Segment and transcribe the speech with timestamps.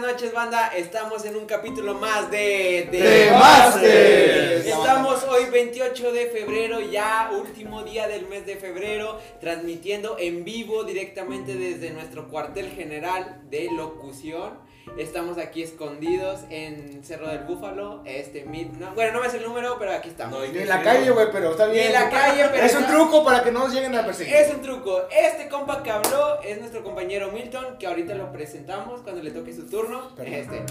[0.00, 0.68] buenas noches, banda.
[0.68, 4.66] Estamos en un capítulo más de ¡De Masters!
[4.66, 10.84] Estamos hoy 28 de febrero, ya último día del mes de febrero, transmitiendo en vivo
[10.84, 14.67] directamente desde nuestro cuartel general de locución.
[14.96, 18.02] Estamos aquí escondidos en Cerro del Búfalo.
[18.04, 20.40] Este, mid- no, bueno, no me sé el número, pero aquí estamos.
[20.52, 21.86] Ni en la calle, güey, pero está Ni bien.
[21.86, 24.34] en la calle, pero Es un truco para que no nos lleguen a perseguir.
[24.34, 25.02] Es un truco.
[25.10, 29.52] Este compa que habló es nuestro compañero Milton, que ahorita lo presentamos cuando le toque
[29.54, 30.14] su turno.
[30.16, 30.34] Perdón.
[30.34, 30.62] Este,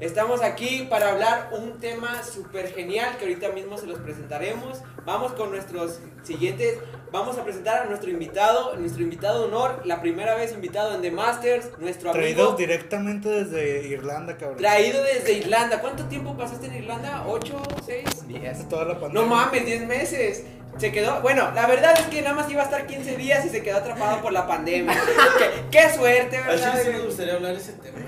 [0.00, 4.82] estamos aquí para hablar un tema súper genial que ahorita mismo se los presentaremos.
[5.06, 6.78] Vamos con nuestros siguientes.
[7.14, 11.00] Vamos a presentar a nuestro invitado, nuestro invitado de honor, la primera vez invitado en
[11.00, 12.58] The Masters, nuestro Traídos amigo.
[12.58, 14.58] directamente desde Irlanda, cabrón.
[14.58, 15.80] Traído desde Irlanda.
[15.80, 17.24] ¿Cuánto tiempo pasaste en Irlanda?
[17.28, 17.62] ¿Ocho?
[17.86, 18.04] ¿Seis?
[18.50, 19.28] Hace toda la No pandemia.
[19.28, 20.42] mames, 10 meses.
[20.78, 23.48] Se quedó, bueno, la verdad es que nada más iba a estar 15 días y
[23.48, 24.92] se quedó atrapado por la pandemia.
[25.38, 26.72] qué, qué suerte, ¿verdad?
[26.72, 27.98] chile sí me gustaría hablar ese tema.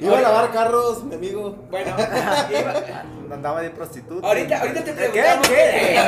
[0.00, 1.56] Iba a lavar carros, mi amigo.
[1.70, 1.94] Bueno,
[2.50, 2.82] iba-
[3.34, 4.26] Andaba de prostituta.
[4.28, 5.08] ahorita, ahorita te ¿Qué?
[5.08, 5.48] preguntamos.
[5.48, 5.98] ¿Qué?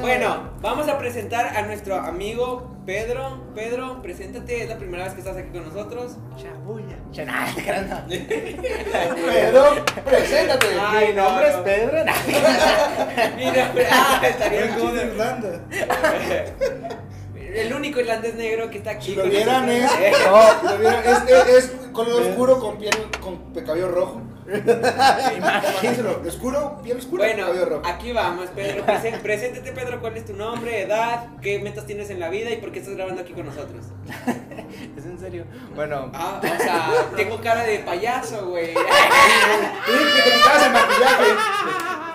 [0.00, 3.42] Bueno, vamos a presentar a nuestro amigo Pedro.
[3.54, 6.16] Pedro, preséntate, es la primera vez que estás aquí con nosotros.
[6.36, 6.96] Chabulla.
[7.26, 7.98] Nah, te creas, no.
[8.08, 10.66] Pedro, preséntate.
[10.80, 12.04] Ay, Mi nombre no, es Pedro.
[12.04, 12.12] Nah.
[13.36, 15.12] Mira, ah, estaría Vengo de chido.
[15.12, 15.60] Irlanda.
[17.54, 19.10] El único irlandés negro que está aquí.
[19.12, 19.90] Si lo vieran es, no,
[20.60, 24.22] si lo vieran, es, es, es color oscuro con piel, con cabello rojo.
[25.36, 27.82] Imagínenselo, oscuro, piel oscura, Bueno, cabello rojo.
[27.86, 28.84] aquí vamos, Pedro.
[29.22, 32.72] Preséntate, Pedro, cuál es tu nombre, edad, qué metas tienes en la vida y por
[32.72, 33.86] qué estás grabando aquí con nosotros.
[34.96, 35.44] Es en serio.
[35.74, 38.68] Bueno, Ah, o sea, tengo cara de payaso, güey.
[38.72, 38.80] Que
[40.24, 41.24] te quitabas el maquillaje.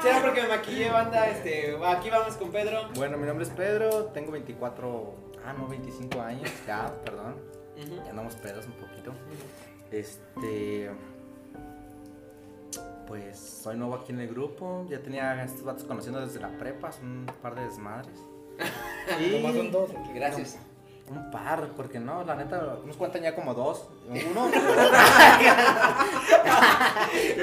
[0.02, 1.30] Será porque me maquillé, banda.
[1.30, 2.90] Este, aquí vamos con Pedro.
[2.96, 5.14] bueno, mi nombre es Pedro, tengo 24,
[5.48, 7.36] ah, no, 25 años, ya, perdón.
[8.04, 9.14] Ya andamos pedos un poquito.
[9.92, 10.90] Este.
[13.08, 14.86] Pues soy nuevo aquí en el grupo.
[14.90, 18.20] Ya tenía a estos vatos conociendo desde la prepa, son un par de desmadres.
[19.32, 19.92] Nomás son dos.
[20.14, 20.58] Gracias.
[21.10, 23.86] Un par, porque no, la neta, nos cuentan ya como dos.
[24.10, 24.52] Uno.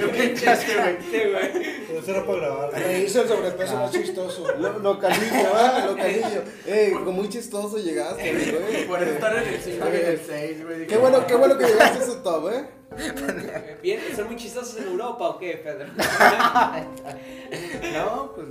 [0.05, 1.99] Sí, güey.
[1.99, 2.73] Eso era para grabar.
[2.73, 4.45] Reírse el sobrepeso más chistoso.
[4.59, 5.87] Lo- localillo, ¿verdad?
[5.91, 6.43] Localillo.
[6.67, 8.87] Eh, muy chistoso llegaste, güey.
[8.89, 9.87] Por eso estar en el cinco.
[9.87, 10.87] el 6, güey.
[10.87, 12.69] Qué bueno, qué bueno que llegaste a su top, eh.
[13.83, 15.87] Bien, ¿son muy chistosos en Europa o qué, Pedro?
[17.95, 18.49] No, pues.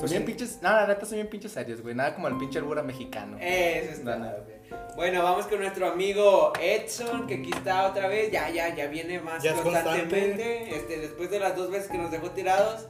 [0.00, 0.60] Son bien pinches.
[0.62, 1.94] No, la neta son bien pinches serios, güey.
[1.94, 3.36] Nada como el pinche albura mexicano.
[3.40, 4.24] Eso es La todo.
[4.24, 4.94] neta.
[4.96, 8.30] Bueno, vamos con nuestro amigo Edson, que aquí está otra vez.
[8.30, 10.74] Ya, ya, ya viene más Ya es constantemente.
[10.76, 12.86] Este, después de las dos veces que nos dejó tirados.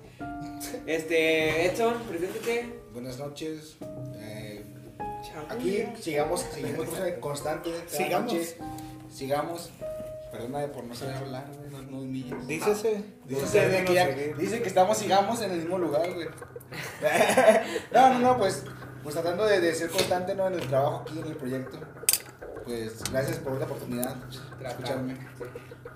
[0.87, 2.69] Este, Edson, preséntate.
[2.93, 3.77] Buenas noches.
[4.17, 4.65] Eh,
[5.49, 7.71] aquí sigamos, seguimos con constante.
[7.87, 8.33] Sigamos.
[8.33, 8.57] noche.
[9.11, 9.71] Sigamos.
[10.33, 12.47] Perdóname por no saber hablar, güey, no, no humilles.
[12.49, 13.05] Dícese.
[13.27, 16.27] Dice, de que ya- dice que estamos, sigamos en el mismo lugar, güey.
[17.93, 18.65] no, no, no, pues,
[19.03, 20.47] pues tratando de, de ser constante ¿no?
[20.47, 21.79] en el trabajo aquí, en el proyecto.
[22.65, 24.15] Pues gracias por la oportunidad
[24.59, 25.19] de escucharme.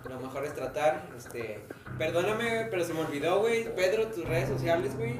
[0.08, 1.64] Lo mejor es tratar, este,
[1.96, 3.74] perdóname, pero se me olvidó, güey.
[3.74, 5.18] Pedro, tus redes sociales, güey.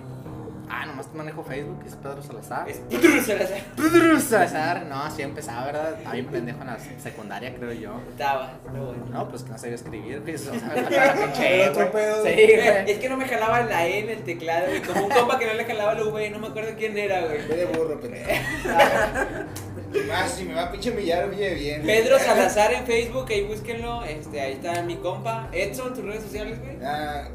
[0.68, 2.68] Ah, nomás manejo Facebook, es Pedro Salazar.
[2.68, 3.58] Es Pedro Salazar.
[3.76, 4.86] Pedro Salazar.
[4.86, 5.94] No, así empezaba, ¿verdad?
[5.94, 8.00] Estaba bien pendejo en la secundaria, creo yo.
[8.10, 9.04] Estaba, pero bueno.
[9.12, 10.34] No, pues que no sabía escribir, güey.
[10.34, 11.92] Eso, o sea, me faltaba la pinche E, Otro güey.
[11.92, 12.16] pedo.
[12.24, 12.90] Sí, güey.
[12.90, 14.82] Es que no me jalaba la E en el teclado, güey.
[14.82, 17.46] Como un compa que no le jalaba la V, no me acuerdo quién era, güey.
[17.46, 18.30] Ve de burro, pendejo.
[20.08, 21.82] Más, si me va a pinche millar, oye, bien.
[21.82, 24.02] Pedro Salazar en Facebook, ahí búsquenlo.
[24.04, 25.48] Este, ahí está mi compa.
[25.52, 26.76] Edson, tus redes sociales, güey.
[26.84, 27.28] Ah,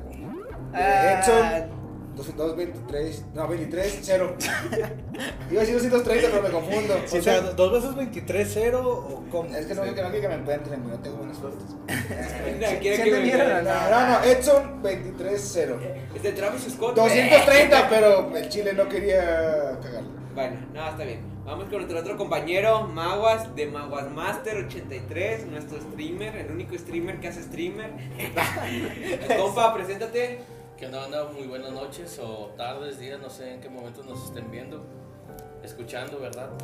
[0.74, 1.81] Ah, Edson.
[2.16, 4.36] 223, no, 23, 0.
[5.50, 6.96] Iba a decir 230, pero me confundo.
[7.06, 9.56] O sea, dos veces 23-0 o cómo.
[9.56, 11.64] Es que no quiero que me encuentren, güey, no tengo buenas fotos.
[12.62, 13.12] No, ¿Sí?
[13.32, 15.78] No, no, no, Edson 23-0.
[16.16, 16.96] Es de Travis Scott.
[16.96, 17.10] güey.
[17.10, 20.10] 230, pero el chile no quería cagarlo.
[20.36, 21.22] Bueno, no, está bien.
[21.46, 27.20] Vamos con nuestro otro compañero, Maguas, de Maguas Master 83, nuestro streamer, el único streamer
[27.20, 27.91] que hace streamer.
[29.38, 30.41] Compa, preséntate.
[30.82, 34.26] Que no anda muy buenas noches o tardes, días, no sé en qué momento nos
[34.26, 34.84] estén viendo,
[35.64, 36.50] escuchando, ¿verdad?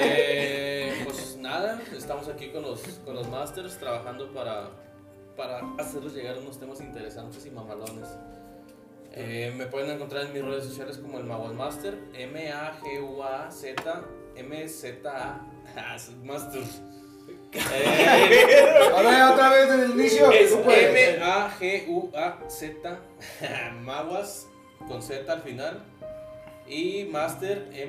[0.00, 4.70] Eh, pues nada, estamos aquí con los, con los masters trabajando para,
[5.36, 8.08] para hacerles llegar unos temas interesantes y mamalones.
[9.12, 14.04] Eh, me pueden encontrar en mis redes sociales como el Maguas Master, M-A-G-U-A-Z,
[14.36, 15.40] M-Z-A,
[15.76, 16.62] Ah, Master.
[17.60, 20.30] A ver, otra vez desde el inicio.
[20.32, 20.52] es.
[21.72, 22.98] M-A-G-U-A-Z,
[23.80, 24.46] Maguas
[24.88, 25.84] con Z al final.
[26.66, 27.82] Y Master Z.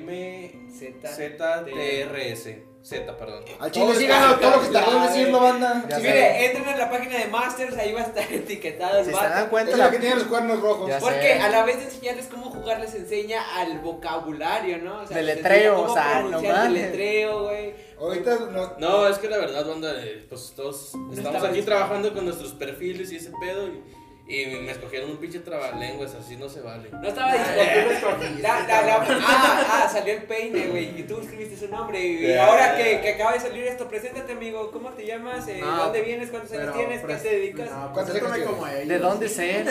[1.24, 2.64] M-Z-T-R-S.
[2.82, 3.42] Z, perdón.
[3.60, 5.84] Al chile, síganlo, todo lo que tardó en decirlo, banda.
[5.88, 6.00] Sí, sé.
[6.02, 9.16] mire, entren en la página de Masters, ahí va a estar etiquetado el Si se
[9.16, 10.90] dan cuenta, Es la que tiene los cuernos rojos.
[10.90, 11.06] Ya sé.
[11.06, 15.00] Porque a la vez de enseñarles cómo jugar, les enseña al vocabulario, ¿no?
[15.00, 16.74] O sea, les Deletreo, enseña cómo o sea, pronunciar no mames.
[16.82, 17.74] deletreo, güey.
[18.04, 18.76] Ahorita no.
[18.78, 23.10] No, es que la verdad, banda, eh, pues todos estamos aquí trabajando con nuestros perfiles
[23.12, 23.80] y ese pedo y,
[24.26, 26.88] y me escogieron un pinche trabalenguas, así no se vale.
[26.90, 28.08] No estaba dispuesto.
[28.40, 30.98] La, la, la, ah, ah, salió el peine, güey.
[30.98, 32.00] Y tú escribiste su nombre.
[32.02, 32.46] Y Yeah.
[32.46, 34.70] ahora que, que acaba de salir esto, preséntate, amigo.
[34.72, 35.46] ¿Cómo te llamas?
[35.48, 36.30] Eh, Ah, ¿Dónde vienes?
[36.30, 37.00] ¿Cuántos años tienes?
[37.00, 37.70] ¿Qué pues, te dedicas?
[37.70, 38.88] No, ¿Cuántos preséntame años como ellos.
[38.88, 39.68] ¿De dónde ser?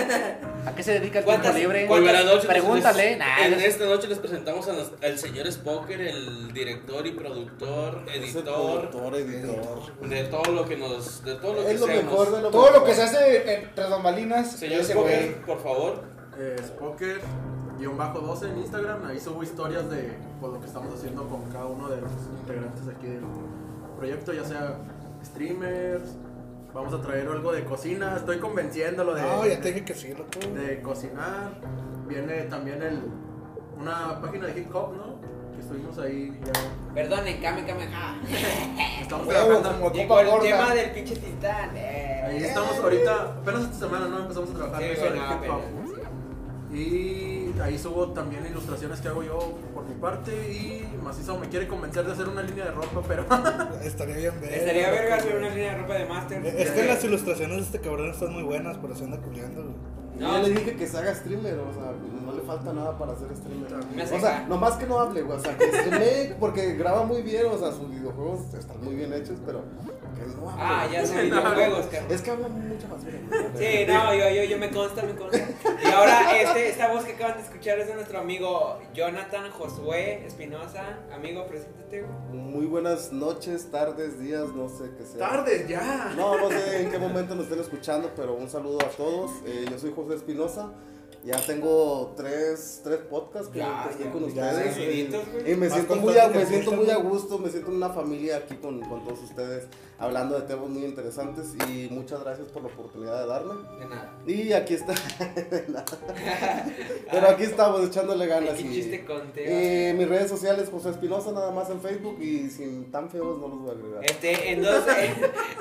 [0.67, 1.87] ¿A qué se dedica el tiempo ¿Cuántas- libre?
[1.87, 2.45] Noches.
[2.45, 3.09] Pregúntale.
[3.09, 7.11] les- Nah, en esta noche les presentamos a nos- al señor Spoker, el director y
[7.11, 10.07] productor, editor, productor, editor.
[10.09, 11.23] de todo lo que nos.
[11.25, 12.03] de todo lo que Es lo hacemos.
[12.03, 12.79] mejor de lo Todo mejor.
[12.79, 13.83] lo que se hace entre
[14.45, 16.03] Señor Spoker, por favor.
[16.37, 17.21] Eh, Spoker,
[17.79, 19.05] guion bajo 12 en Instagram.
[19.05, 22.83] Ahí subo historias de pues, lo que estamos haciendo con cada uno de los integrantes
[22.87, 23.23] aquí del
[23.97, 24.77] proyecto, ya sea
[25.23, 26.15] streamers.
[26.73, 28.15] Vamos a traer algo de cocina.
[28.17, 30.39] Estoy convenciéndolo de, No, ya te dije que sí, loco.
[30.55, 31.51] de cocinar.
[32.07, 33.03] Viene también el,
[33.79, 35.21] una página de hip hop, ¿no?
[35.53, 36.51] Que estuvimos ahí ya.
[36.95, 37.87] Perdonen, Kame Kame.
[39.01, 39.91] Estamos Huevo, trabajando.
[39.91, 41.69] el tema del pinche titán.
[41.75, 42.02] Eh.
[42.33, 44.19] Ahí estamos ahorita, apenas esta semana, ¿no?
[44.19, 45.61] Empezamos a trabajar Sí, en eso hip hop.
[46.75, 49.37] Y ahí subo también ilustraciones que hago yo
[49.73, 50.31] por mi parte.
[50.51, 53.25] Y Macizo me quiere convencer de hacer una línea de ropa, pero
[53.83, 54.53] Estaría bien ver.
[54.53, 56.45] Estaría verga hacer una línea de ropa de Master.
[56.45, 59.93] Es que las ilustraciones de este cabrón están muy buenas, pero se anda güey.
[60.19, 61.91] Yo le dije que se haga streamer, o sea,
[62.23, 63.73] no le falta nada para ser streamer.
[64.13, 67.47] O sea, nomás que no hable, güey, o sea, que streame porque graba muy bien,
[67.51, 69.63] o sea, sus videojuegos están muy bien hechos, pero
[70.51, 70.57] no.
[70.57, 72.11] Ah, ya son videojuegos, cabrón.
[72.11, 73.17] Es que habla mucha basura.
[73.53, 73.77] güey.
[73.77, 75.39] Sí, no, yo, yo, yo me consta, me consta.
[75.83, 80.25] Y ahora este, esta voz que acaban de escuchar es de nuestro amigo Jonathan Josué
[80.25, 80.99] Espinosa.
[81.13, 82.03] Amigo, preséntate.
[82.31, 85.19] Muy buenas noches, tardes, días, no sé qué sea.
[85.29, 86.13] tardes ya.
[86.15, 89.31] No, no sé en qué momento nos estén escuchando, pero un saludo a todos.
[89.45, 90.71] Eh, yo soy José Espinosa.
[91.25, 94.77] Ya tengo tres, tres podcasts que, Ya, estoy ya, con ustedes.
[95.47, 97.03] y, me Más siento muy, a, me siento muy a ¿no?
[97.03, 99.67] gusto, me siento en una familia aquí con, con todos ustedes,
[99.99, 101.53] hablando de temas muy interesantes.
[101.69, 103.53] Y muchas gracias por la oportunidad de darme.
[103.79, 104.11] De nada.
[104.27, 104.93] Y aquí está.
[107.11, 108.51] Pero aquí estamos echándole ganas.
[108.55, 109.05] Ay, qué y- chiste
[109.35, 112.17] eh, mis redes sociales, José Espinosa, nada más en Facebook.
[112.21, 114.05] Y sin tan feos no los voy a agregar.
[114.05, 114.83] Este, en dos,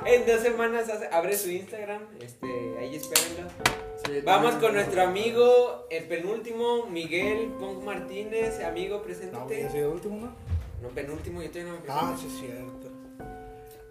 [0.07, 2.03] en dos semanas hace- abre su Instagram.
[2.21, 2.47] Este,
[2.79, 3.51] ahí espérenlo.
[4.05, 8.61] Sí, Vamos con nuestro amigo, el penúltimo, Miguel Pong Martínez.
[8.65, 9.67] Amigo, No, güey, preséntate.
[9.67, 10.33] ¿ese último, no?
[10.83, 12.89] No, penúltimo, yo todavía no me Ah, sí, es cierto.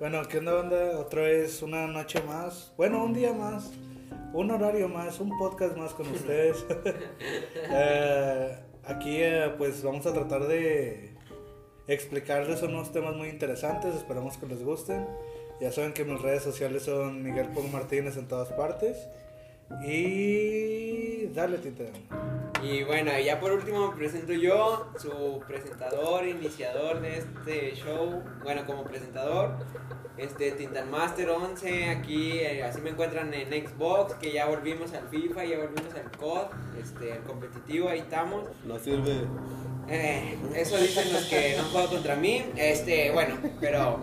[0.01, 0.99] Bueno, ¿qué onda, banda?
[0.99, 2.73] Otra vez una noche más.
[2.75, 3.71] Bueno, un día más.
[4.33, 5.19] Un horario más.
[5.19, 6.65] Un podcast más con ustedes.
[7.73, 11.13] Eh, aquí, eh, pues, vamos a tratar de
[11.87, 13.93] explicarles unos temas muy interesantes.
[13.93, 15.05] Esperamos que les gusten.
[15.59, 19.07] Ya saben que mis redes sociales son Miguel Pong Martínez en todas partes.
[19.83, 21.85] Y dale, Tita.
[22.63, 28.21] Y bueno, y ya por último me presento yo, su presentador, iniciador de este show.
[28.43, 29.55] Bueno, como presentador,
[30.17, 31.89] este Tintan Master 11.
[31.89, 36.11] Aquí, eh, así me encuentran en Xbox, que ya volvimos al FIFA, ya volvimos al
[36.17, 36.47] COD,
[36.79, 38.47] este, al competitivo, ahí estamos.
[38.65, 39.25] No sirve.
[39.89, 42.45] Eh, eso dicen los que no juegan contra mí.
[42.55, 43.99] Este, bueno, pero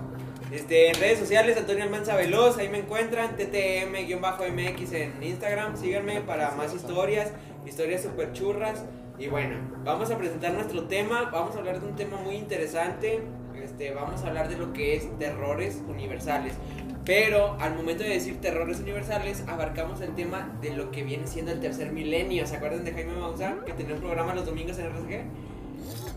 [0.51, 6.53] este, en redes sociales, Antonio Almanza Veloz, ahí me encuentran, TTM-MX en Instagram, síganme para
[6.53, 7.33] más historias,
[7.67, 8.85] historias super churras.
[9.19, 13.21] Y bueno, vamos a presentar nuestro tema, vamos a hablar de un tema muy interesante,
[13.63, 16.55] este, vamos a hablar de lo que es terrores universales.
[17.05, 21.53] Pero al momento de decir terrores universales, abarcamos el tema de lo que viene siendo
[21.53, 22.47] el tercer milenio.
[22.47, 25.25] ¿Se acuerdan de Jaime Maussan, que tenía un programa los domingos en RSG?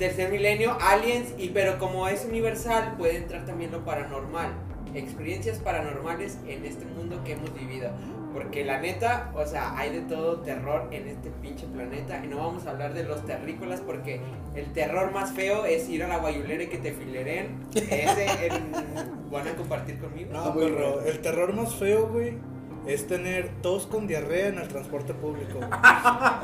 [0.01, 4.49] Tercer milenio, aliens, y pero como es universal, puede entrar también lo paranormal.
[4.95, 7.91] Experiencias paranormales en este mundo que hemos vivido.
[8.33, 12.19] Porque la neta, o sea, hay de todo terror en este pinche planeta.
[12.25, 14.19] Y no vamos a hablar de los terrícolas porque
[14.55, 17.59] el terror más feo es ir a la guayulera y que te fileren.
[17.75, 20.33] Ese el- van a compartir conmigo.
[20.33, 22.39] No, perro, el terror más feo, güey,
[22.87, 25.59] es tener tos con diarrea en el transporte público.
[25.59, 25.71] güey.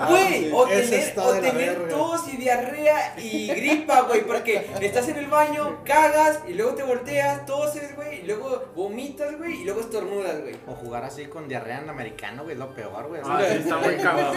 [0.08, 0.51] Güey, sí.
[0.53, 5.77] o tener, o tener tos y diarrea y gripa, güey, porque estás en el baño,
[5.84, 10.56] cagas y luego te volteas, toses, güey, y luego vomitas, güey, y luego estornudas, güey.
[10.67, 13.22] O jugar así con diarrea en americano, güey, es lo peor, güey.
[13.25, 14.36] Ah, sí, está muy cabrón.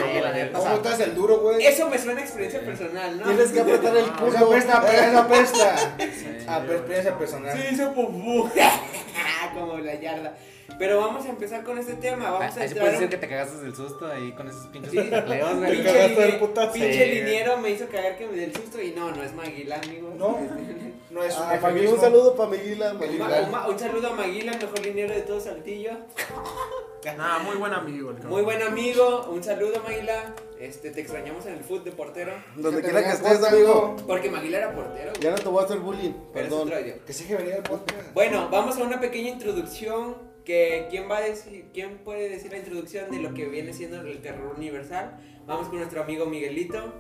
[0.52, 1.64] ¿Cómo estás el duro, güey?
[1.64, 3.24] Eso me suena a experiencia personal, ¿no?
[3.26, 4.46] Tienes que apretar el Esa culo.
[4.46, 5.96] apesta, esa apesta.
[5.98, 6.26] sí.
[6.48, 7.56] Ah, pero experiencia personal.
[7.58, 8.50] Sí, hizo pupú.
[9.54, 10.34] Como la yarda.
[10.80, 12.30] Pero vamos a empezar con este tema.
[12.30, 14.48] Vamos a Ahí sí entrar puedes un- decir que te cagaste del susto ahí con
[14.48, 14.98] esos pinches Sí.
[14.98, 15.72] empleos, güey.
[15.72, 16.72] Pinche, cagaste del putazo.
[16.72, 17.10] pinche Sí.
[17.20, 20.12] liniero me hizo cagar que me dé el susto y no, no es Maguila, amigo.
[20.16, 20.38] No,
[21.10, 21.92] no es un Ah, eufemismo.
[21.96, 22.92] un saludo para Miguila.
[22.94, 23.48] Un, Miguila.
[23.52, 25.90] ma- un saludo a Maguila, el mejor liniero de todo Saltillo.
[27.16, 28.22] Nah, muy buen amigo el.
[28.26, 30.34] Muy buen amigo, un saludo Maguila.
[30.58, 32.32] Este, te extrañamos en el foot de portero.
[32.56, 33.96] Donde quiera que estés, amigo.
[34.06, 35.12] Porque Maguila era portero.
[35.18, 36.12] Ya no te voy a hacer bullying.
[36.34, 36.68] pero es Perdón.
[36.68, 37.00] otro idioma.
[37.06, 38.12] Que sí que venía el podcast.
[38.12, 40.14] Bueno, vamos a una pequeña introducción.
[40.44, 44.00] Que, ¿quién, va a decir, ¿Quién puede decir la introducción de lo que viene siendo
[44.00, 45.18] el terror universal?
[45.46, 46.94] Vamos con nuestro amigo Miguelito.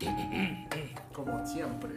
[1.12, 1.90] Como siempre.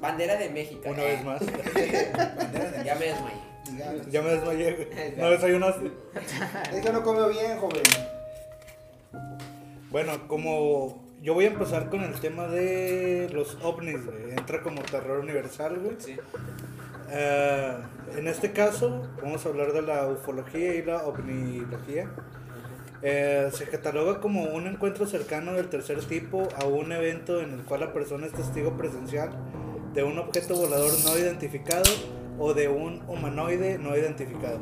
[0.00, 0.82] Bandera de México.
[0.86, 1.40] Una vez más.
[2.36, 4.10] Bandera de Ya me desmayé.
[4.10, 5.14] Ya me desmayé.
[5.16, 5.90] No desayunaste.
[6.72, 7.82] Es que no comió bien, joven.
[9.90, 14.32] Bueno, como yo voy a empezar con el tema de los ovnis, güey.
[14.32, 15.96] Entra como terror universal, güey.
[15.98, 16.16] Sí.
[17.10, 17.76] Eh,
[18.16, 22.08] en este caso, vamos a hablar de la ufología y la ovnilogía.
[23.02, 27.62] Eh, se cataloga como un encuentro cercano del tercer tipo a un evento en el
[27.64, 29.30] cual la persona es testigo presencial
[29.92, 31.90] de un objeto volador no identificado
[32.38, 34.58] o de un humanoide no identificado.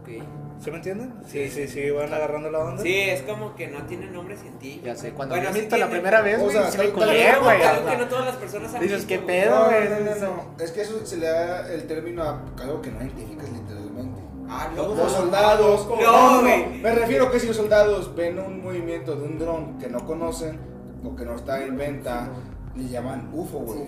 [0.00, 0.37] Ok.
[0.60, 1.14] ¿Se me entienden?
[1.26, 2.82] Sí, sí, sí, van agarrando la onda.
[2.82, 4.86] Sí, es como que no tiene nombre científico.
[4.86, 6.00] Ya sé, cuando Bueno, me sí visto la tiene.
[6.00, 7.58] primera vez, O güey, sea, sí me tal- tal culé, güey.
[7.58, 9.26] que- algo que no todas las personas han Dices, visto, ¿qué güey.
[9.26, 9.58] pedo?
[9.58, 9.88] No, güey.
[9.88, 10.64] no, no, no.
[10.64, 14.20] Es que eso se le da el término a algo que no identificas literalmente.
[14.50, 15.08] Ah, Los no.
[15.08, 15.86] soldados.
[15.88, 16.80] No, No, no, güey.
[16.80, 20.58] Me refiero que si los soldados ven un movimiento de un dron que no conocen
[21.04, 22.28] o que no está en venta,
[22.74, 23.80] le llaman UFO, güey.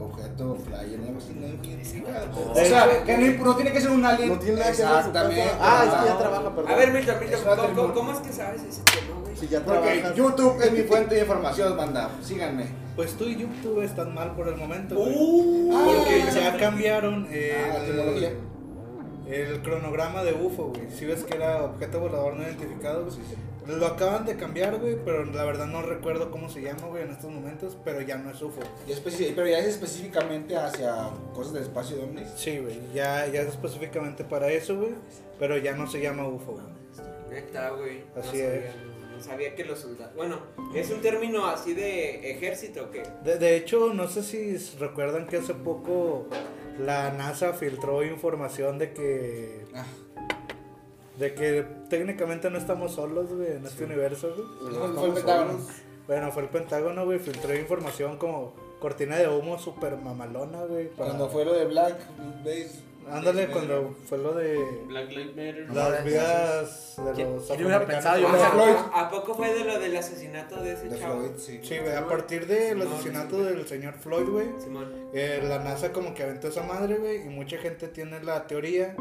[0.00, 2.52] Objeto flyer, no no identificado.
[2.52, 4.28] O sea, que no, no tiene que ser un alien.
[4.28, 5.42] No tiene que Exactamente.
[5.42, 5.56] casa.
[5.60, 6.18] Ah, es que ya No.
[6.20, 6.70] trabaja, perdón.
[6.72, 9.36] A ver, Milton, Milton, una ¿cómo, cómo es que sabes ese tema, güey?
[9.36, 10.14] Si ya Porque trabajas.
[10.16, 12.10] YouTube es mi fuente de información, banda.
[12.22, 12.66] Síganme.
[12.94, 15.14] Pues tú y YouTube están mal por el momento, güey.
[15.16, 16.30] Uh, Porque Ah.
[16.52, 18.32] ya cambiaron el, Ah, la tecnología.
[19.28, 20.90] el cronograma de UFO, güey.
[20.90, 23.16] Si ves que era objeto volador no identificado, güey.
[23.68, 27.10] Lo acaban de cambiar, güey, pero la verdad no recuerdo cómo se llama, güey, en
[27.10, 28.62] estos momentos, pero ya no es UFO.
[28.86, 28.96] Ya
[29.36, 32.28] pero ya es específicamente hacia cosas del espacio de ovnis.
[32.34, 34.94] Sí, güey, ya, ya es específicamente para eso, güey,
[35.38, 36.64] pero ya no se llama UFO, güey.
[37.30, 38.04] Neta, güey.
[38.16, 38.76] Así sabía, es.
[38.76, 40.14] No, no sabía que los soldados.
[40.16, 40.40] Bueno,
[40.74, 43.02] ¿es un término así de ejército o qué?
[43.22, 46.26] De, de hecho, no sé si recuerdan que hace poco
[46.78, 49.66] la NASA filtró información de que...
[49.74, 49.84] Ah.
[51.18, 54.72] De que técnicamente no estamos solos, güey, en este universo, güey.
[54.78, 55.58] Fue- fue el Pentágono.
[56.06, 60.88] Bueno, fue el Pentágono, güey, filtró información como cortina de humo super mamalona, güey.
[60.88, 61.96] para- Cuando fue lo de Black
[62.44, 62.88] Base.
[63.10, 65.66] Ándale, cuando fue lo de Black Lives Matter.
[65.74, 68.20] las vidas de ¿Quién- los quién hubiera pensado?
[68.20, 68.90] Yo Ah.
[68.92, 71.20] ¿A, poco fue de lo del asesinato de ese De chavo?
[71.20, 71.58] Floyd, sí.
[71.62, 73.46] Sí, güey, a partir del Simón, asesinato Simón.
[73.46, 74.92] del señor Floyd, güey, Simón.
[75.14, 78.94] eh, la NASA como que aventó esa madre, güey, y mucha gente tiene la teoría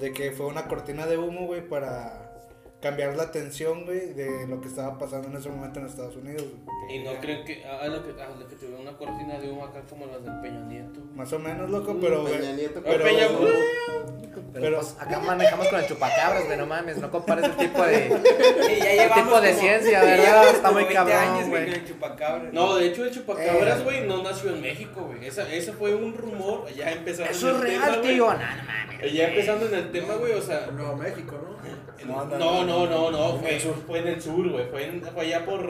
[0.00, 2.27] de que fue una cortina de humo, güey, para
[2.80, 6.44] cambiar la atención, güey, de lo que estaba pasando en ese momento en Estados Unidos,
[6.64, 6.96] güey.
[6.96, 7.64] Y no creen que.
[7.66, 10.40] Ah, lo que, ah, lo que tuve una cortina de humo acá como las del
[10.40, 11.00] Peña Nieto.
[11.14, 12.80] Más o menos, loco, pero, güey, Peña Nieto.
[12.84, 13.52] pero- Peña, güey.
[14.52, 17.82] Pero, Pero- pues, acá manejamos con el chupacabras, güey, no mames, no compares el tipo
[17.82, 18.08] de...
[18.08, 20.48] Llevamos tipo de como- ciencia, ya ¿verdad?
[20.50, 21.62] Está muy 20 cabrón, años, güey.
[21.72, 22.54] el.
[22.54, 23.84] No, de hecho el chupacabras, Eh.
[23.84, 25.26] güey, no nació en México, güey.
[25.26, 28.14] Esa- Ese fue un rumor, ya empezando Eso en es el tema, real, güey.
[28.14, 29.12] tío, no, no mames.
[29.12, 30.66] Ya empezando en el tema, güey, o sea...
[30.72, 31.58] Nuevo México, ¿no?
[32.06, 33.74] No, No, no, no, no, no, En fue, el sur.
[33.86, 34.66] fue en el sur, güey.
[34.70, 35.60] Fue, en- fue allá por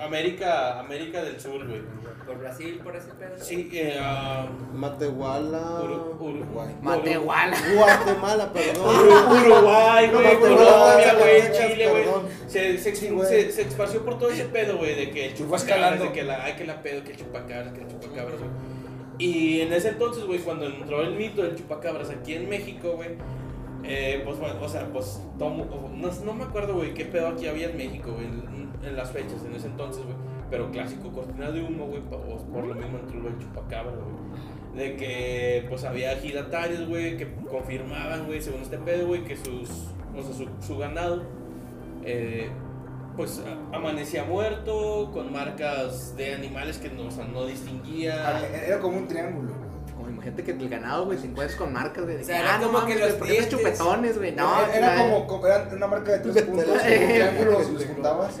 [0.00, 1.80] América, América del Sur, güey.
[2.26, 3.30] Por Brasil, por ese pedo.
[3.38, 5.80] Sí, eh, ah, Matehuala.
[5.82, 6.68] Uru- Uru- Uruguay.
[6.82, 7.56] Matehuala.
[7.74, 8.84] Guatemala, perdón.
[8.96, 12.04] Uru- Uruguay, No, güey, Colombia, güey, Chile, güey.
[12.04, 12.22] perdón.
[12.46, 16.04] Se, se, se, se esparció por todo ese pedo, güey, de que el chupacabras, escalando.
[16.04, 18.50] de que la, ay, que la pedo, que el chupacabras, que el chupacabras, güey.
[19.18, 23.10] Y en ese entonces, güey, cuando entró el mito del chupacabras aquí en México, güey,
[23.82, 27.46] eh, pues bueno, o sea, pues tomo, no, no me acuerdo, güey, qué pedo aquí
[27.46, 30.16] había en México, güey, en, las fechas, en ese entonces, güey.
[30.50, 34.84] Pero clásico, cortina de humo, güey, por, por lo mismo entró el chupacabras, güey.
[34.84, 39.70] De que, pues había giratarios, güey, que confirmaban, güey, según este pedo, güey, que sus,
[40.16, 41.22] o sea, su, su ganado,
[42.04, 42.48] eh,
[43.16, 48.40] pues amanecía muerto, con marcas de animales que no, o sea, no distinguía.
[48.66, 49.52] Era como un triángulo.
[49.52, 49.69] Como
[50.20, 52.16] imagínate que el ganado, güey, se encuentras con marcas, güey.
[52.16, 53.50] de O sea, que, era ah, no como mames, que güey, los ¿por qué tienes
[53.50, 54.32] dientes- chupetones, güey?
[54.32, 57.84] No, era, era como, como- era una marca de tres puntos, un triángulo, si los
[57.94, 58.34] juntabas.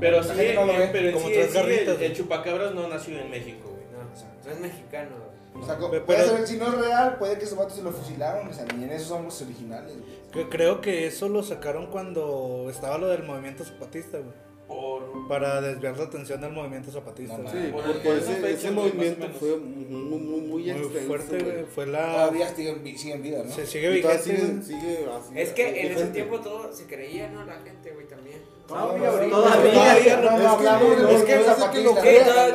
[0.00, 3.18] Pero sí, gente no lo ve, pero como sí, tres garritas, el chupacabras no nació
[3.20, 3.84] en México, güey.
[3.92, 5.10] No, o sea, no es mexicano.
[5.52, 5.62] güey.
[5.62, 8.48] O sea, Pero- puede si no es real, puede que esos vatos se lo fusilaron.
[8.48, 9.92] O sea, ni en eso son los originales.
[10.32, 10.48] güey.
[10.50, 14.32] Creo que eso lo sacaron cuando estaba lo del movimiento zapatista, güey.
[14.74, 15.28] Por...
[15.28, 17.38] para desviar la atención del movimiento zapatista.
[17.38, 17.50] No.
[17.50, 19.84] Sí, Por- porque por ese, esas fechas, ese güey, movimiento fue muy,
[20.18, 21.64] muy, muy, extenso, fuerte, güey.
[21.66, 22.12] Fue la.
[22.12, 23.50] Todavía siguen, siguen vida, ¿no?
[23.50, 24.18] Se sigue vigente.
[24.22, 25.32] sigue, sigue así.
[25.38, 27.44] Es que en ese tiempo todo se creía, ¿no?
[27.44, 28.38] La gente, güey, también.
[28.66, 29.10] Todavía.
[29.10, 30.22] Todavía, Todavía, no,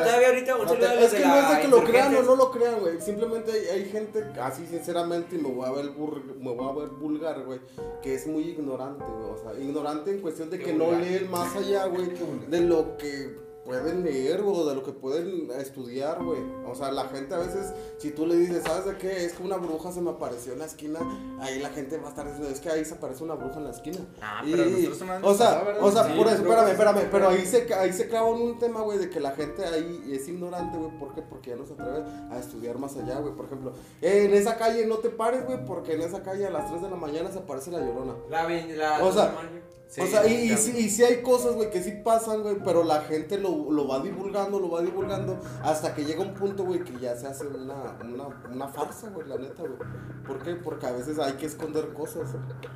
[0.02, 3.00] todavía, ahorita es que no es de que lo crean o no lo crean, güey.
[3.00, 6.88] Simplemente hay, gente, así sinceramente, y me voy a ver, bur- me voy a ver
[6.88, 7.60] vulgar, güey,
[8.02, 9.30] que es muy ignorante, güey.
[9.30, 12.08] O sea, ignorante en cuestión de que no leen más allá, güey,
[12.48, 16.40] de lo que pueden leer, güey, o de lo que pueden estudiar, güey.
[16.66, 19.24] O sea, la gente a veces, si tú le dices, ¿sabes de qué?
[19.24, 20.98] Es que una bruja se me apareció en la esquina,
[21.40, 23.64] ahí la gente va a estar diciendo, es que ahí se aparece una bruja en
[23.64, 23.98] la esquina.
[24.20, 27.46] Ah, Y- pero nosotros o sea, o sea, Sí, por eso, espérame, espérame, pero ahí
[27.46, 30.78] se, ahí se clava en un tema, güey, de que la gente ahí es ignorante,
[30.78, 31.22] güey, ¿por qué?
[31.22, 34.56] Porque ya no se atreve a estudiar más allá, güey, por ejemplo, eh, en esa
[34.56, 37.30] calle no te pares, güey, porque en esa calle a las 3 de la mañana
[37.30, 38.14] se aparece la llorona.
[38.28, 39.79] La, la, O sea, la.
[39.90, 42.58] Sí, o sea, y, y, sí, y sí hay cosas, güey, que sí pasan, güey,
[42.64, 46.64] pero la gente lo, lo va divulgando, lo va divulgando, hasta que llega un punto,
[46.64, 49.90] güey, que ya se hace una, una, una farsa, güey, la neta, güey.
[50.24, 50.54] ¿Por qué?
[50.54, 52.30] Porque a veces hay que esconder cosas.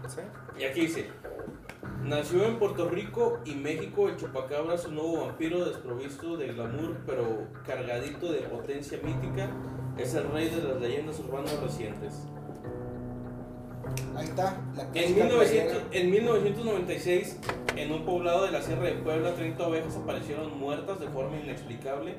[0.09, 0.23] Sí.
[0.59, 1.07] Y aquí dice,
[2.03, 6.97] nació en Puerto Rico y México el chupacabra es un nuevo vampiro desprovisto de glamour
[7.07, 9.51] pero cargadito de potencia mítica.
[9.97, 12.27] Es el rey de las leyendas urbanas recientes.
[14.17, 14.57] Ahí está.
[14.77, 16.01] La En, clásica 1900 playera.
[16.01, 17.41] en 1996,
[17.77, 22.17] en un poblado de la Sierra de Puebla, 30 ovejas aparecieron muertas de forma inexplicable.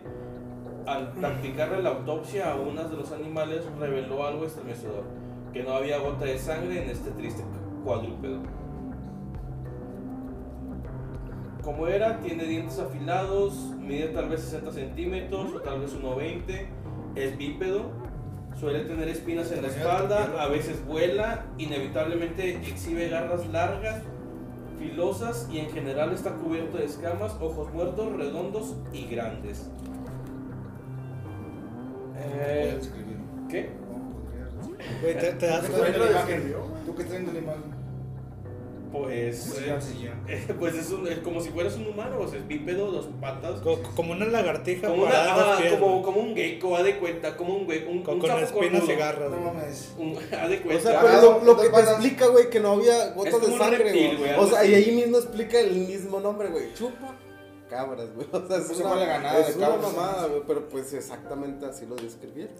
[0.86, 5.04] Al practicarle la autopsia a unas de los animales, reveló algo estremecedor,
[5.52, 7.44] que no había gota de sangre en este triste
[7.84, 8.40] cuadrúpedo.
[11.64, 16.68] Como era, tiene dientes afilados, mide tal vez 60 centímetros o tal vez 1,20,
[17.16, 17.90] es bípedo,
[18.60, 24.02] suele tener espinas en la espalda, a veces vuela, inevitablemente exhibe garras largas,
[24.80, 29.70] filosas y en general está cubierto de escamas, ojos muertos, redondos y grandes.
[32.18, 32.80] Eh.
[33.50, 33.70] ¿Qué?
[35.02, 36.26] Te, te das ¿Tú qué cuenta.
[36.86, 37.75] ¿Tú qué viendo la imagen?
[39.04, 40.12] Pues, eh, Sencillo.
[40.60, 43.62] pues es, un- es como si fueras un humano, o sea, es bípedo, dos patas.
[43.62, 47.66] co- Como una lagartija Como, una- pies, como, un gecko, haz de cuenta, como un
[47.66, 48.92] güey, un, con, un con sapo espinas cornudo.
[48.92, 49.32] y garras.
[49.32, 49.94] No mames.
[50.42, 50.82] Haz de O cuenta.
[50.92, 53.78] sea, Parado, pero lo, lo que te explica, güey, que no había gotas de sangre,
[53.84, 54.32] reptil, güey.
[54.38, 56.74] O sea, y ahí mismo explica el mismo nombre, güey.
[56.74, 57.16] Chupa
[57.70, 58.28] cabras, güey.
[58.32, 60.42] O sea, es Pues una, ganada es de una cabras, mamada, güey.
[60.48, 62.54] Pero pues exactamente así lo describieron.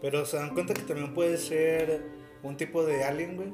[0.00, 2.02] Pero se dan cuenta que también puede ser
[2.42, 3.52] un tipo de alien, güey.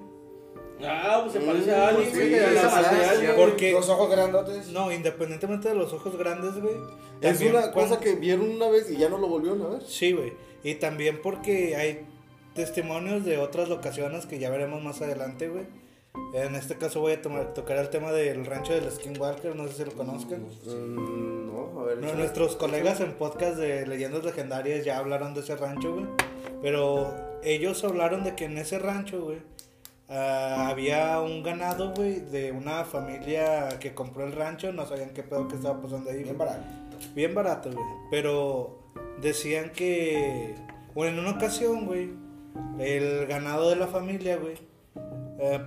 [0.84, 2.30] Ah, pues se Mm, parece a alguien, pues güey.
[2.54, 3.32] la alguien.
[3.36, 4.68] Porque- Los ojos grandotes.
[4.68, 6.74] No, independientemente de los ojos grandes, güey.
[7.20, 9.68] Es también una cuando- cosa que vieron una vez y ya no lo volvieron a
[9.68, 9.82] ver.
[9.86, 10.32] Sí, güey.
[10.62, 12.04] Y también porque hay
[12.54, 15.64] testimonios de otras locaciones que ya veremos más adelante, güey.
[16.32, 19.74] En este caso voy a tomar- tocar el tema del rancho del Skinwalker, no sé
[19.74, 20.42] si lo conozcan.
[20.66, 21.98] Mm, no, a ver.
[21.98, 26.06] No, nuestros colegas en podcast de leyendas legendarias ya hablaron de ese rancho, güey.
[26.62, 29.38] Pero ellos hablaron de que en ese rancho, güey,
[30.09, 34.73] ah, había un ganado, güey, de una familia que compró el rancho.
[34.73, 36.23] No sabían qué pedo que estaba pasando ahí.
[36.23, 36.62] Bien barato.
[37.14, 37.87] Bien barato, güey.
[38.11, 38.79] Pero
[39.21, 40.55] decían que,
[40.95, 42.11] bueno, en una ocasión, güey,
[42.79, 44.57] el ganado de la familia, güey,
[45.38, 45.61] eh,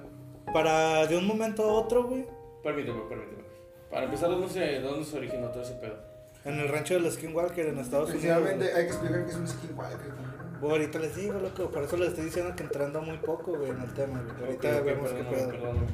[0.54, 2.26] para de un momento a otro, güey,
[2.64, 3.44] Permíteme, permíteme.
[3.90, 6.10] Para empezar, ¿dónde se, ¿dónde se originó todo ese pedo?
[6.46, 8.24] en el rancho del Skinwalker en Estados Unidos.
[8.24, 8.78] Principalmente güey.
[8.78, 10.49] hay que explicar que es un skinwalker también.
[10.60, 13.70] Bueno, ahorita les digo, loco, por eso les estoy diciendo que entrando muy poco, güey,
[13.72, 14.46] en el tema, güey.
[14.46, 15.50] Ahorita vemos qué perdóname, pedo.
[15.52, 15.88] perdóname.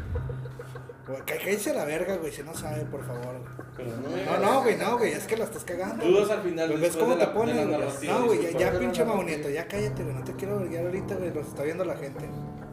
[1.08, 3.36] Güey, Cállese la verga, güey, si no sabe, por favor.
[3.78, 4.25] güey.
[4.25, 6.04] No, no, güey, no, güey, es que la estás cagando.
[6.04, 6.69] Dudas al final.
[6.69, 8.08] Pues ves cómo de te la- pones, güey.
[8.10, 10.86] No, güey, ya, ya pinche no, no, mamonito, ya cállate, güey, no te quiero verguiar
[10.86, 12.25] ahorita, güey, los está viendo la gente.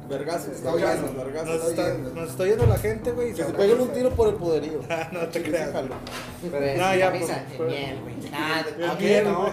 [0.09, 1.13] Vergazos, Está oyendo.
[1.13, 2.15] Nos está está, oyendo.
[2.15, 3.33] nos está oyendo la gente, güey.
[3.33, 4.81] Que se peguen un tiro por el poderío.
[5.13, 5.73] no te creas.
[5.73, 8.31] No, ya, camisa por- de por- miel, güey.
[8.31, 9.53] Nada, Es ok, miel, no.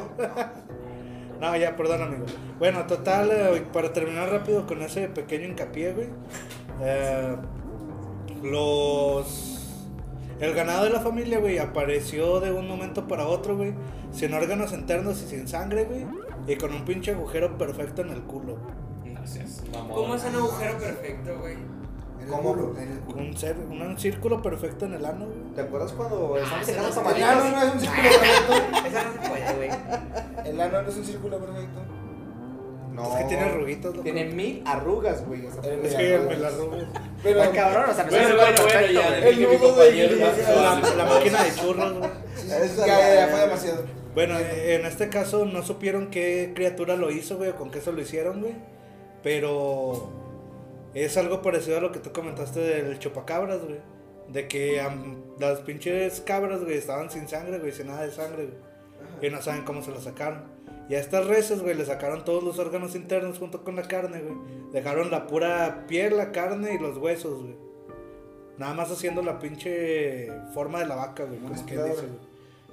[1.39, 2.25] No, ya, perdón, amigo.
[2.57, 6.07] Bueno, total, eh, para terminar rápido con ese pequeño hincapié, güey.
[6.81, 7.35] eh,
[8.43, 9.55] los.
[10.39, 13.73] El ganado de la familia, güey, apareció de un momento para otro, güey.
[14.11, 16.05] Sin órganos internos y sin sangre, güey.
[16.47, 18.57] Y con un pinche agujero perfecto en el culo.
[19.03, 19.63] Gracias.
[19.71, 21.57] ¿Cómo es un agujero perfecto, güey?
[22.29, 22.53] ¿Cómo?
[22.53, 23.17] culo, en el culo.
[23.19, 25.53] Un, cer- un círculo perfecto en el ano, güey.
[25.55, 28.53] ¿Te acuerdas cuando estamos no se El ano no es un círculo perfecto.
[28.87, 29.69] Esa no se puede, güey.
[30.49, 31.79] El ano no es un círculo perfecto.
[32.93, 33.09] No.
[33.11, 34.03] Es que tiene arruguitas, loco.
[34.03, 35.45] Tiene mil arrugas, güey.
[35.45, 36.77] o sea, El Es que me la arrugo.
[37.23, 39.07] Pero Está cabrón, o sea, no Bueno, es bueno, bueno, perfecto, ya.
[39.07, 39.15] güey.
[39.15, 42.09] dejé El que mi nudo de la máquina de churros, güey.
[42.47, 43.83] ya, ya, ya fue demasiado.
[44.15, 47.79] Bueno, eh, en este caso no supieron qué criatura lo hizo, güey, o con qué
[47.79, 48.55] se lo hicieron, güey.
[49.23, 50.09] Pero
[50.93, 53.79] es algo parecido a lo que tú comentaste del chupacabras, güey.
[54.29, 58.45] de que am, las pinches cabras, güey, estaban sin sangre, güey, sin nada de sangre,
[58.45, 59.27] güey.
[59.27, 60.43] Y no saben cómo se la sacaron.
[60.87, 64.21] Y a estas reses, güey, le sacaron todos los órganos internos junto con la carne,
[64.21, 64.37] güey.
[64.71, 67.55] Dejaron la pura piel, la carne y los huesos, güey.
[68.57, 72.28] Nada más haciendo la pinche forma de la vaca, güey, Como que dice, güey.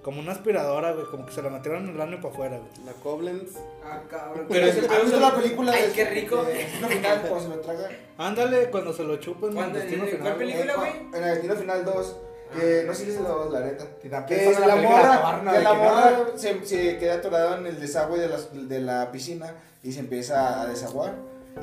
[0.07, 2.59] Como una aspiradora, güey, como que se la metieron en el ano y para afuera,
[2.59, 2.87] güey.
[2.87, 3.57] La Koblenz.
[3.85, 4.47] Ah, cabrón.
[4.49, 6.45] Pero ¿Has visto la película Ay, de- qué rico.
[6.45, 7.89] de Destino Final cuando se lo traga?
[8.17, 10.23] Ándale, cuando se lo chupen en destino ¿En final.
[10.23, 10.47] cuál güey.
[10.53, 10.93] película, Eh, güey?
[11.13, 12.17] En el Destino Final 2,
[12.55, 13.85] que no sé si es la 2, la neta.
[14.01, 18.29] Que la película morra, que la morra se, se queda atorada en el desagüe de,
[18.29, 21.15] las- de la piscina y se empieza a desaguar.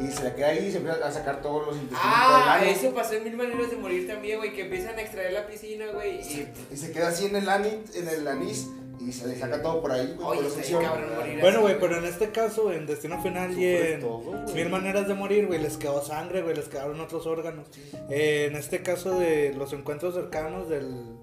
[0.02, 2.68] Y se la queda ahí y se empieza a sacar todos los intestinos Ah, del
[2.72, 2.78] ano.
[2.80, 5.86] eso pasó en Mil Maneras de Morir también, güey, que empiezan a extraer la piscina,
[5.94, 6.20] güey.
[6.22, 6.48] Y...
[6.72, 8.68] Y se queda así en el, anís, en el anís
[9.00, 10.14] y se le saca todo por ahí.
[10.16, 10.80] güey, Oye, por está succión.
[10.80, 14.32] bien cabrón morir Bueno, güey, pero en este caso, en Destino Final y en todo.
[14.56, 17.68] Mil Maneras de Morir, güey, les quedó sangre, güey, les quedaron otros órganos.
[18.10, 21.18] Eh, en este caso de los encuentros cercanos del.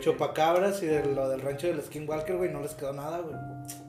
[0.00, 3.34] Chupacabras y de lo del rancho del Skinwalker, güey, no les quedó nada, güey.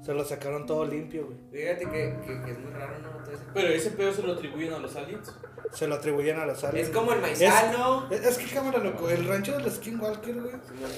[0.04, 1.38] Se lo sacaron todo limpio, güey.
[1.52, 3.24] Fíjate que, que, que es muy raro, ¿no?
[3.54, 5.34] Pero ese pedo se lo atribuyen a los aliens.
[5.72, 6.90] Se lo atribuyen a las aliens.
[6.90, 8.12] Es como el maizal, ¿no?
[8.12, 10.56] Es, es que cámara loco, el rancho del Skinwalker, güey,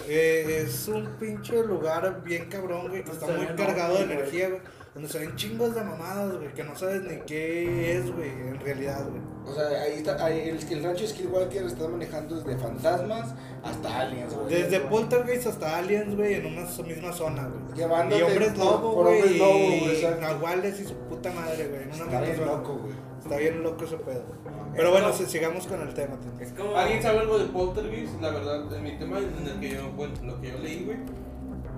[0.07, 4.61] eh, es un pinche lugar bien cabrón, güey, que está muy cargado de energía, güey.
[4.95, 8.60] Donde se ven chingos de mamadas, güey, que no sabes ni qué es, güey, en
[8.62, 9.21] realidad, güey.
[9.45, 14.34] O sea, ahí está, ahí el, el rancho Skillwalker está manejando desde fantasmas hasta aliens,
[14.34, 14.47] güey.
[14.55, 17.77] Desde poltergeist hasta aliens, güey, en una misma zona, güey.
[17.77, 19.38] Llevándote Y hombres por- lobo, por güey, hombres
[20.01, 22.51] lobo, y nahuales y su puta madre, güey, en una Está bien zona.
[22.53, 22.93] loco, güey.
[23.21, 24.23] Está bien loco ese pedo.
[24.75, 26.31] Pero bueno, si- sigamos con el tema, tío.
[26.39, 26.75] Es como.
[26.77, 28.21] ¿Alguien sabe algo de Poltergeist?
[28.21, 30.97] La verdad, en mi tema, en el que yo, bueno, lo que yo leí, güey,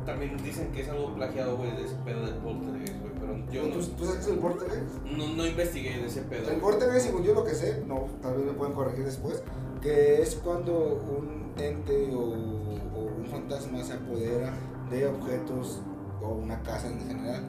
[0.08, 3.62] también dicen que es algo plagiado, güey, de ese pedo del Poltergeist, güey, pero yo
[3.78, 4.96] ¿Tú, tú sabes el Poltergeist?
[5.06, 6.50] no, no, no investigué de ese pedo.
[6.50, 9.44] El Poltergeist, según yo lo que sé, no, tal vez me pueden corregir después,
[9.82, 10.74] que es cuando
[11.20, 14.54] un ente o, o un fantasma se apodera
[14.90, 15.82] de objetos
[16.22, 17.44] o una casa en general.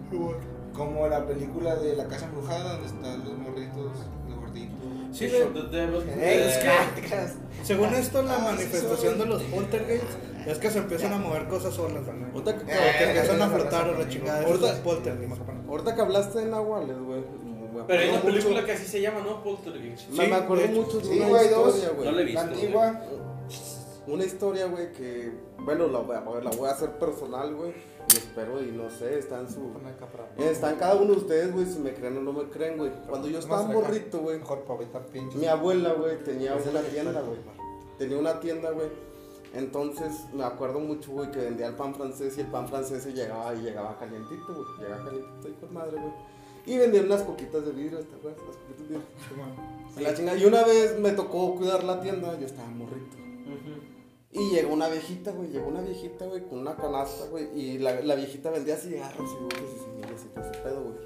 [0.75, 3.91] Como la película de La Casa Embrujada, donde están los morritos,
[4.29, 4.77] los gorditos.
[5.11, 5.55] Sí, The güey.
[5.55, 10.17] Show the Devil, Eh, Es que, según esto, la Ah, manifestación de los poltergeists
[10.53, 12.25] es que se empiezan a mover cosas solas, güey.
[12.33, 14.43] Ahorita que, Eh, Que empiezan a eh, flotar o la eh, chingada.
[14.45, 14.83] ahorita-
[15.69, 17.21] ahorita que hablaste de Nahuales, güey.
[17.75, 19.43] me Pero hay una película mucho- que así se llama, ¿no?
[19.45, 20.09] Poltergeist.
[20.11, 22.09] Me, me acuerdo de mucho de Sí, una güey, historia, güey.
[22.09, 22.41] No la he visto.
[22.43, 23.01] La antigua,
[24.07, 27.73] Una historia, güey, que, bueno, la voy, a, la voy a hacer personal, güey.
[28.11, 29.71] Y espero, y no sé, está en su...
[30.39, 32.91] Está en cada uno de ustedes, güey, si me creen o no me creen, güey.
[33.07, 34.41] Cuando yo estaba morrito, güey,
[35.35, 37.37] mi abuela, güey, tenía una la tienda, güey.
[37.39, 38.89] en Tenía una tienda, güey.
[39.55, 43.13] Entonces, me acuerdo mucho, güey, que vendía el pan francés y el pan francés se
[43.13, 44.67] llegaba y llegaba calientito, güey.
[44.81, 46.13] Llegaba calientito y con madre, güey.
[46.67, 48.43] Y vendían unas coquitas de vidrio, ¿te acuerdas?
[48.47, 50.01] Las coquitas de vidrio.
[50.01, 50.39] La chingada.
[50.39, 53.17] Y una vez me tocó cuidar la tienda, yo estaba morrito.
[54.31, 57.49] Y llegó una viejita, güey, llegó una viejita, güey, con una canasta, güey.
[57.59, 59.87] Y la, la viejita vendía cigarros y dulces
[60.25, 60.97] y todo ese pedo, güey.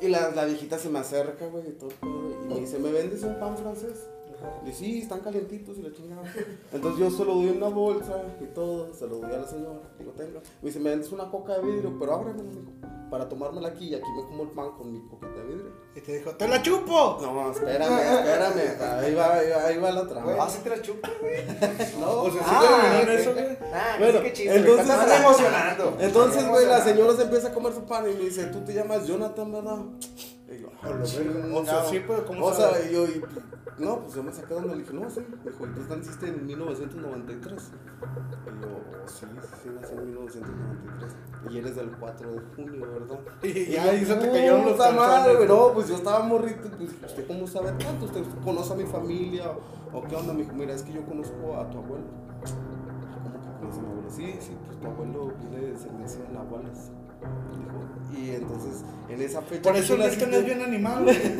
[0.00, 2.90] Y la, la viejita se me acerca, güey, y todo güey, y me dice, ¿me
[2.90, 4.08] vendes un pan francés?
[4.64, 6.22] Dije, sí, están calientitos y la chingada.
[6.72, 9.46] Entonces yo se lo doy en una bolsa y todo, se lo doy a la
[9.46, 10.40] señora, digo, tenga.
[10.60, 12.72] Me dice, me vendes una coca de vidrio, pero ábremela, mijo,
[13.10, 15.72] para tomármela aquí y aquí me como el pan con mi coquita de vidrio.
[15.94, 17.18] Y te dijo, ¡te la chupo!
[17.20, 20.32] No, espérame, espérame, ahí va, ahí va, ahí va la trama.
[20.40, 21.40] Ah, sí te la chupas, güey.
[22.04, 23.58] O sea, sí Ah, eso, güey.
[23.72, 24.54] Ah, Bueno, qué chiste.
[24.56, 25.96] entonces- me estás emocionando.
[26.00, 28.72] Entonces, güey, la señora se empieza a comer su pan y me dice, tú te
[28.72, 29.78] llamas Jonathan, ¿verdad?
[30.84, 30.88] Ah,
[31.54, 33.22] O sea, sí, pero ¿cómo O sea, yo, y,
[33.78, 35.20] no, pues yo me saqué donde le dije, no, sí.
[35.44, 37.62] Me dijo, ¿y tú naciste en 1993?
[37.62, 39.26] Y yo, "Oh, sí,
[39.62, 41.12] sí, nací en 1993.
[41.50, 43.18] Y eres del 4 de junio, ¿verdad?
[43.42, 45.46] Y ahí se te cayeron los "Puta madre.
[45.46, 46.68] No, pues yo estaba morrito.
[46.76, 48.04] Pues, ¿usted cómo sabe tanto?
[48.06, 49.52] ¿Usted conoce a mi familia?
[49.92, 50.32] ¿O qué onda?
[50.32, 52.04] Me dijo, mira, es que yo conozco a tu abuelo.
[53.22, 54.10] ¿Cómo que conoce a mi abuelo?
[54.10, 56.90] Sí, sí, pues tu abuelo viene de descendencia de nahuales.
[58.16, 59.62] Y entonces, en esa fecha.
[59.70, 61.18] Por eso tú no es que no es naciste- bien animal, güey.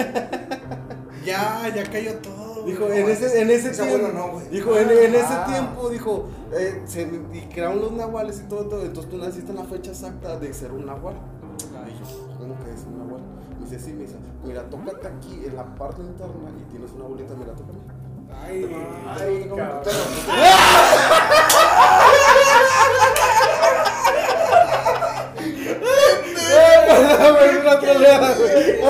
[1.24, 2.64] Ya, ya cayó todo.
[2.64, 4.48] Dijo, en ese, en ese tiempo, abuelo no, güey.
[4.48, 5.44] dijo, en, en ese Ah.
[5.48, 9.58] tiempo, dijo, eh, se, y crearon los nahuales y todo, todo, entonces tú naciste en
[9.58, 11.14] la fecha exacta de ser un nahual.
[11.54, 13.22] Y yo, ¿cómo que es un nahual?
[13.60, 17.04] Me dice, sí, me dice, mira, tócate aquí en la parte interna y tienes una
[17.04, 17.78] bolita, mira, tócame.
[18.44, 18.68] Ay,
[19.20, 19.80] Ay, cabrón.
[26.22, 28.80] es una troleada, güey.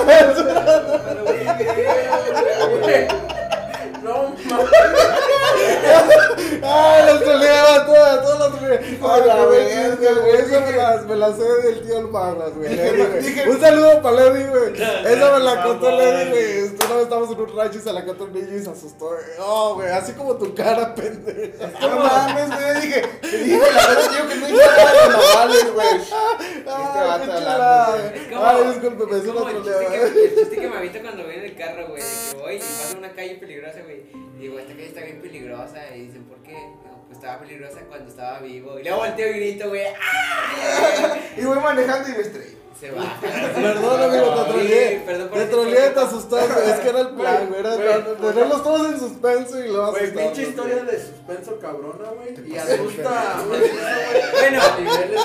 [4.03, 4.33] No,
[6.65, 9.13] Ay, las troleaba todas, todas las troleaba.
[9.13, 12.53] A la Ay, verga, güey, güey, esa me las, me las sé del tío Almaras,
[12.55, 12.69] güey.
[12.69, 13.21] Dije, Lady, güey.
[13.23, 14.73] dije- Un saludo para Lady, güey.
[14.73, 16.13] Esa me la Ah, contó madre.
[16.13, 16.43] Lady, güey.
[16.65, 16.85] Este,
[17.53, 19.75] Y se la niño y se asustó, güey.
[19.75, 21.63] Güey, así como tu cara, pendejo.
[21.81, 22.81] No mames, güey.
[22.81, 25.87] Dije, dije, la verdad, digo que no hice nada de navales, güey.
[26.65, 29.95] Vato qué chulada, Ay, disculpe, me Es una troleada.
[29.95, 32.59] el chiste que me aviento cuando voy en el carro, güey, de que voy y
[32.59, 34.03] paso una calle peligrosa, güey.
[34.39, 35.95] Digo, esta calle está bien peligrosa.
[35.95, 36.57] Y dicen, ¿por qué?
[37.07, 38.79] Pues estaba peligrosa cuando estaba vivo.
[38.79, 41.17] Y luego volteo y grito, güey, ¡ah!
[41.37, 42.62] Y voy manejando y me estrello.
[42.83, 43.17] Se va.
[43.21, 44.99] Perdón, amigo, te troleé.
[45.33, 46.69] Te troleé, te asustaste.
[46.69, 47.59] Es que era el plan, güey.
[47.61, 52.09] Era Güey, tenerlos todos en suspenso y lo Güey, asustamos, pinche historia de suspenso cabrona,
[52.09, 52.49] güey.
[52.51, 53.41] Y asusta.
[54.33, 54.61] Bueno,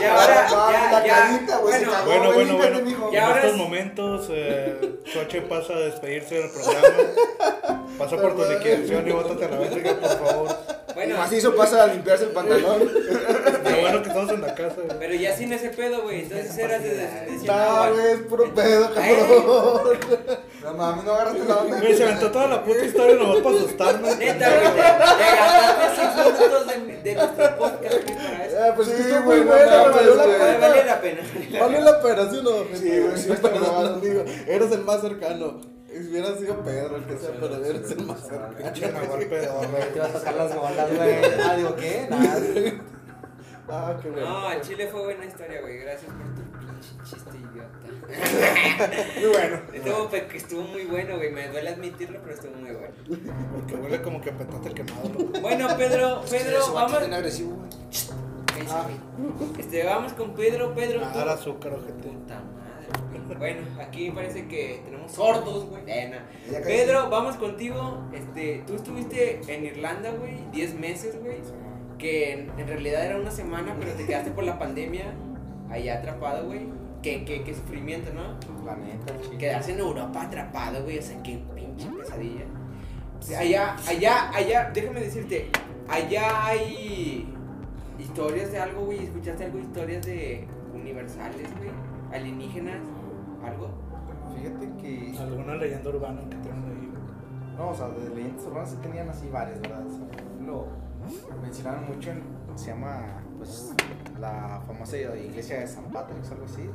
[0.00, 0.48] y ahora,
[0.92, 2.78] La carita, güey, Bueno, Bueno, güey, bueno,
[3.12, 7.84] En ahora estos es- momentos, eh, Xoche pasa a despedirse del programa.
[7.98, 10.56] Pasa por tu liquidación y bótate a la verga, por favor.
[10.98, 12.80] Bueno, macizo pasa a limpiarse el pantalón.
[12.80, 14.98] Lo bueno que estamos en la casa, güey.
[14.98, 16.22] pero ya sin ese pedo, güey.
[16.22, 19.98] Entonces eras de descendencia güey, es puro pedo, cabrón.
[20.64, 21.78] No mames, no agarraste la onda.
[21.78, 24.14] Güey, se aventó toda la puta historia nomás para asustarme.
[24.16, 28.56] Neta, güey, te, te gastaste seis minutos de, de nuestro podcast, güey, para eso.
[28.60, 29.50] Ah, pues Sí, güey, no
[29.92, 30.58] valió la pena.
[30.58, 31.20] vale la pena.
[31.60, 32.76] Vale la pena, ¿sí o no?
[32.76, 34.42] Sí, güey, sí.
[34.48, 35.77] Eres el más cercano.
[36.02, 38.20] Si hubiera sido Pedro el que sea, pero eres el más
[38.56, 38.92] Pinche.
[38.92, 39.68] Nahual pedorro.
[39.92, 41.14] Te iba a tocar las bolas, güey.
[41.44, 42.06] Ah, digo, ¿qué?
[42.08, 42.36] Nada.
[43.70, 44.50] Ah, qué bueno.
[44.54, 45.78] No, Chile fue buena historia, güey.
[45.78, 49.20] Gracias por tu pinche chiste idiota.
[49.20, 49.60] Muy bueno.
[49.74, 51.30] Estuvo, pe- estuvo muy bueno, güey.
[51.32, 52.94] Me duele admitirlo, pero estuvo muy bueno.
[53.52, 55.40] Porque huele como que petate el quemado, loco.
[55.42, 56.98] Bueno, Pedro, Pedro, vamos.
[57.00, 57.68] bien agresivo, güey.
[58.46, 59.60] Cállese, güey.
[59.60, 61.00] Este, vamos con Pedro, Pedro.
[61.02, 61.92] Nada, azúcar, ojete.
[62.08, 62.67] Puta madre, güey.
[63.38, 65.82] Bueno, aquí parece que tenemos sordos, güey.
[65.86, 66.12] Eh.
[66.64, 68.02] Pedro, vamos contigo.
[68.12, 71.36] Este, tú estuviste en Irlanda, güey, 10 meses, güey.
[71.98, 75.12] Que en, en realidad era una semana, pero te quedaste por la pandemia
[75.70, 76.66] allá atrapado, güey.
[77.02, 78.38] Qué, qué, qué sufrimiento, ¿no?
[78.64, 79.38] La neta, chico.
[79.38, 80.98] Quedarse en Europa atrapado, güey.
[80.98, 82.44] O sea, qué pinche pesadilla.
[83.38, 85.48] Allá, allá, allá, déjame decirte,
[85.88, 87.28] allá hay
[87.98, 89.04] historias de algo, güey.
[89.04, 89.58] ¿Escuchaste algo?
[89.58, 91.70] Historias de universales, güey.
[92.12, 92.80] Alienígenas,
[93.44, 93.68] algo.
[94.36, 95.16] Fíjate que.
[95.18, 96.92] Alguna leyenda urbana que tienen ahí.
[97.56, 99.84] No, o sea, de leyendas urbanas sí tenían así varias, ¿verdad?
[99.86, 100.06] O sea,
[100.46, 100.66] lo
[101.42, 102.22] mencionaron mucho en.
[102.56, 103.72] Se llama, pues,
[104.18, 106.68] la famosa iglesia de San Patrick, algo así.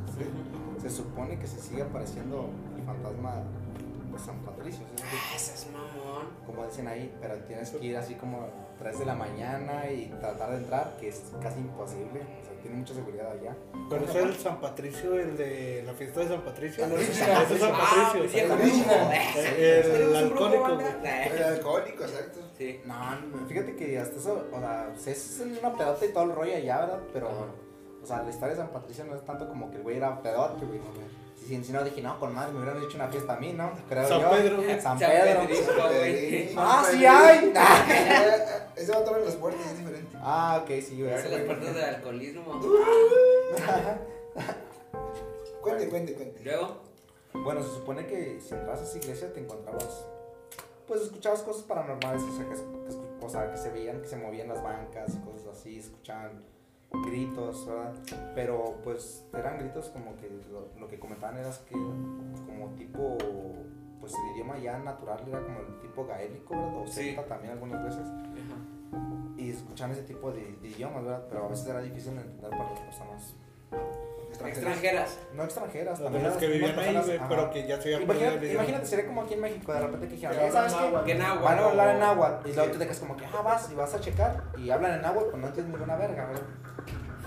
[0.77, 3.35] Se, se supone que se sigue apareciendo el fantasma
[4.11, 4.85] de San Patricio.
[4.85, 6.27] decir, Ah, ese es mamón.
[6.45, 8.47] como dicen ahí, pero tienes que ir así como
[8.79, 12.21] 3 de la mañana y tratar de entrar, que es casi imposible.
[12.21, 13.55] O sea, tiene mucha seguridad allá.
[13.89, 16.85] Pero ese es el San Patricio, el de la fiesta de San Patricio.
[16.85, 17.45] El original.
[17.51, 18.19] es San Ah, Patricio.
[18.19, 20.81] pues viejo el El ¿tenemos un brujo, alcohólico.
[21.03, 22.39] El alcohólico, exacto.
[22.57, 22.81] Sí.
[22.85, 26.55] No, no, fíjate que hasta eso, o sea, es una pedota y todo el rollo
[26.55, 26.99] allá, ¿verdad?
[27.11, 27.29] Pero,
[28.01, 30.21] o sea, la historia de San Patricio no es tanto como que el güey era
[30.21, 30.79] pedote, güey.
[31.47, 33.71] Si, si no dije, no, con madre, me hubieran hecho una fiesta a mí, ¿no?
[33.89, 34.29] Creo San yo.
[34.31, 34.63] Pedro.
[34.81, 35.41] San San Pedro.
[35.41, 36.53] Pedrisco, güey.
[36.57, 37.53] Ah, sí hay.
[38.75, 40.17] Ese va a abrir las puertas, es diferente.
[40.21, 41.21] Ah, ok, sí, güey.
[41.21, 42.43] Son las puertas del alcoholismo.
[45.61, 46.41] Cuente, cuente, cuente.
[46.43, 46.81] Luego,
[47.33, 50.05] Bueno, se supone que si entras a esa iglesia te encontrabas,
[50.87, 54.17] pues escuchabas cosas paranormales, o sea, que, que o sea, que se veían, que se
[54.17, 56.43] movían las bancas y cosas así, escuchaban
[57.05, 57.93] gritos, ¿verdad?
[58.35, 63.17] Pero pues eran gritos como que lo, lo que comentaban era que como tipo,
[63.99, 66.77] pues el idioma ya natural era como el tipo gaélico, ¿verdad?
[66.83, 66.93] O Sí.
[67.05, 68.05] celta también algunas veces.
[69.37, 71.25] Y escuchaban ese tipo de, de idiomas, ¿verdad?
[71.29, 73.35] Pero a veces era difícil de entender para las personas
[74.33, 75.17] extranjeras.
[75.33, 78.85] no extranjeras, también los que vivían ahí, güey, pero que ya se habían Imagínate, imagínate,
[78.85, 81.13] sería como aquí en México, de repente que dijeron, Que "Eh, ¿sabes hablan qué?
[81.13, 81.43] Que náhuatl.
[81.43, 82.49] Van a hablar en náhuatl.
[82.49, 84.43] Y luego te quedas como que, ah, vas y vas a checar.
[84.57, 86.41] Y hablan en náhuatl, pues no entiendes ninguna verga, ¿verdad?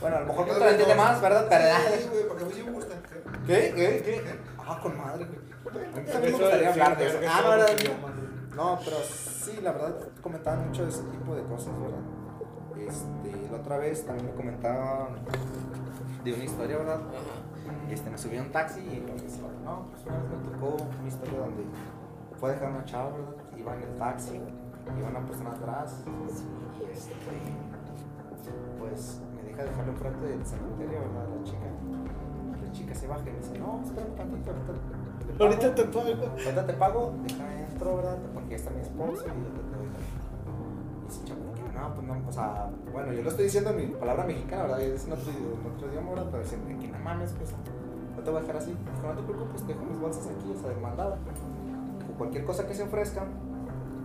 [0.01, 1.47] Bueno, a lo mejor no te lo entiende más, ¿verdad?
[1.49, 1.65] Pero,
[1.99, 2.95] Sí, güey, porque a mí sí me gusta.
[3.47, 3.73] ¿Qué?
[3.75, 4.03] ¿Qué?
[4.05, 4.25] ¿Qué?
[4.59, 5.87] Ah, con madre, güey.
[5.87, 7.19] A mí me gustaría hablar de eso.
[7.29, 8.17] Ah, no, güey.
[8.55, 12.01] no, pero sí, la verdad, comentaban mucho de ese tipo de cosas, ¿verdad?
[12.89, 15.17] Este, la otra vez también me comentaban
[16.27, 17.01] de una historia, ¿verdad?
[17.91, 21.09] Este, me subí a un taxi y entonces, no, pues una vez me tocó una
[21.09, 21.65] historia donde
[22.39, 23.35] fue a dejar una chava, ¿verdad?
[23.57, 24.41] Iba en el taxi,
[24.99, 27.13] iba una persona atrás y este,
[28.79, 31.29] pues me deja dejarlo enfrente del cementerio, ¿verdad?
[31.37, 31.67] La chica.
[32.65, 34.73] La chica se baja y me dice, no, espera tantito, ahorita.
[34.73, 35.45] le pago".
[35.45, 36.09] Ahorita te pago.
[36.45, 38.19] Ahorita te pago, déjame dentro, ¿verdad?
[38.35, 39.89] Porque ya está mi esposo y yo te doy.
[41.03, 41.46] Y dice,
[41.77, 44.81] no, pues no, o sea, bueno, yo lo estoy diciendo en mi palabra mexicana, ¿verdad?
[44.81, 46.27] Y es en otro, en otro idioma, ¿verdad?
[46.31, 47.55] Pero dicen, que no mames, pues,
[48.17, 48.71] no te voy a dejar así.
[48.71, 51.19] Dijo, no te preocupes, dejo mis bolsas aquí, o sea, demandada.
[52.13, 53.25] O cualquier cosa que se ofrezca,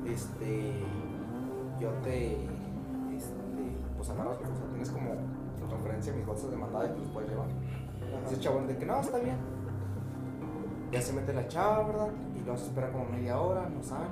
[0.05, 0.73] este,
[1.79, 2.33] yo te,
[3.15, 3.35] este,
[3.97, 5.15] pues agarras, o sea, tienes como
[5.71, 7.47] conferencia mis bolsas de mandado y te los puedes llevar.
[8.23, 9.37] Dice el chabón de que no, está bien.
[10.91, 12.09] Ya se mete la chava, ¿verdad?
[12.35, 14.07] Y luego se espera como media hora, no sale.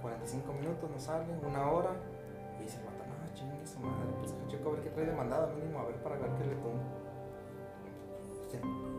[0.00, 1.90] 45 minutos, no sale, una hora.
[3.90, 6.30] Madre, pues que checo a ver qué trae de mandado mínimo, a ver para ver
[6.38, 6.82] qué le pongo.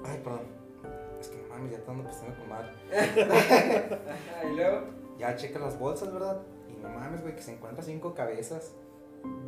[0.05, 0.41] Ay, perdón.
[1.19, 2.69] Es que no mames, ya te ando pisando con madre.
[4.51, 4.81] Y luego.
[5.17, 6.41] Ya checa las bolsas, ¿verdad?
[6.67, 8.73] Y no mames, güey, que se encuentra cinco cabezas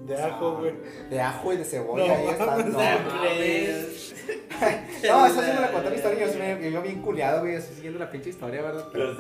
[0.06, 0.74] De ajo, güey.
[1.10, 2.08] de ajo y de cebolla.
[2.08, 2.48] No ahí están.
[2.48, 4.16] mames, No, No mames.
[5.10, 6.26] no, esa sí me la contó la historia.
[6.28, 8.86] Yo sí me iba bien culiado, güey, así siguiendo la pinche historia, ¿verdad?
[8.92, 9.16] Pero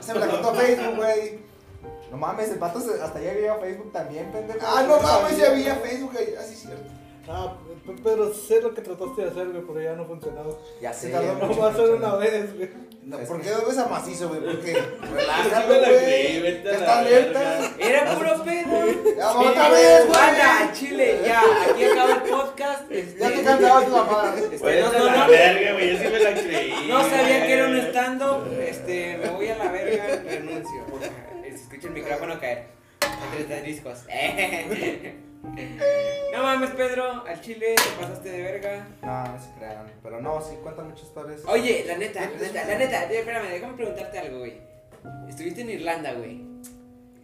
[0.00, 1.53] Se me la contó Facebook, güey.
[2.14, 4.60] No mames, el pato hasta ya había Facebook también, pendejo.
[4.62, 6.34] Ah, no mames, ya había Facebook ahí.
[6.38, 6.84] Así es cierto.
[7.28, 10.42] Ah, P- Pedro, sé lo que trataste de hacer, güey, pero ya no funcionó.
[10.80, 11.06] Ya sé.
[11.08, 11.60] Se tardó mucho.
[11.60, 12.70] va a ser una vez, güey.
[13.02, 14.40] No, ¿Por qué dos veces a macizo, güey?
[14.42, 14.80] Porque Sí
[15.12, 16.56] me relájate, la creí, güey.
[16.66, 17.70] está alerta.
[17.78, 19.14] Era puro pedo.
[19.16, 20.72] Ya, otra vez, güey.
[20.72, 21.42] Chile, ya.
[21.70, 22.90] Aquí acaba el podcast.
[22.90, 24.34] Este, Ya te cantaba tu mamá.
[24.52, 25.28] este, no, no, la no.
[25.30, 26.86] verga, güey, yo sí me la creí.
[26.88, 28.46] No sabía que era un stand-up.
[28.60, 29.83] Este, me voy a la verga.
[31.74, 32.66] Escucha el micrófono caer.
[33.00, 34.06] Entre tres discos.
[36.32, 37.24] No mames, Pedro.
[37.26, 38.88] Al chile te pasaste de verga.
[39.02, 39.92] No, no se crean.
[40.02, 41.42] Pero no, sí cuentan muchas historias.
[41.46, 43.12] Oye, la neta, la neta, la neta.
[43.12, 44.60] Espérame, déjame preguntarte algo, güey.
[45.28, 46.42] Estuviste en Irlanda, güey.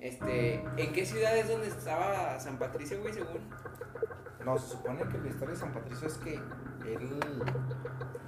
[0.00, 3.40] Este, ¿en qué ciudad es donde estaba San Patricio, güey, según?
[4.44, 7.20] No, se supone que la historia de San Patricio es que él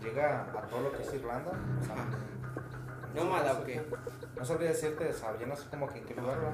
[0.02, 1.52] llega a todo lo que es Irlanda.
[1.80, 1.96] O sea,
[3.14, 3.80] no ¿Nómada o sabría qué?
[3.90, 6.52] decirte- No sabría decirte, o sea, yo no sé como que en qué lugar va.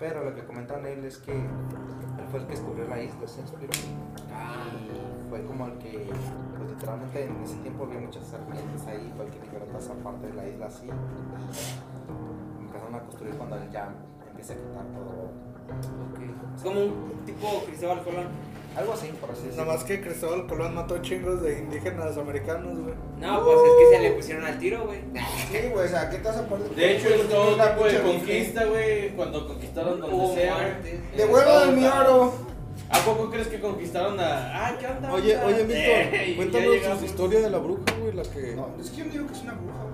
[0.00, 3.40] Pero lo que comentan él es que él fue el que descubrió la isla, ¿se
[3.40, 3.72] explico?
[4.32, 6.08] Ah, Y fue como el que,
[6.56, 9.94] pues literalmente en ese tiempo había muchas serpientes ahí, fue el que liberó toda esa
[9.94, 10.86] parte de la isla así.
[10.86, 13.88] Y empezaron a construir cuando él ya
[14.28, 15.30] empieza a quitar todo.
[16.12, 16.62] ok.
[16.62, 18.26] Como un tipo Cristóbal Colón.
[18.78, 19.64] Algo así, por así decirlo.
[19.64, 22.94] Nada más que Cristóbal Colón mató chingos de indígenas americanos, güey.
[23.18, 25.00] No, pues es que se le pusieron al tiro, güey.
[25.50, 26.70] Sí, güey, o sea, ¿qué te vas a poner?
[26.70, 29.08] De hecho, es todo Una tipo de conquista, güey.
[29.16, 30.80] Cuando conquistaron donde sea.
[30.84, 32.32] en Devuélvame Estados mi oro.
[32.90, 34.68] ¿A poco crees que conquistaron a.?
[34.68, 35.12] Ah, ¿qué onda?
[35.12, 38.54] Oye, oye, Milton, cuéntanos su historia de la bruja, güey, la que...
[38.54, 39.87] No, es que yo digo que es una bruja, güey.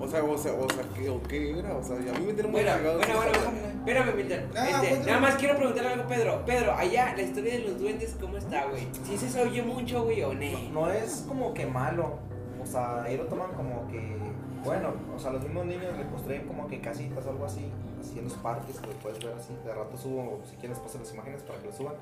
[0.00, 1.76] O sea, o sea, o sea, ¿qué, o qué era?
[1.76, 3.68] O sea, a mí me tiene muy Bueno, cagado bueno, bueno, bueno.
[3.80, 4.40] Espérame, Milton.
[4.56, 6.42] Ah, Este, nada más quiero preguntarle algo a Pedro.
[6.46, 8.88] Pedro, allá, la historia de los duendes, ¿cómo está, güey?
[9.04, 10.70] ¿Sí se oye mucho, güey, o no?
[10.72, 12.18] No, es como que malo.
[12.62, 14.18] O sea, ahí lo toman como que.
[14.64, 17.70] Bueno, o sea, los mismos niños le construyen como que casitas o algo así.
[18.00, 19.54] Así en los parques, que lo puedes ver así.
[19.64, 21.94] De rato subo, si quieres, paso las imágenes para que lo suban.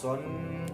[0.00, 0.20] Son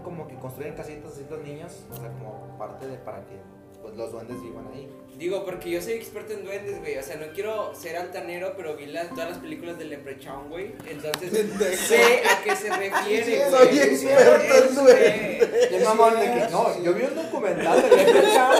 [0.03, 1.85] como que construyen casitas así los niños.
[1.90, 3.37] O sea, como parte de para que
[3.83, 4.88] pues, los duendes vivan ahí.
[5.20, 6.96] Digo, porque yo soy experto en duendes, güey.
[6.96, 10.72] O sea, no quiero ser altanero, pero vi las, todas las películas de Leprechaun, güey.
[10.88, 11.30] Entonces,
[11.78, 13.50] sé a qué se refiere, güey.
[13.50, 15.72] Soy experto en Este, duendes.
[15.72, 18.56] El mamón de que, no, yo vi un documental de Leprechaun.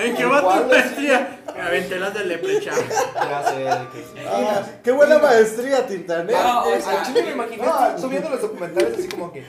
[0.00, 0.78] ¿En qué va ¿Cuál tu es?
[0.84, 1.38] maestría?
[1.54, 2.84] Me aventé las de Leprechaun.
[3.14, 4.26] Ya sé, de que sí.
[4.26, 6.34] Ah, qué buena maestría, Tintanet.
[6.34, 7.66] No, o Al sea, chile me imaginé
[8.08, 9.44] viendo los documentales así como que.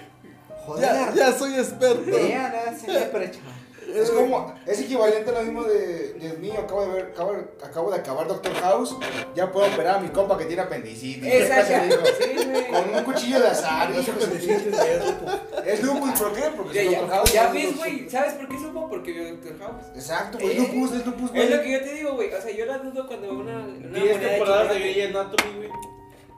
[0.66, 2.12] Joder, Ya, ya soy experto.
[2.12, 3.59] vean ese Leprechaun.
[3.96, 7.92] Es como, es equivalente a lo mismo de, Dios mío, acabo de ver, acabo, acabo
[7.92, 8.96] de acabar Doctor House,
[9.36, 11.26] ya puedo operar a mi compa que tiene apendicitis.
[11.26, 11.98] Exacto.
[11.98, 12.68] Güey.
[12.68, 15.32] Con un cuchillo de azar, No se de- apendicitis, güey, es lupus.
[15.66, 16.42] Es lupus, ¿por qué?
[16.56, 17.34] Porque Ya, es ya, Doctor House.
[17.34, 18.10] ya es ves, güey.
[18.10, 18.90] ¿Sabes por qué supo?
[18.90, 19.86] Porque vio Doctor House.
[19.96, 21.64] Exacto, güey, Eh, es lupus, es lupus, Es lo güey.
[21.64, 22.34] que yo te digo, güey.
[22.34, 24.38] O sea, yo la dudo cuando una, una 10 moneda temporadas
[24.70, 24.80] de chocolate.
[24.80, 25.70] Grey Anatomy, güey.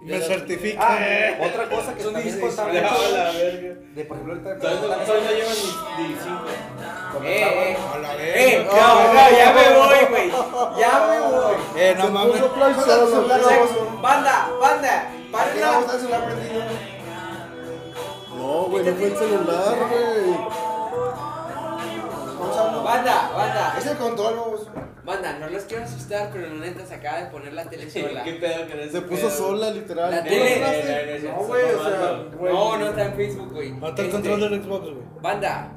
[0.01, 0.79] Me certifica.
[0.81, 2.55] Ah, otra cosa que Son también 16.
[2.55, 5.55] contaba de por ejemplo ahorita Todavía no, todavía no llevan
[5.97, 6.45] ni, ni cinco.
[7.23, 7.77] Eh, eh.
[7.93, 8.73] A la Eh, verga.
[8.73, 10.31] no, no, ya me voy, güey.
[10.79, 11.55] Ya me voy.
[11.77, 12.41] Eh, no mames.
[14.01, 16.63] Banda, banda, ¿Para qué para vamos a el celular prendido?
[18.37, 20.37] No, güey, no fue el celular, güey.
[22.83, 22.93] Vamos.
[23.05, 24.71] Banda, banda, Es el control, baboso.
[25.03, 28.23] banda, no los quiero asustar, pero la neta se acaba de poner la tele sola.
[28.25, 28.91] ¿Qué pedo que eres?
[28.91, 30.11] Se puso sola, literal.
[30.11, 31.19] La ¿Tú tele.
[31.29, 32.23] No, güey, o sea.
[32.51, 33.71] No, no está en Facebook, güey.
[33.73, 35.03] Mata el Este, control del Xbox, güey.
[35.21, 35.71] Banda,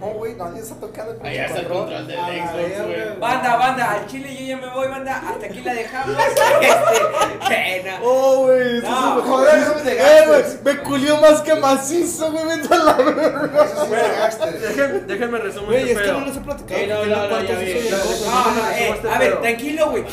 [0.00, 3.18] No, güey, nadie está tocando el Allá está el control del Xbox, güey.
[3.20, 5.22] banda, banda, al chile yo ya me voy, banda.
[5.28, 6.16] Hasta aquí la dejamos.
[6.60, 7.98] Este, pena.
[8.02, 8.80] Oh, güey.
[8.80, 10.42] No, me- joder, eso es de Eh, güey,
[10.76, 12.44] me culió más que macizo, güey.
[12.46, 14.30] Vete a la verga.
[15.06, 16.80] Déjenme resumir Güey, es que no les he platicado.
[16.80, 17.28] Eh, no, no, no.
[17.28, 20.04] No, no, eh, a ver, tranquilo, güey.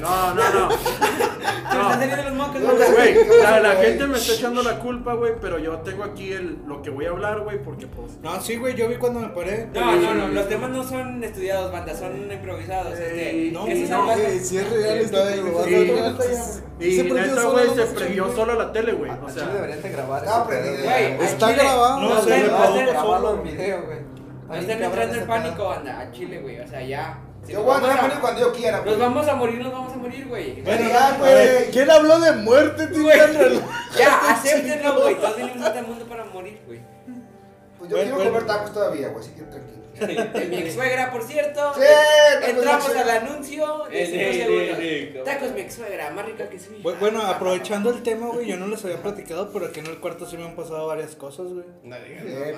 [0.00, 0.68] No, no, no.
[0.68, 2.86] Me saliendo los mocos, No, banda.
[2.92, 3.86] Güey, ¿Qué pasó, la, la güey?
[3.88, 7.06] gente me está echando la culpa, güey, pero yo tengo aquí el, lo que voy
[7.06, 8.12] a hablar, güey, porque pues...
[8.22, 9.66] No, sí, güey, yo vi cuando me la pared.
[9.74, 12.98] No, no, no, los temas no son estudiados, banda, son improvisados.
[12.98, 15.22] Este, no, no, Eh, si es real a
[15.64, 16.52] ver.
[16.80, 19.10] Y Se prendió neta, güey, no se prendió solo la tele, güey.
[19.10, 20.24] A O sea, deberían de grabar.
[20.26, 22.00] Al Está grabado.
[22.00, 23.98] No, no no estén- Grabarlo en video, güey.
[24.48, 26.60] no estén entrando en pánico, banda, al chile, güey.
[26.60, 27.18] O sea, ya.
[27.44, 28.98] Si Yo nos voy a vamos entrar a- en pánico cuando yo quiera, Nos güey.
[28.98, 30.62] vamos a morir, nos vamos a morir, güey.
[30.62, 31.70] Bueno, Ya, a güey.
[31.72, 33.02] ¿quién habló de muerte, tío?
[33.98, 35.14] Ya, acéptenlo, güey.
[35.16, 36.80] Todos venimos a este mundo para morir, güey.
[37.82, 38.30] Pues yo Bueno, quiero bueno.
[38.30, 39.82] comer tacos todavía, güey, así que tranquilo.
[40.32, 41.74] De mi ex suegra, por cierto.
[41.74, 41.80] Sí,
[42.40, 44.78] tacos Entramos al anuncio de Eh, 5 eh, segundos.
[44.78, 46.82] eh, eh, Tacos mi ex suegra, más rica que su hija.
[46.88, 49.98] Bu- Bueno, aprovechando el tema, güey, yo no les había platicado, pero aquí en el
[49.98, 51.64] cuarto sí me han pasado varias cosas, güey.
[51.82, 51.96] No.
[51.96, 52.56] Eh,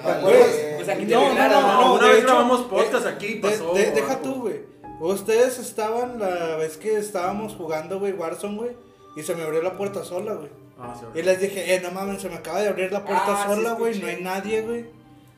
[1.09, 3.73] No, no, no, una vez grabamos podcast de- aquí y De- pasó.
[3.73, 4.23] de- deja algo.
[4.23, 4.61] tú, güey.
[5.01, 8.71] Ustedes estaban la vez que estábamos jugando, güey, Warzone, güey,
[9.17, 10.51] y se me abrió la puerta sola, güey.
[10.79, 13.25] Ah, sí, Y les dije, eh, no mames, se me acaba de abrir la puerta
[13.29, 14.87] Ah, sí sola, güey, no hay nadie, güey.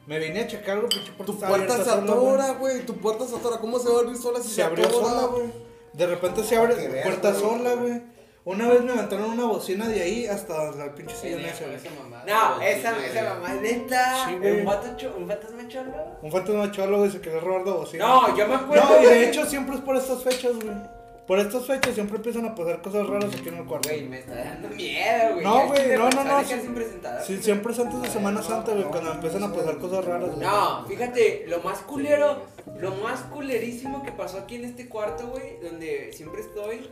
[0.07, 2.87] Me vine a checar, güey, pinche puerta Tu puerta se atora, güey.
[2.87, 3.59] Tu puerta se atora.
[3.59, 5.07] ¿Cómo se va a abrir sola si Se abrió atora?
[5.07, 5.53] sola, güey.
[5.93, 7.41] De repente se abre veas, puerta güey.
[7.43, 8.03] sola, güey.
[8.45, 12.25] Una vez me aventaron una bocina de ahí hasta la pinche esa, esa mamada.
[12.25, 14.27] No, esa, esa mamá es neta.
[14.29, 14.61] Sí, güey.
[14.61, 15.93] ¿Un un fantasma cholo?
[16.23, 18.07] Un fantasma cholo, güey, se quería robar la bocina.
[18.07, 18.85] No, yo me acuerdo.
[18.89, 20.77] No, y de hecho siempre es por estas fechas, güey.
[21.27, 23.89] Por estas fechas siempre empiezan a pasar cosas raras aquí en el cuarto.
[23.89, 25.45] Güey, me está dando miedo, güey.
[25.45, 27.39] No, güey, no, no, no, sí.
[27.43, 30.47] siempre es antes de Semana Santa, güey, cuando empiezan a pasar cosas raras, güey.
[30.47, 32.43] No, fíjate, lo más culero,
[32.79, 36.89] lo más culerísimo que pasó aquí en este cuarto, güey, donde siempre estoy.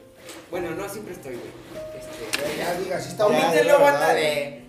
[0.50, 1.50] Bueno, no siempre estoy, güey.
[1.96, 3.44] Este, Ya diga, sí está bien.
[3.44, 4.63] Omítelo, banda de.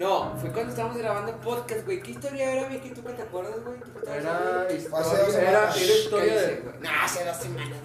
[0.00, 2.00] No, fue cuando estábamos grabando podcast, güey.
[2.00, 2.88] ¿Qué historia era, Vicky?
[2.88, 3.78] ¿Tú qué te acuerdas, güey?
[3.80, 4.72] ¿Tú qué te Era acuerdas?
[4.74, 5.76] historia, dos era, semanas.
[5.76, 6.74] historia de, güey.
[6.80, 7.78] No, hace dos semanas,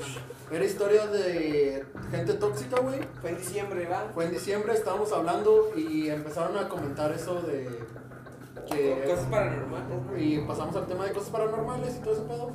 [0.49, 3.01] era historia de gente tóxica, güey.
[3.19, 4.05] Fue en diciembre, ¿va?
[4.13, 7.83] Fue en diciembre, estábamos hablando y empezaron a comentar eso de
[8.71, 10.17] que Cosas paranormales, ¿no?
[10.17, 12.51] y pasamos al tema de cosas paranormales y todo ese pedo.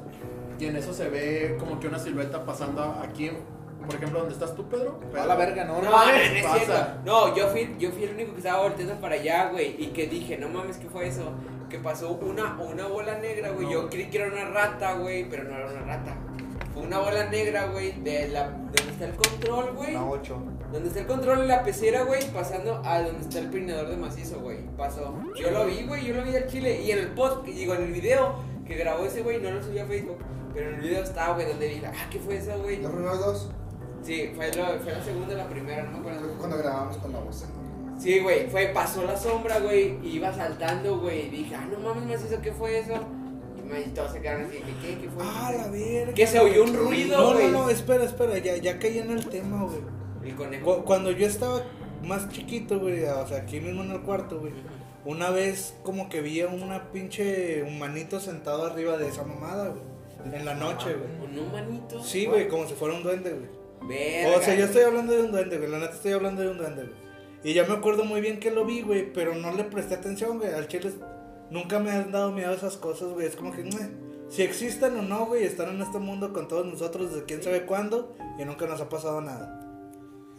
[0.58, 3.30] Y en eso se ve como que una silueta pasando aquí,
[3.87, 5.01] por ejemplo, donde estás tú, Pedro.
[5.18, 5.91] A la verga, no, No, no.
[5.91, 6.87] no, no es cierto.
[7.05, 9.76] No, yo fui, yo fui el único que estaba volteando para allá, güey.
[9.78, 11.33] Y que dije, no mames, ¿qué fue eso?
[11.68, 13.70] Que pasó una, una bola negra, güey.
[13.70, 16.16] Yo creí que era una rata, güey, pero no era una rata.
[16.74, 19.95] Fue una bola negra, güey, de la, donde está el control, güey.
[19.95, 20.43] Una 8.
[20.72, 23.97] Donde está el control y la pecera, güey, pasando a donde está el peinador de
[23.97, 24.59] macizo, güey.
[24.76, 25.16] Pasó.
[25.35, 26.81] Yo lo vi, güey, yo lo vi al chile.
[26.83, 29.81] Y en el pod, digo, en el video que grabó ese güey, no lo subí
[29.81, 30.18] a Facebook.
[30.55, 32.81] Pero en el video estaba, güey, donde dije, ah, ¿qué fue eso, güey?
[32.81, 33.51] Los primeros dos,
[34.03, 36.34] Sí, fue, lo- fue la segunda y la primera, no me acuerdo.
[36.38, 37.44] cuando grabamos con la voz.
[37.98, 41.78] Sí, güey, fue, pasó la sombra, güey, y iba saltando, güey, y dije, ah, no
[41.80, 42.94] mames, macizo, ¿qué fue eso?
[43.59, 44.98] Y me, todos se quedaron así, dije, ¿qué?
[45.03, 45.22] ¿Qué fue?
[45.26, 46.14] Ah, la verga.
[46.14, 47.51] Que se oyó un ruido, No, no, güey.
[47.51, 49.80] no, espera, espera, ya, ya caí en el tema, güey.
[50.24, 50.76] El conejo.
[50.78, 51.62] Cu- Cuando yo estaba
[52.03, 54.55] más chiquito, güey, o sea, aquí mismo en el cuarto, güey.
[55.05, 60.34] Una vez como que vi a una pinche humanito sentado arriba de esa mamada, güey.
[60.34, 61.30] En la noche, güey.
[61.30, 62.03] ¿Un humanito?
[62.03, 63.59] Sí, güey, como si fuera un duende, güey.
[63.83, 64.37] Verga.
[64.37, 65.70] O sea, yo estoy hablando de un duende, güey.
[65.70, 66.95] La neta estoy hablando de un duende, güey.
[67.43, 70.39] Y ya me acuerdo muy bien que lo vi, güey, pero no le presté atención,
[70.39, 70.53] güey.
[70.53, 70.91] Al chile
[71.51, 73.26] nunca me han dado miedo esas cosas, güey.
[73.26, 73.91] Es como que, "Meh".
[74.28, 77.62] si existen o no, güey, están en este mundo con todos nosotros desde quién sabe
[77.66, 79.57] cuándo y nunca nos ha pasado nada.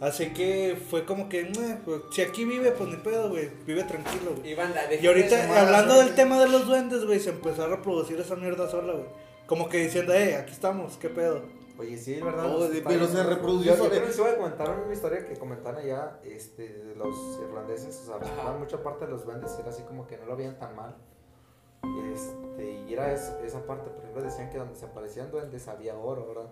[0.00, 3.50] Así que fue como que, "Meh, pues, si aquí vive, pues ni pedo, güey.
[3.66, 4.50] Vive tranquilo, güey.
[5.00, 8.68] Y ahorita, hablando del tema de los duendes, güey, se empezó a reproducir esa mierda
[8.70, 9.06] sola, güey.
[9.46, 11.42] Como que diciendo, eh, aquí estamos, qué pedo.
[11.82, 12.44] Oye, sí, ¿verdad?
[12.44, 15.26] No, Está pero se reprodució Yo, yo creo que les voy a comentar una historia
[15.26, 18.08] que comentaron allá este, de los irlandeses.
[18.08, 20.74] O sea, mucha parte de los duendes era así como que no lo veían tan
[20.76, 20.96] mal.
[22.12, 25.96] Este, y era eso- esa parte, por ejemplo, decían que donde se aparecían duendes había
[25.96, 26.50] oro, ¿verdad?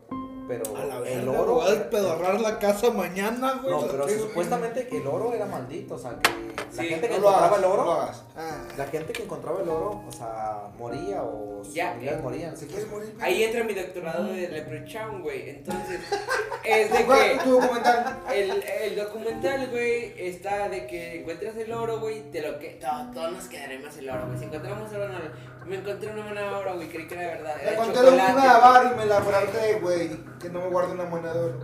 [0.48, 1.54] Pero A la el verga, oro.
[1.54, 3.72] voy a despedorrar la casa mañana, güey.
[3.72, 4.22] No, pero tengo.
[4.26, 7.46] supuestamente que el oro era maldito, o sea, que la Sí, gente que No encontraba
[7.46, 7.90] hagas, el oro.
[8.36, 8.62] Ah.
[8.76, 12.56] la gente que encontraba el oro, o sea, moría o sus Ya, eh, morían.
[12.56, 15.50] Si quieres morir, Ahí entra mi doctorado de Leprechaun, güey.
[15.50, 16.00] Entonces,
[16.64, 18.18] es de ¿Cuál- que tu documental.
[18.34, 23.10] el, el documental, güey, está de que encuentras el oro, güey, te lo que todo,
[23.12, 24.38] todos nos quedaremos el oro, güey.
[24.38, 25.18] Si encontramos oro, no.
[25.66, 27.54] Me encontré una buena obra, güey, creí que era verdad.
[27.76, 28.32] Conté chocolate.
[28.32, 30.10] una bar y me la guardé, güey.
[30.40, 31.58] Que no me guarde una moneda de oro.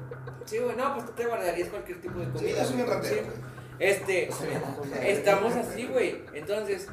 [0.44, 2.58] Sí, güey, no, pues tú te guardarías cualquier tipo de Sí, comida.
[2.58, 3.20] yo soy un ratero, Sí.
[3.24, 3.56] güey.
[3.78, 4.28] Este,
[5.02, 6.22] estamos así, güey.
[6.34, 6.88] Entonces,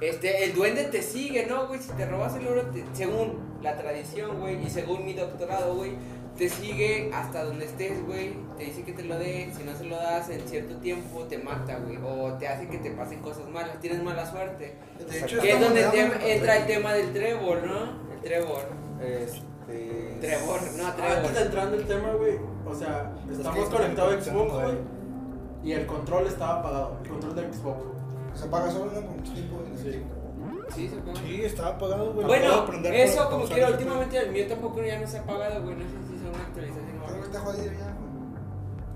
[0.00, 1.80] este, el duende te sigue, ¿no, güey?
[1.80, 5.94] Si te robas el oro, te- según la tradición, güey, y según mi doctorado, güey,
[6.38, 8.32] te sigue hasta donde estés, güey.
[8.56, 9.52] Te dice que te lo dé.
[9.56, 11.98] Si no se lo das en cierto tiempo, te mata, güey.
[12.02, 13.78] O te hace que te pasen cosas malas.
[13.80, 14.76] Tienes mala suerte.
[15.10, 18.12] De hecho, Que es donde te- entra el tema del trébol, ¿no?
[18.14, 18.62] El trébol.
[19.00, 20.18] Este.
[20.20, 21.16] Trevor, no, Ah, trébol.
[21.16, 22.36] Antes de entrar en el tema, güey,
[22.66, 24.74] o sea, estamos que conectados a Xbox, güey,
[25.64, 27.78] y el control estaba apagado, el control del Xbox.
[28.34, 29.06] Se apaga solo, ¿no?
[29.06, 29.56] Con mucho tiempo.
[29.76, 30.02] Sí.
[30.74, 31.14] Sí, se apaga.
[31.26, 32.26] Sí, estaba apagado, güey.
[32.26, 35.76] Bueno, eso como quiera, últimamente el mío tampoco ya no se ha apagado, güey.
[35.76, 37.24] No sé si son una actualización o Ahora algo.
[37.26, 38.08] está jodido ya, güey.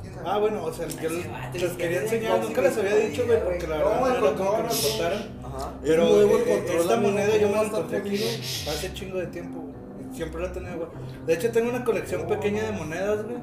[0.02, 0.28] ¿Quién sabe?
[0.28, 3.26] Ah, bueno, o sea, yo Ay, les, sí, quería enseñar, en nunca les había dicho,
[3.26, 4.74] güey, porque la No, verdad no el era como que no.
[4.74, 5.14] importara.
[5.14, 5.72] Es Ajá.
[5.82, 8.24] Pero eh, control, esta moneda yo ¿cómo me la encontré aquí
[8.68, 9.72] hace chingo de tiempo, güey.
[10.16, 10.88] Siempre la tenía, güey.
[11.26, 13.36] De hecho, tengo una colección pequeña de monedas, güey.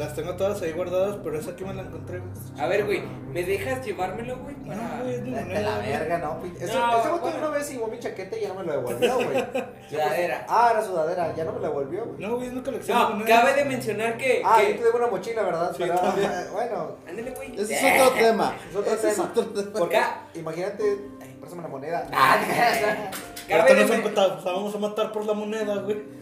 [0.00, 2.30] Las tengo todas ahí guardadas, pero esa aquí me la encontré, güey.
[2.58, 4.56] A ver, güey, ¿me dejas llevármelo, güey?
[4.56, 5.00] No, Para...
[5.02, 5.60] güey, es mi Vete a moneda.
[5.60, 5.88] la güey.
[5.90, 7.38] verga, no, pi- Ese, No, ese vato bueno.
[7.38, 9.28] una vez llevó mi chaqueta y ya no me lo devolvió, güey.
[9.90, 10.46] Sudadera.
[10.48, 12.18] Ah, era sudadera, ya no me la devolvió, güey.
[12.18, 13.40] No, güey, es una colección de No, monedas.
[13.40, 14.42] cabe de mencionar que.
[14.44, 14.70] Ah, que...
[14.72, 15.70] yo te debo una mochila, ¿verdad?
[15.76, 15.94] Sí, Pero,
[16.52, 17.60] bueno, Ándale, güey.
[17.60, 18.54] Ese es otro tema.
[18.70, 19.28] es otro Ese es tema.
[19.28, 19.78] otro tema.
[19.78, 22.08] Porque, Ca- imagínate, ay, préstame la moneda.
[22.10, 26.19] Ah, Ahorita cabe, de nos vamos a matar por la moneda, güey.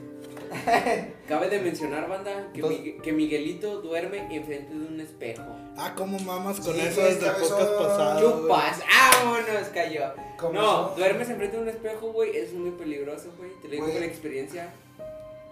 [1.29, 5.43] cabe de mencionar, banda, que, Entonces- Migue- que Miguelito duerme enfrente de un espejo.
[5.77, 7.59] Ah, cómo mamas con Sí, eso güey, desde el cabezón.
[7.59, 8.21] podcast pasado.
[8.31, 8.43] güey.
[8.43, 8.83] Chupas,
[9.23, 10.03] vámonos, cayó.
[10.39, 10.95] ¿Cómo No, eso?
[10.97, 13.51] duermes enfrente de un espejo, güey, es muy peligroso, güey.
[13.61, 13.97] Te lo digo Güey.
[13.97, 14.73] por experiencia.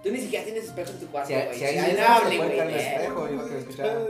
[0.07, 1.59] Tú ni siquiera tienes espejo en tu cuarto, Si, güey.
[1.59, 2.57] si hay puede güey.
[2.57, 4.07] caer el espejo, yo lo que escuchaba.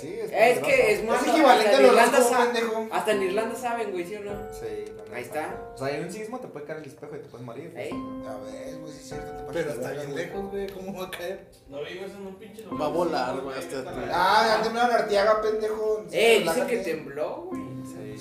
[0.00, 1.22] Sí, es Es que es más.
[1.22, 2.88] Es equivalente hasta a en pendejo.
[2.90, 4.32] Hasta en Irlanda saben, güey, ¿sí o no?
[4.52, 4.92] Sí.
[5.14, 5.70] Ahí está.
[5.76, 7.72] O sea, hay un sismo, te puede caer el espejo y te puedes morir.
[7.76, 7.90] ¿Eh?
[8.28, 9.32] A ver, güey, sí es cierto.
[9.46, 10.66] te Pero está bien lejos, güey.
[10.68, 11.46] ¿Cómo va a caer?
[11.68, 12.80] No vives en un pinche lugar.
[12.80, 16.04] Va a volar, güey, hasta Ah, ya temblaron Arteaga, pendejo.
[16.10, 17.70] Eh, dicen que tembló, güey.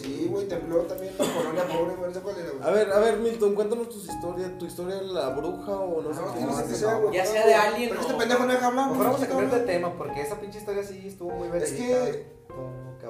[0.02, 2.08] Sí, güey, tembló también la colonia pobre, güey.
[2.10, 2.64] No sé cuál era, güey.
[2.64, 4.58] A ver, a ver, Milton, cuéntanos tu historia.
[4.58, 6.40] ¿Tu historia de la bruja o no sé No, qué?
[6.40, 6.99] no, no, sé qué no.
[7.02, 7.16] Güey.
[7.16, 8.90] Ya sea de alguien Pero este pendejo no deja hablar.
[8.90, 12.06] Vamos a cambiar de tema porque esa pinche historia sí estuvo muy Es verídica.
[12.12, 12.40] que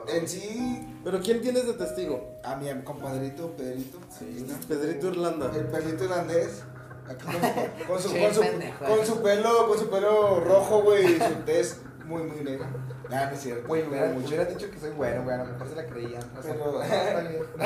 [0.07, 2.39] en sí, ¿Pero quién tienes de testigo?
[2.43, 3.99] a mi compadrito Pedrito.
[4.67, 5.51] Pedrito Irlanda.
[5.55, 6.63] El Pedrito irlandés.
[7.07, 8.85] Aquí con, con su, con, su, pendejo.
[8.85, 12.69] con su pelo, con su pelo rojo, güey, y su tez muy, muy negra.
[13.12, 13.68] Ah, no es cierto.
[13.68, 14.28] Güey, pero hubiera, mucho.
[14.28, 16.24] hubiera dicho que soy bueno, güey, a lo mejor se la creían.
[16.38, 17.41] O sea, Pero, no, está bien.
[17.57, 17.66] no,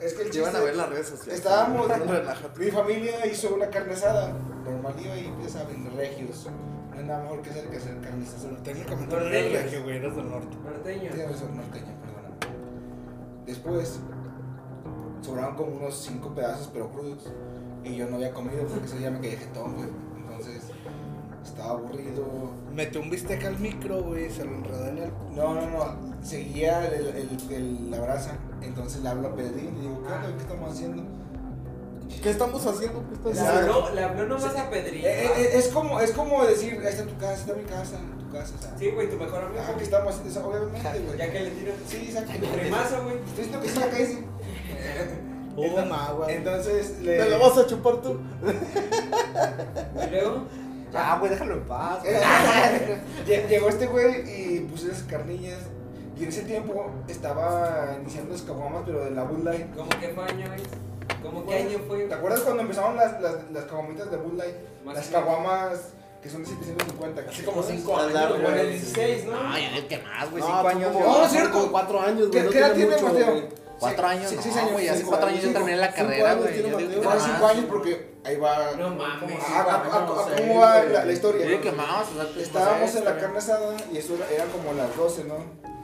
[0.00, 0.38] es que el chiste...
[0.38, 1.34] Llevan a ver las redes sociales.
[1.34, 1.88] Estábamos,
[2.58, 4.32] mi familia hizo una carne asada.
[4.64, 6.46] Normal iba y ya saben, regios.
[6.92, 8.50] No hay nada mejor que hacer que hacer carne asada.
[8.52, 9.62] No Norteños.
[9.62, 9.96] regio, güey.
[9.96, 10.56] Eres del norte.
[10.64, 11.10] Norteño.
[11.10, 12.36] Tienes razón, norteño, perdóname.
[13.46, 13.98] Después,
[15.22, 17.32] sobraron como unos 5 pedazos, pero crudos.
[17.82, 19.88] Y yo no había comido porque ese día me quedé jetón, güey.
[20.16, 20.62] Entonces,
[21.44, 22.24] estaba aburrido.
[22.74, 24.30] Mete un bistec al micro, güey.
[24.30, 25.10] Se lo enredó en el.
[25.34, 26.24] No, no, no.
[26.24, 28.36] Seguía el, el- el- la brasa.
[28.62, 30.32] Entonces le hablo a Pedrín y digo, ¿qué onda?
[30.36, 31.02] ¿Qué estamos haciendo?
[32.22, 33.04] ¿Qué estamos haciendo?
[33.08, 33.50] ¿Qué estás Le Ya.
[33.50, 33.72] haciendo?
[33.84, 35.06] habló, le habló nomás a Pedrito.
[35.06, 38.30] Eh, eh, es, como, es como decir, ahí está tu casa, está mi casa, tu
[38.32, 38.54] casa.
[38.58, 39.60] O sea, Sí, güey, tu mejor amigo.
[39.66, 40.30] ah, ¿qué estamos haciendo?
[40.30, 41.18] Eso, Obviamente, güey.
[41.18, 41.72] Ya que le tiro.
[41.86, 42.32] Sí, exacto.
[42.38, 43.18] Güey.
[43.18, 44.24] Estoy diciendo que sí, acá dice.
[45.56, 46.32] Hubo agua.
[46.32, 47.18] Entonces le.
[47.18, 48.18] ¿Te lo vas a chupar tú?
[50.06, 50.44] Y luego.
[50.94, 51.98] Ya, güey, déjalo en paz.
[53.26, 55.58] Llegó este güey y puse las carnillas.
[56.16, 59.66] Y en ese tiempo estaba iniciando las caguamas, pero de la Bud Light.
[59.74, 60.60] ¿Cómo fue año, güey?
[61.22, 62.04] ¿Cómo qué año fue?
[62.04, 64.54] ¿Te acuerdas cuando empezaron las, las, las caguamitas de Bud Light?
[64.84, 65.80] Más Las caguamas
[66.22, 67.22] que son de 750.
[67.28, 68.32] Hace como 5 Al años.
[68.32, 69.32] Como en el 16, ¿no?
[69.44, 70.92] Ay, el que más, güey, No, cinco tú años.
[70.92, 71.52] como- yo- No, no es cierto.
[71.52, 72.44] como cuatro años, ¿Qué, güey.
[72.44, 73.48] No qué edad tiene Mateo?
[73.84, 76.44] Cuatro Sí, años, sí, no, años, güey, hace cuatro años yo terminé la carrera, años
[76.44, 77.04] güey.
[77.04, 77.24] más.
[77.24, 78.72] cinco años porque ahí va.
[78.76, 79.38] No mames.
[80.38, 81.46] ¿Cómo va la, historia?
[81.46, 81.58] Yo
[82.40, 85.36] Estábamos no en la carne asada y eso era, como las 12, ¿no?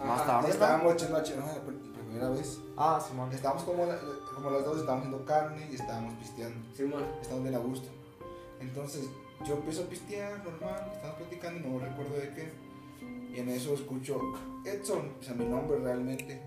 [0.04, 0.54] Más tarde, ¿no?
[0.54, 2.58] estábamos echando a no, primera vez.
[2.76, 3.30] Ah, Simón.
[3.32, 3.98] Estábamos como, la-
[4.34, 6.58] como las 12, estábamos haciendo carne y estábamos pisteando.
[6.74, 7.04] Simón.
[7.20, 7.88] Estábamos bien a gusto.
[8.60, 9.04] Entonces
[9.44, 12.52] yo empiezo a pistear normal, estamos platicando, no recuerdo de qué.
[13.34, 14.20] Y en eso escucho
[14.64, 16.42] Edson, o sea, mi nombre realmente.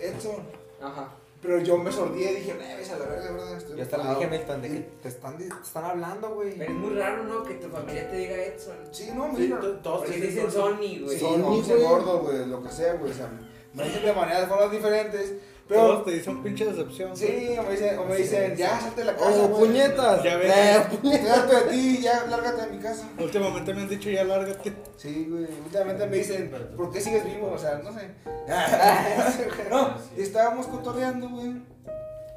[0.00, 0.65] Edson.
[0.80, 1.08] Ajá.
[1.42, 3.56] Pero yo me sordí y dije, "Eh, ves a la verga, ¿verdad?
[3.56, 4.20] Estoy Yo hasta le ocupado".
[4.20, 6.58] dije a Milton de que te están, te están hablando, güey.
[6.58, 7.42] Pero es muy raro, ¿no?
[7.44, 8.76] Que tu familia te diga Edson.
[8.90, 9.28] Sí, no,
[9.60, 11.18] to- todos te dicen Sony, güey.
[11.18, 13.12] Sí, no, Sony, gordo, güey, lo que sea, güey.
[13.12, 13.30] O sea,
[13.74, 15.34] me dicen de maneras, de formas diferentes.
[15.68, 17.16] Todos Pero, te dicen pinche decepción.
[17.16, 19.30] sí, o me dicen, o me dicen ya, salte de la casa.
[19.30, 19.66] ¡Oh, güey.
[19.66, 20.22] puñetas!
[20.22, 20.50] Ya ves.
[20.92, 23.08] Estoy harto de ti, ya, lárgate de mi casa.
[23.18, 24.72] Últimamente me han dicho ya lárgate.
[24.96, 25.48] Sí, güey.
[25.64, 27.50] Últimamente me dicen, ¿por qué sigues vivo?
[27.52, 28.10] O sea, no sé.
[29.70, 31.62] no, y estábamos cotorreando, güey.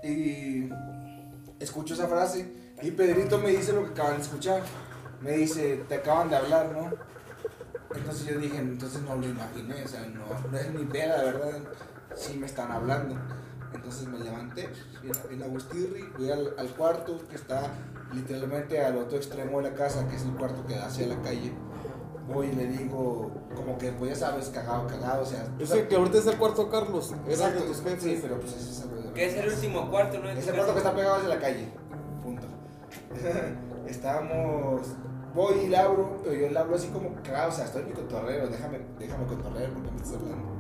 [0.04, 0.70] Y
[1.60, 2.52] escucho esa frase.
[2.82, 4.64] Y Pedrito me dice lo que acaban de escuchar.
[5.22, 6.92] Me dice, te acaban de hablar, ¿no?
[7.96, 11.32] Entonces yo dije, entonces no lo imaginé, o sea, no, no es mi peda, de
[11.32, 11.60] verdad.
[12.16, 13.16] Sí me están hablando.
[13.74, 14.68] Entonces me levanté,
[15.30, 17.62] bien, Agustirri, fui al, al cuarto que está
[18.14, 21.22] literalmente al otro extremo de la casa, que es el cuarto que da hacia la
[21.22, 21.54] calle.
[22.28, 25.46] Voy y le digo, como que, pues ya sabes, cagado, cagado, o sea.
[25.58, 27.12] tú Ese sabes- que ahorita es el cuarto Carlos.
[27.12, 28.04] Era de Exacto, tus jefes.
[28.04, 29.14] sí, pero pues es güey.
[29.14, 30.30] Que es el último cuarto, ¿no?
[30.30, 31.72] Es el cuarto que está pegado hacia la calle.
[32.24, 32.48] Punto.
[33.88, 34.82] Estábamos.
[35.34, 37.88] Voy y le abro, pero yo le hablo así como cagado, o sea, estoy en
[37.90, 40.59] mi cotorreo, déjame, déjame cotorrear porque me estás hablando.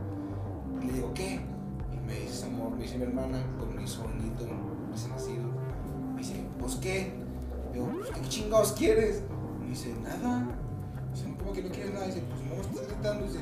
[0.81, 1.41] Y le digo, ¿qué?
[1.93, 4.45] Y me dice, amor, me dice mi hermana con mi sonito
[4.91, 5.43] recién nacido.
[6.59, 7.11] pues qué.
[7.73, 9.23] Yo, pues qué chingados quieres.
[9.65, 10.47] Y dice, nada.
[11.13, 12.05] Dice, ¿cómo que no quieres nada?
[12.07, 13.25] Dice, pues no, estás gritando.
[13.25, 13.39] Dice,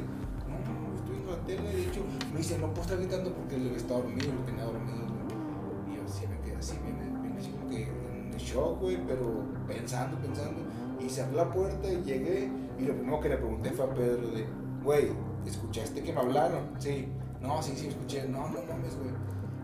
[0.47, 1.75] no, no, estoy viendo la tele.
[1.75, 4.97] De hecho, me dice, no puedo estar gritando porque él estaba dormido, lo tenía dormido.
[4.97, 5.93] güey".
[5.93, 9.43] Y yo sí me quedé así, bien, bien así como que en shock, güey, pero
[9.67, 10.61] pensando, pensando.
[10.99, 12.49] Y cerré la puerta y llegué.
[12.79, 14.45] Y lo primero que le pregunté fue a Pedro de,
[14.83, 15.07] güey,
[15.45, 16.61] ¿escuchaste que me hablaron?
[16.79, 17.07] Sí.
[17.41, 18.27] No, sí, sí, escuché.
[18.27, 19.11] No, no mames, güey.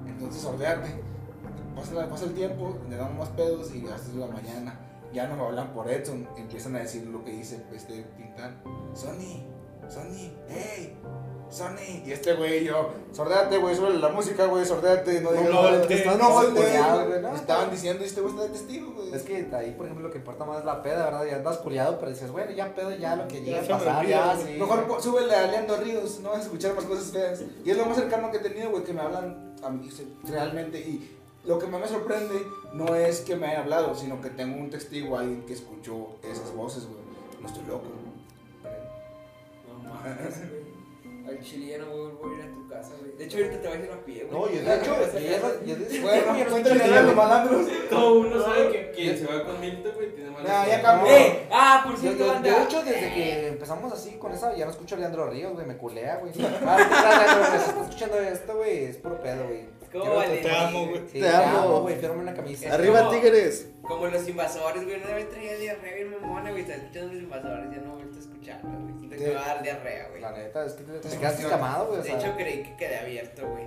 [0.07, 1.01] Entonces, ordeate.
[1.75, 4.79] Pasa, pasa el tiempo, le damos más pedos y hasta la mañana.
[5.11, 8.61] Ya no me hablan por Edson, empiezan a decir lo que dice este Tintán.
[8.93, 9.43] Sony,
[9.87, 10.97] Sony, hey,
[11.53, 12.03] Sony.
[12.05, 15.21] Y este güey, yo, sordate, güey, sube la música, güey, sordate.
[15.21, 15.77] No digas no nada".
[15.79, 16.05] voltees.
[16.05, 17.07] no güey.
[17.07, 17.35] güey, no.
[17.35, 19.13] Estaban diciendo y este güey está de testigo, güey.
[19.13, 21.25] Es que ahí, por ejemplo, lo que importa más es la peda, ¿verdad?
[21.25, 24.37] Ya andas culiado, pero dices, bueno, ya pedo, ya lo que llegue a pasar, ya,
[24.37, 24.53] sí.
[24.53, 27.43] Mejor súbele a Leandro Ríos, no vas a escuchar más cosas feas.
[27.63, 29.89] Y es lo más cercano que he tenido, güey, que me hablan a mí
[30.23, 30.79] realmente.
[30.79, 32.35] Y lo que más me sorprende
[32.73, 36.53] no es que me hayan hablado, sino que tengo un testigo ahí que escuchó esas
[36.55, 37.01] voces, güey.
[37.41, 37.85] No estoy loco.
[39.67, 40.72] No mames, güey.
[41.27, 43.15] Al chile ya no voy a volver a ir a tu casa, güey.
[43.17, 44.31] De hecho, ahorita te vas a ir a pie, güey.
[44.41, 47.67] No, yo de hecho, ya no- de Bueno, yo no cuéntale escucho a los malandros.
[47.89, 51.11] Todo uno sabe que quien se va con Milton, güey, tiene malas Ya, ya cambió.
[51.15, 51.47] ¡Eh!
[51.51, 52.49] Ah, por cierto, banda.
[52.57, 55.65] de hecho, desde que empezamos así con esa, ya no escucho a Leandro Ríos, güey,
[55.65, 56.33] me culea, güey.
[56.65, 56.77] Ah,
[57.25, 59.65] Leandro, estás escuchando esto, güey, es puro pedo, güey.
[59.93, 60.37] ¿Cómo vale?
[60.37, 61.01] Te amo, güey.
[61.11, 61.81] Sí, Te amo.
[61.81, 62.65] güey, fírmame una camisa.
[62.65, 63.67] Es Arriba Tigres.
[63.83, 64.95] Como los invasores, güey.
[65.03, 66.63] Una vez traía diarrea bien mamona, güey.
[66.63, 67.65] Estaba escuchando los invasores.
[67.71, 67.93] Ya no
[68.23, 68.93] escucharlo, güey.
[68.97, 69.27] Siento que ¿Qué?
[69.29, 70.21] me va a dar diarrea, güey.
[70.21, 72.19] La neta, es que te, te Te quedaste escamado, güey, o De sea.
[72.19, 73.63] hecho, creí que quedé abierto, güey.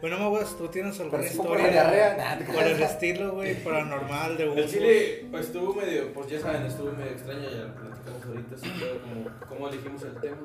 [0.00, 2.38] Bueno, Maguas, ¿tú tienes alguna por historia la diarrea.
[2.38, 4.68] Te por el estilo, güey, paranormal de El uso?
[4.68, 8.70] chile pues, estuvo medio, pues ya saben, estuvo medio extraño, ya lo platicamos ahorita, así
[8.70, 10.38] como, cómo elegimos el tema.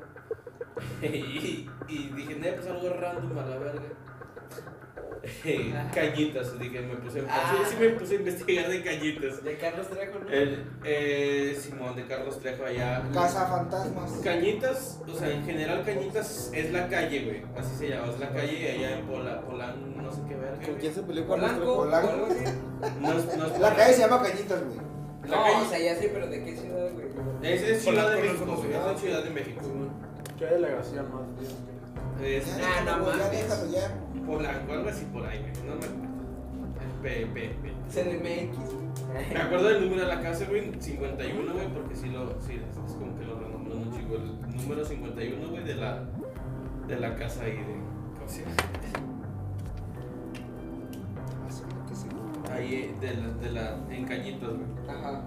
[1.02, 3.82] y, y dije, no, pues algo random a la verga.
[5.94, 7.52] cañitas, dije, me puse, Ah.
[7.52, 9.44] sí, sí me puse a investigar de cañitas.
[9.44, 10.30] De Carlos Trejo, ¿no?
[10.30, 13.04] El, eh, Simón de Carlos Trejo allá.
[13.14, 14.12] Casa Fantasmas.
[14.24, 18.30] Cañitas, o sea, en general Cañitas es la calle, güey, así se llama, es la
[18.30, 20.64] calle allá en Pola, Polán, no sé qué verga.
[20.66, 22.28] ¿Con quién se peleó con Polanco, Polanco.
[23.02, 24.78] No es, no es La calle se llama Cañitas, güey.
[25.28, 27.08] La No, calle- o sea, ya sé, pero ¿de qué ciudad, güey?
[27.42, 29.62] Es, es Ciudad de no México, güey, es en Ciudad de México.
[30.38, 31.76] ¿Qué delegación más bien?
[32.38, 33.32] Es Ah, no ya mames.
[33.32, 33.92] déjalo ya.
[34.26, 36.16] Polanco, algo así por ahí, güey, no me acuerdo.
[37.02, 37.74] P, P, P.
[37.90, 38.58] CDMX.
[39.32, 42.94] Me acuerdo del número de la casa, güey, 51, güey, porque sí lo, sí, es,
[42.94, 46.04] como que lo renombró un chico, el número 51, güey, de la,
[46.88, 47.76] de la casa ahí de,
[48.18, 48.56] ¿cómo se llama?
[52.52, 54.68] Ahí, eh, de la, de la, en Cañitas, güey.
[54.88, 55.22] Ajá.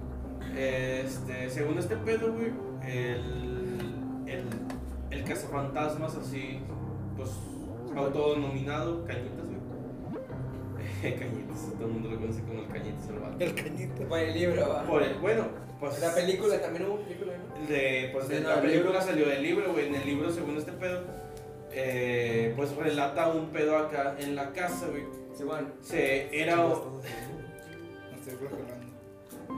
[0.57, 4.44] Este, según este pedo, güey, el, el,
[5.11, 6.61] el cazafantasmas así,
[7.16, 7.30] pues,
[7.99, 9.59] autodenominado Cañitas, güey.
[11.18, 13.36] Cañitas, todo el mundo lo conoce como el Cañitas el vato.
[13.38, 14.03] El cañito.
[14.09, 14.84] Por el libro, va.
[14.84, 15.44] Por el- bueno,
[15.80, 16.01] pues...
[16.01, 17.66] La película, también hubo película, ¿no?
[17.68, 19.86] De, pues, de no, la el película salió del libro, güey.
[19.88, 21.03] En el libro, según este pedo,
[21.72, 25.05] eh, pues relata un pedo acá en la casa, güey.
[25.36, 25.68] Sí, bueno.
[25.80, 26.57] Se, era...
[26.57, 28.38] No estoy.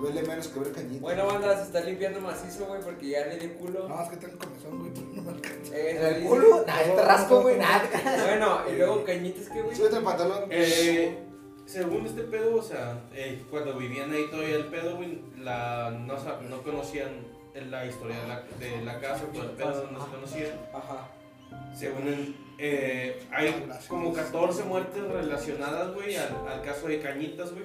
[0.01, 1.01] Duele menos que ver Cañitas.
[1.01, 3.88] Bueno, banda, se está limpiando macizo, güey, porque ya le di culo.
[3.88, 5.59] No, es que tengo comezón, güey, no me alcanza.
[5.72, 6.64] Eh, ¿En el culo?
[6.64, 7.82] Te rasco, güey, nada.
[8.26, 9.76] Bueno, y luego cañitas, ¿qué, güey?
[9.76, 10.44] Súbete el pantalón.
[10.50, 11.18] Eh,
[11.66, 16.14] según este pedo, o sea, eh, cuando vivían ahí todavía el pedo, güey, la, no,
[16.48, 17.10] no conocían
[17.70, 20.52] la historia de la, de la casa, todo el pedo, no se conocían.
[20.72, 21.08] Ajá.
[21.76, 27.64] Según el- eh, hay como 14 muertes relacionadas, güey, al, al caso de Cañitas, güey.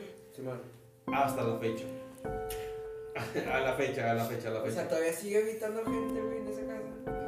[1.11, 1.83] Hasta la fecha.
[3.51, 4.87] A la fecha, a la fecha, a la O sea, fecha.
[4.89, 6.34] todavía sigue habitando gente, güey,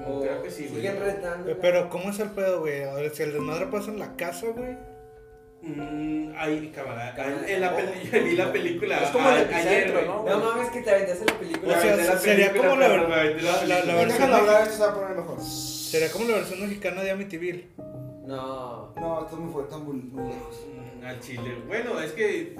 [0.08, 0.32] en esa casa.
[0.32, 0.76] Creo que sí, güey.
[0.76, 1.52] Siguen retando.
[1.52, 2.84] Eh, Pero, ¿cómo es el pedo, güey?
[2.84, 4.78] A ver, si el desmadre pasa en la casa, güey.
[5.62, 7.14] Mm, ahí, cámara.
[7.16, 7.48] Cámara.
[7.48, 9.04] En la peli- yo vi la película.
[9.04, 10.06] Es como el a- epicentro, ayer, güey.
[10.06, 10.24] ¿no?
[10.24, 11.68] No mames, que te aventaste la película.
[11.78, 13.68] O sea, Me aventé la sería película, como la- pero me aventé la la- la-
[13.68, 13.96] la película.
[13.96, 15.42] versión- Déjalo hablar, esto se va a poner mejor.
[15.42, 17.68] Sería como la versión mexicana de Amityville.
[18.28, 18.94] No.
[18.96, 20.66] No, esto es muy fuerte, muy, muy lejos.
[21.02, 21.56] Mm, Al chile.
[21.68, 22.56] Bueno, es que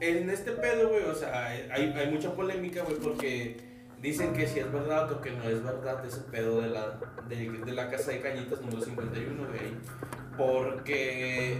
[0.00, 3.56] en este pedo, güey, o sea, hay, hay mucha polémica, güey, porque
[4.02, 7.50] dicen que si es verdad o que no es verdad ese pedo de la, de,
[7.50, 9.60] de la casa de cañitas número 51, güey.
[10.36, 11.58] Porque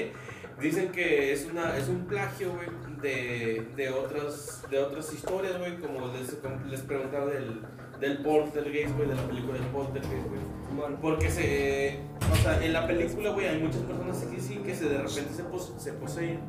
[0.60, 2.68] dicen que es, una, es un plagio, güey,
[3.00, 7.62] de, de, otras, de otras historias, güey, como les, como les preguntaba del,
[8.00, 10.40] del Poltergeist, güey, de la película del Poltergeist, güey.
[10.76, 10.98] Bueno.
[11.02, 11.98] Porque se.
[12.32, 15.34] O sea, en la película, güey, hay muchas personas que sí que se de repente
[15.34, 16.40] se, pos- se poseen.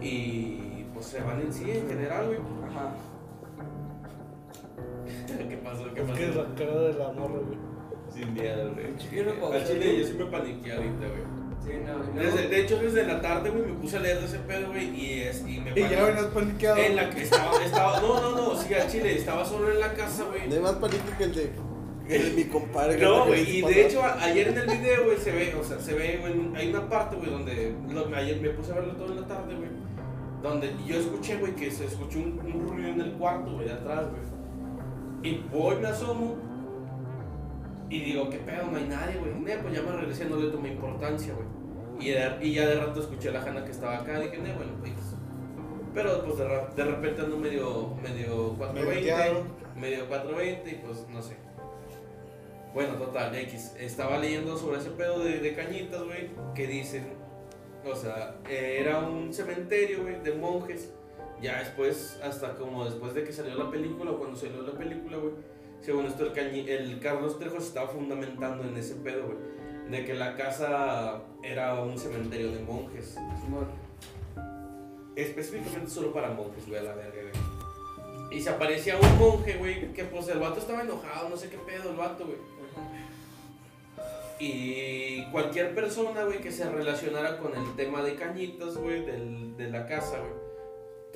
[0.00, 2.38] Y pues se van en sí en general, güey.
[2.70, 2.92] Ajá.
[5.48, 5.84] ¿Qué pasó?
[5.94, 6.42] ¿Qué Es que es pasó?
[6.48, 7.58] la cara de la morra, güey.
[8.12, 8.86] Sin miedo, güey.
[9.40, 11.36] No Al chile yo sí me paniqué ahorita, güey.
[11.64, 14.38] Sí, no, Desde, de hecho, desde la tarde, güey, me puse a leer de ese
[14.40, 16.76] pedo, güey, y, es, y me Y ya venías paniqueado.
[16.76, 19.92] En la que estaba, estaba, no, no, no, sí, al chile, estaba solo en la
[19.94, 20.46] casa, güey.
[20.48, 21.50] No hay más pánico que el de,
[22.08, 22.96] el de mi compadre.
[22.98, 25.64] que No, güey, y de hecho, a- ayer en el video, güey, se ve, o
[25.64, 28.92] sea, se ve, güey, hay una parte, güey, donde, lo- ayer me puse a verlo
[28.94, 29.68] todo en la tarde, güey,
[30.42, 33.72] donde yo escuché, güey, que se escuchó un, un ruido en el cuarto, güey, de
[33.72, 34.22] atrás, güey.
[35.22, 36.36] Y voy, me asomo,
[37.88, 38.66] y digo, ¿qué pedo?
[38.70, 39.32] No hay nadie, güey.
[39.34, 41.46] Ne, pues ya me regresé, no le tomé importancia, güey.
[42.00, 44.92] Y, ya de rato escuché a la Jana que estaba acá, dije, ne, bueno, pues.
[45.94, 46.44] Pero pues de,
[46.76, 49.44] de repente ando medio, medio 420, Medio
[49.76, 51.36] medio 420 y pues no sé.
[52.74, 53.74] Bueno, total, X.
[53.78, 57.14] Estaba leyendo sobre ese pedo de, de cañitas, güey, que dicen,
[57.90, 60.92] o sea, eh, era un cementerio, güey, de monjes.
[61.42, 65.18] Ya después, hasta como después de que salió la película, o cuando salió la película,
[65.18, 65.34] güey,
[65.82, 69.38] según esto el, cañi- el Carlos Trejo se estaba fundamentando en ese pedo, güey,
[69.90, 73.16] de que la casa era un cementerio de monjes.
[75.14, 78.36] Específicamente solo para monjes, güey, a la verga, güey.
[78.38, 81.58] Y se aparecía un monje, güey, que pues el vato estaba enojado, no sé qué
[81.58, 82.38] pedo el vato, güey.
[84.38, 89.86] Y cualquier persona, güey, que se relacionara con el tema de cañitas, güey, de la
[89.86, 90.45] casa, güey,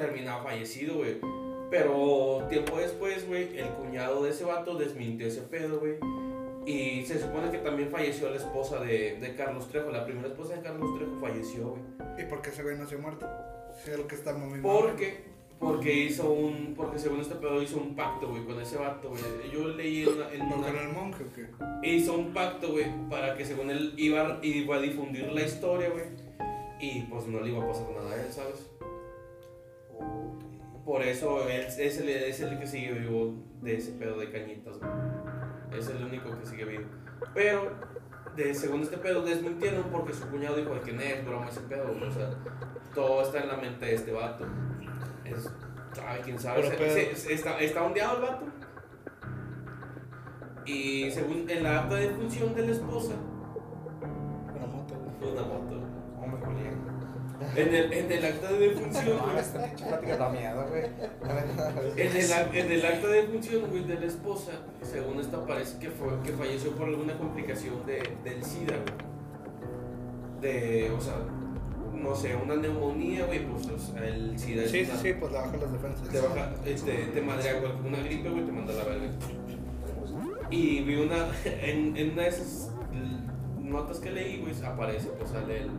[0.01, 1.18] terminaba fallecido, güey.
[1.70, 5.94] Pero tiempo después, güey, el cuñado de ese vato desmintió ese pedo, güey.
[6.66, 9.90] Y se supone que también falleció la esposa de, de Carlos Trejo.
[9.90, 11.82] La primera esposa de Carlos Trejo falleció, güey.
[12.18, 13.26] ¿Y por qué ese güey ha muerto?
[13.82, 15.22] Si es lo que está muy Porque,
[15.59, 19.22] porque hizo un, porque según este pedo hizo un pacto, güey, con ese vato, güey.
[19.53, 21.88] Yo leí en una, en ¿Por una- con el monje o qué?
[21.88, 26.05] hizo un pacto, güey, para que según él iba, iba a difundir la historia, güey.
[26.80, 28.70] Y pues no le iba a pasar nada a él, ¿sabes?
[30.84, 34.78] Por eso él es el, es el que sigue vivo de ese pedo de cañitas,
[34.78, 35.78] güey.
[35.78, 36.84] Es el único que sigue vivo.
[37.34, 37.70] Pero,
[38.34, 41.92] de, según este pedo, desmintieron porque su cuñado dijo que no es broma ese pedo.
[41.92, 42.30] O sea,
[42.94, 44.46] todo está en la mente de este vato.
[45.24, 45.48] Es,
[45.92, 46.62] sabe quién sabe.
[46.62, 46.94] Pero Se- pedo.
[46.94, 48.46] se- se- está, está ondeado el vato.
[50.66, 53.14] Y según en la acta de función de la esposa,
[54.55, 56.89] Una moto, una moto.
[57.57, 59.38] En el, en el acta de defunción, No, güey.
[59.38, 60.84] esta pinche plática da miedo, güey.
[61.96, 65.90] En el, en el acta de función, güey, de la esposa, según esta parece que,
[65.90, 69.11] fue, que falleció por alguna complicación de, del SIDA, güey.
[70.40, 71.14] De, o sea,
[71.92, 73.66] no sé, una neumonía, güey, pues
[74.03, 76.09] el SIDA Sí, sí, sí, pues le baja las defensas.
[76.09, 79.07] te baja, este, te madrea güey, una gripe, güey, te manda la verga.
[80.51, 82.70] Y vi una, en, en una de esas
[83.59, 85.70] notas que leí, güey, aparece, pues sale el,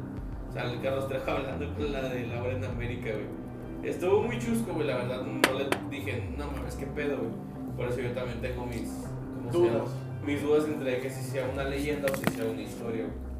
[0.54, 3.89] sale el Carlos Trejo hablando con la de Laura en América, güey.
[3.89, 7.32] Estuvo muy chusco, güey, la verdad, no le dije, no mames, qué pedo, güey.
[7.76, 8.89] Por eso yo también tengo mis.
[9.52, 9.89] Dudas.
[10.26, 13.32] Mis dudas entre que si sea una leyenda o si sea una historia, güey.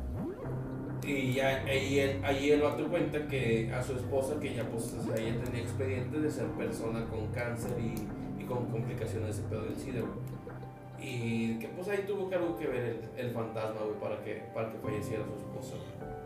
[1.04, 4.94] Y ya ahí él, ahí el vato cuenta que a su esposa, que ya pues
[4.94, 9.32] o sea, ella tenía expediente de ser persona con cáncer y, y con complicaciones de
[9.32, 10.32] ese pedo del SIDA, güey.
[11.04, 12.84] Y que pues ahí tuvo que algo que ver
[13.18, 16.21] el, el fantasma, güey, para que, para que falleciera su esposa, güey.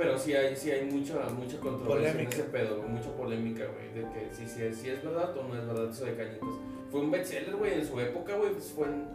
[0.00, 2.22] Pero sí hay, sí hay mucha, mucha controversia Polémica.
[2.22, 5.46] en ese pedo, mucha polémica, güey, de que si, si, es, si es verdad o
[5.46, 6.48] no es verdad eso de Cañitas.
[6.90, 9.06] Fue un bestseller, güey, en su época, güey, pues fue en,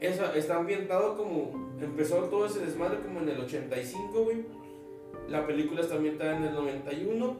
[0.00, 4.38] esa, está ambientado como, empezó todo ese desmadre como en el 85, güey.
[5.28, 7.36] La película está ambientada en el 91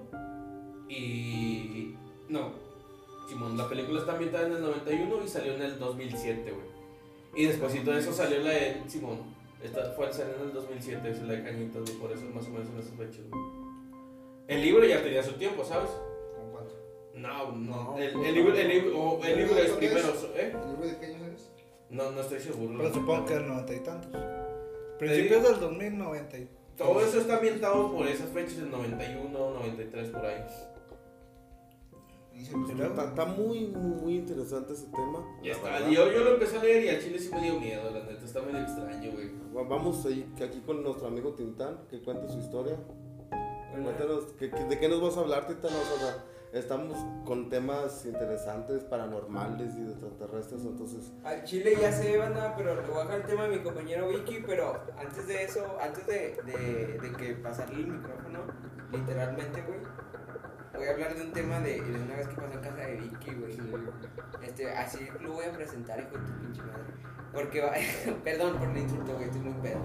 [0.90, 1.94] y...
[2.28, 2.52] No,
[3.26, 7.42] Simón, la película está ambientada en el 91 y salió en el 2007, güey.
[7.42, 9.40] Y después de eso salió la de Simón.
[9.62, 12.50] Esta fue salió en el 2007, es la de Cañitas, güey, por eso más o
[12.50, 13.42] menos en esas fechas, güey.
[14.48, 15.90] El libro ya tenía su tiempo, ¿sabes?
[16.36, 16.74] ¿Con cuánto?
[17.14, 17.92] No, no.
[17.92, 20.52] No, El, el libro, el libro, o el libro es primero, ¿eh?
[20.52, 21.50] ¿El libro de qué años es?
[21.90, 22.74] No, no estoy seguro.
[22.78, 24.20] Pero supongo que del noventa y tantos.
[24.98, 26.48] Principios del 2090 y...
[26.76, 30.44] Todo eso está ambientado por esas fechas del 91, 93, por ahí.
[32.34, 32.92] ¿Y luego?
[32.94, 35.24] Está, está muy, muy interesante ese tema.
[35.42, 35.88] Ya está.
[35.88, 38.24] Yo, yo lo empecé a leer y al chile sí me dio miedo, la neta.
[38.24, 39.30] Está medio extraño, güey.
[39.54, 42.76] Va- Vamos ahí, aquí con nuestro amigo Tintán, que cuente su historia.
[43.72, 45.70] Cuéntanos, ¿qué- qué- ¿de qué nos vas a hablar, Tintán?
[45.72, 51.10] O sea, estamos con temas interesantes, paranormales y de extraterrestres, entonces...
[51.24, 54.08] Al chile ya sé, banda, pero le voy a dejar el tema de mi compañero
[54.08, 58.40] Vicky, pero antes de eso, antes de, de, de que pasarle el micrófono,
[58.92, 59.78] literalmente, güey,
[60.82, 62.94] voy a hablar de un tema de, de una vez que pasó en casa de
[62.96, 63.56] Vicky, güey.
[64.42, 66.82] Este, así lo voy a presentar, hijo de tu pinche madre.
[67.32, 67.72] Porque va,
[68.24, 69.78] perdón por el insulto, güey, estoy muy pedo.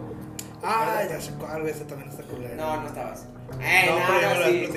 [0.63, 2.55] Ah, ya sé cuál, güey, ese también está culero.
[2.55, 3.27] No, no estabas.
[3.61, 4.71] Eh, No, no, pero ya no, me lo sí, has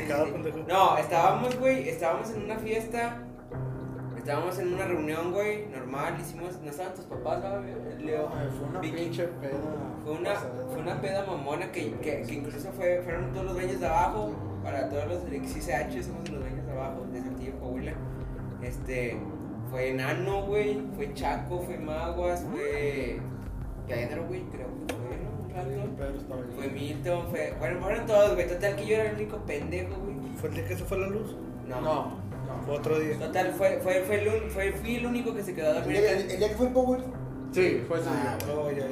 [0.44, 0.64] sí, sí.
[0.68, 3.22] No, estábamos, güey, estábamos en una fiesta.
[4.18, 7.74] Estábamos en una reunión, güey, normal, hicimos, no estaban tus papás, ¿sabes?
[7.98, 8.30] Leo.
[8.36, 8.94] Ay, Fue una Vicky.
[8.96, 9.58] pinche peda.
[10.04, 10.66] Fue una, pasada.
[10.68, 14.34] fue una peda mamona que, que, que incluso fue, fueron todos los dueños de abajo,
[14.62, 17.92] para todos los de XCH, somos los dueños de abajo, de Santillo, Coahuila.
[18.62, 19.16] Este,
[19.70, 23.20] fue Enano, güey, fue Chaco, fue Maguas, fue
[23.88, 25.30] Pedro, güey, creo que fue, ¿no?
[25.44, 25.96] Un rato.
[25.96, 26.48] Pedro estaba ahí.
[26.54, 30.16] Fue Milton, fue, bueno, fueron todos, güey, total que yo era el único pendejo, güey.
[30.36, 31.36] ¿Fue el día que se fue la luz?
[31.68, 31.80] No.
[31.80, 32.20] No.
[32.66, 33.16] Fue otro día.
[33.18, 35.76] Total, fue, fue, fue, el, un- fue, fui el único que se quedó a El
[35.82, 35.96] dormir.
[36.00, 37.00] día, el- el día que fue el Power.
[37.52, 38.54] Sí, fue ese Ah, día.
[38.54, 38.86] No, ya, ya.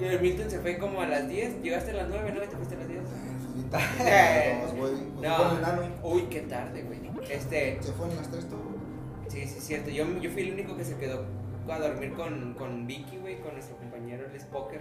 [0.00, 2.42] Y el Milton se fue como a las 10, llegaste a las 9, ¿no?
[2.42, 2.99] Y te fuiste a las 10.
[3.70, 4.92] Güey.
[5.20, 5.60] No.
[6.02, 6.98] Uy, qué tarde, güey.
[7.30, 8.60] Este, Se fueron las tres todo.
[9.28, 9.90] sí, sí, es cierto.
[9.90, 11.24] Yo, yo fui el único que se quedó
[11.68, 14.80] a dormir con, con Vicky, güey, con nuestro compañero, el Spoker.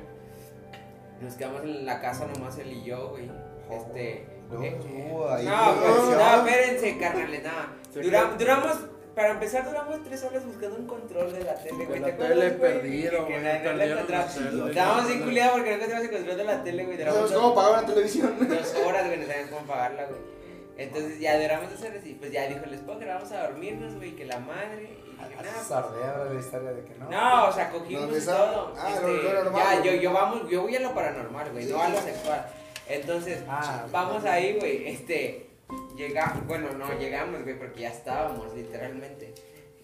[1.22, 3.30] Nos quedamos en la casa nomás él y yo, güey.
[3.70, 4.26] Este.
[4.50, 4.66] Luego,
[5.38, 6.18] eh, no, pues, presión.
[6.18, 7.74] no, espérense, carnales, nada.
[8.40, 8.78] Duramos,
[9.20, 12.00] para empezar, duramos tres horas buscando un control de la tele, güey.
[12.00, 14.38] De ¿Te la tele perdido, güey, no- la encontramos.
[14.38, 16.98] Estábamos bien culiados porque no encontramos el control de la tele, güey.
[17.00, 18.38] No sabemos cómo pagar la televisión.
[18.50, 20.22] dos horas, güey, no sabíamos cómo pagarla, güey.
[20.78, 24.16] Entonces ya duramos dos horas y pues ya dijo el Spoker, vamos a dormirnos, güey,
[24.16, 24.84] que la madre.
[24.84, 27.10] Y dije, Ah, "Nah, pues, Sardea ahora la historia de que no.
[27.10, 28.38] no, o sea, cogimos ¿Dónde y está?
[28.38, 28.74] todo.
[28.78, 31.66] Ah, este, lo- lo normal, ya, yo, yo, vamos, yo voy a lo paranormal, güey,
[31.66, 32.46] Sí, no a lo sexual.
[32.88, 35.49] Entonces, Ah, vamos ahí, güey, este,
[36.00, 39.34] llegamos, bueno, no, llegamos, güey, porque ya estábamos, literalmente.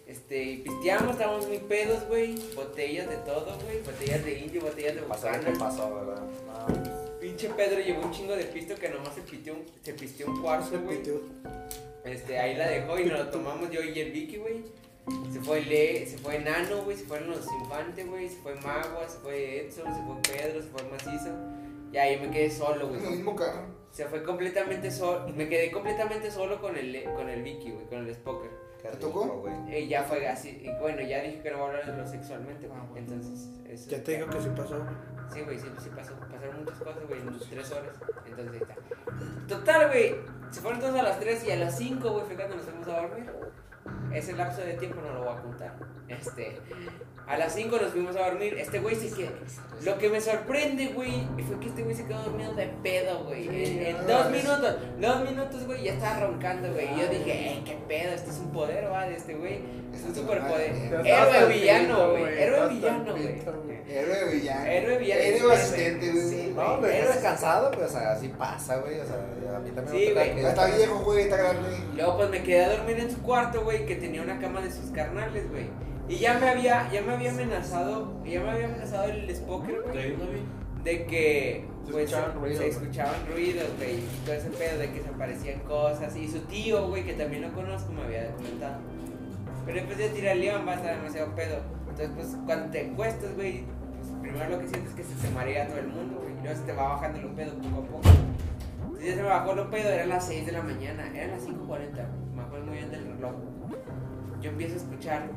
[0.08, 4.96] Este, y pisteamos, estábamos muy pedos, güey, botellas de todo, güey, botellas de indio, botellas
[4.96, 5.40] de bocana.
[5.40, 6.22] que pasó, ¿verdad?
[6.48, 7.20] No.
[7.20, 10.42] Pinche Pedro llevó un chingo de pisto que nomás se pisteó un, se pisteó un
[10.42, 11.02] cuarzo, güey.
[12.06, 14.64] Este, ahí la dejó y nos lo tomamos yo y el Vicky, güey.
[15.34, 19.08] Se fue Le, se fue Nano, güey, se fueron los Infantes, güey, se fue Magua,
[19.08, 21.32] se fue Edson, se fue Pedro, se fue Macizo.
[21.92, 23.16] Y ahí me quedé solo, En el güey.
[23.18, 23.85] mismo carro.
[23.96, 28.06] Se fue completamente solo, me quedé completamente solo con el, con el Vicky, güey, con
[28.06, 28.52] el Spoker.
[28.82, 29.46] Qué ¿Te tocó?
[29.70, 32.06] Y ya fue así, y bueno, ya dije que no voy a hablar de lo
[32.06, 32.78] sexualmente, güey.
[32.78, 33.08] Ah, bueno.
[33.14, 33.90] Entonces, eso.
[33.90, 34.80] Ya te digo que sí pasó.
[34.80, 34.96] güey.
[35.34, 36.14] Sí, güey, sí, sí pasó.
[36.30, 37.96] Pasaron muchas cosas, güey, en tres horas.
[38.26, 38.76] Entonces está.
[39.48, 40.16] Total, güey.
[40.52, 42.88] Se fueron todos a las 3 y a las 5, güey, fue cuando nos fuimos
[42.90, 43.32] a dormir.
[44.14, 45.74] Ese lapso de tiempo no lo voy a contar.
[46.08, 46.60] Este.
[47.28, 48.56] A las 5 nos fuimos a dormir.
[48.60, 49.30] Este güey sí que.
[49.84, 53.48] Lo que me sorprende, güey, fue que este güey se quedó dormido de pedo, güey.
[53.48, 54.76] En, en dos minutos.
[55.02, 56.86] Dos minutos, güey, ya estaba roncando, güey.
[56.94, 59.60] Y yo dije, eh, qué pedo, este es un poder, va, de este güey.
[59.94, 60.72] Es un superpoder.
[61.04, 62.42] Héroe villano, güey.
[62.42, 63.42] Héroe villano, güey.
[63.88, 64.66] Héroe villano.
[64.66, 65.22] Héroe villano.
[65.22, 66.30] Héroe asistente, güey.
[66.30, 69.00] Sí, No, pero Héroe cansado, pero o sea, así pasa, güey.
[69.00, 70.42] O sea, a mí también Sí, me güey.
[70.44, 71.70] Ya está viejo, güey, está grande.
[71.96, 74.72] Luego pues me quedé a dormir en su cuarto, güey, que tenía una cama de
[74.72, 75.66] sus carnales, güey.
[76.08, 80.16] Y ya me había, ya me había amenazado, ya me había amenazado el Spoker, güey,
[80.84, 82.70] de que Se pues escuchaban ruidos, se güey.
[82.78, 86.16] escuchaban ruidos, güey, y todo ese pedo de que se aparecían cosas.
[86.16, 88.76] Y su tío, güey, que también lo conozco, me había comentado.
[89.66, 91.58] Pero después de tirar el león va a estar demasiado pedo.
[91.90, 93.64] Entonces, pues cuando te encuestas, güey,
[93.98, 96.34] pues primero lo que sientes es que se te marea todo el mundo, güey.
[96.38, 98.10] Y luego se te va bajando el pedo poco a poco.
[98.84, 101.48] Entonces ya se me bajó el pedo, eran las 6 de la mañana, eran las
[101.48, 101.92] 5.40,
[102.36, 103.34] me acuerdo muy bien del reloj.
[104.42, 105.30] Yo empiezo a escuchar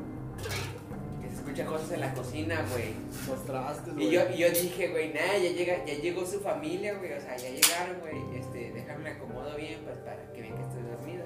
[0.43, 2.93] que se escuchan cosas en la cocina, güey.
[3.27, 6.95] Los trastes, Y yo, y yo dije, güey, nada, ya, llega, ya llegó su familia,
[6.95, 10.61] güey, o sea, ya llegaron, güey, este, déjame acomodo bien, pues, para que vean que
[10.63, 11.25] estoy dormido.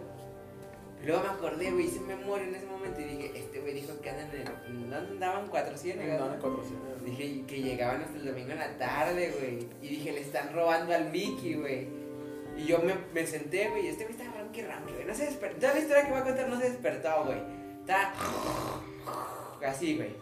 [1.01, 3.99] Y luego me acordé, güey, hice memoria en ese momento y dije, este güey dijo
[3.99, 5.47] que andan en, ¿dónde andaban?
[5.47, 7.03] 400, Andaban en 400.
[7.03, 9.67] Dije que llegaban hasta el domingo en la tarde, güey.
[9.81, 11.89] Y dije, le están robando al Mickey, güey.
[12.55, 13.85] Y yo me, me senté, güey.
[13.85, 15.05] y Este güey estaba ronque, ronque, güey.
[15.05, 15.59] No se despertó.
[15.59, 17.39] Toda la historia que voy a contar no se despertó, güey.
[17.81, 18.13] Está
[19.65, 20.15] así, güey.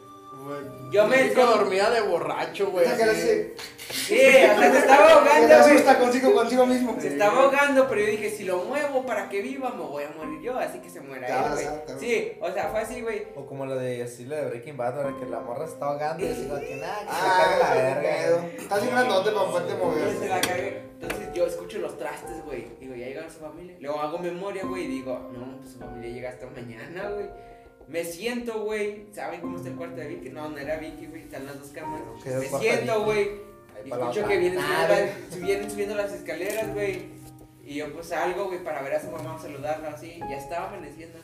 [0.91, 2.85] Yo me- México dormía de borracho, güey.
[2.87, 6.95] Sí, o sea, se estaba Se ahogando, asusta consigo, consigo mismo.
[6.99, 10.09] Se estaba ahogando, pero yo dije, si lo muevo para que viva, me voy a
[10.11, 10.57] morir yo.
[10.57, 11.99] Así que se muera él, güey.
[11.99, 13.27] Sí, o sea, fue así, güey.
[13.35, 15.85] O como lo de así lo de Breaking Bad, ahora que la morra se está
[15.87, 18.01] ahogando y así como que nada, que se Ah, cague la verga.
[18.01, 18.37] pedo.
[18.57, 20.81] Está así grandote para poderte se la cagué.
[21.01, 22.67] Entonces yo escucho los trastes, güey.
[22.79, 23.75] Digo, ya llegaron su familia.
[23.79, 27.25] Luego hago memoria, güey, y digo, no, pues su familia llega hasta mañana, güey.
[27.91, 29.07] Me siento, güey.
[29.11, 30.29] ¿Saben cómo está el cuarto de Vicky?
[30.29, 31.23] No, no era Vicky, güey.
[31.23, 32.01] Están las dos camas.
[32.23, 33.31] ¿Qué es el Me siento, güey.
[33.85, 37.09] Escucho que vienen subiendo, vienen subiendo las escaleras, güey.
[37.63, 40.19] Y yo pues salgo, güey, para ver a su mamá, saludarla así.
[40.19, 41.19] Ya estaba amaneciendo.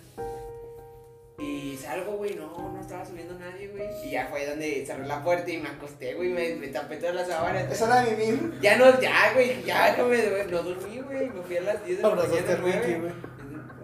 [1.40, 3.88] Y salgo, güey, no, no estaba subiendo nadie, güey.
[4.04, 7.16] Y ya fue donde cerré la puerta y me acosté, güey, me, me tapé todas
[7.16, 7.72] las sábanas.
[7.72, 8.60] Esa era mimir.
[8.60, 11.30] Ya no, ya, güey, ya no me no dormí, güey.
[11.30, 13.14] Me fui a las 10 de la mañana, güey.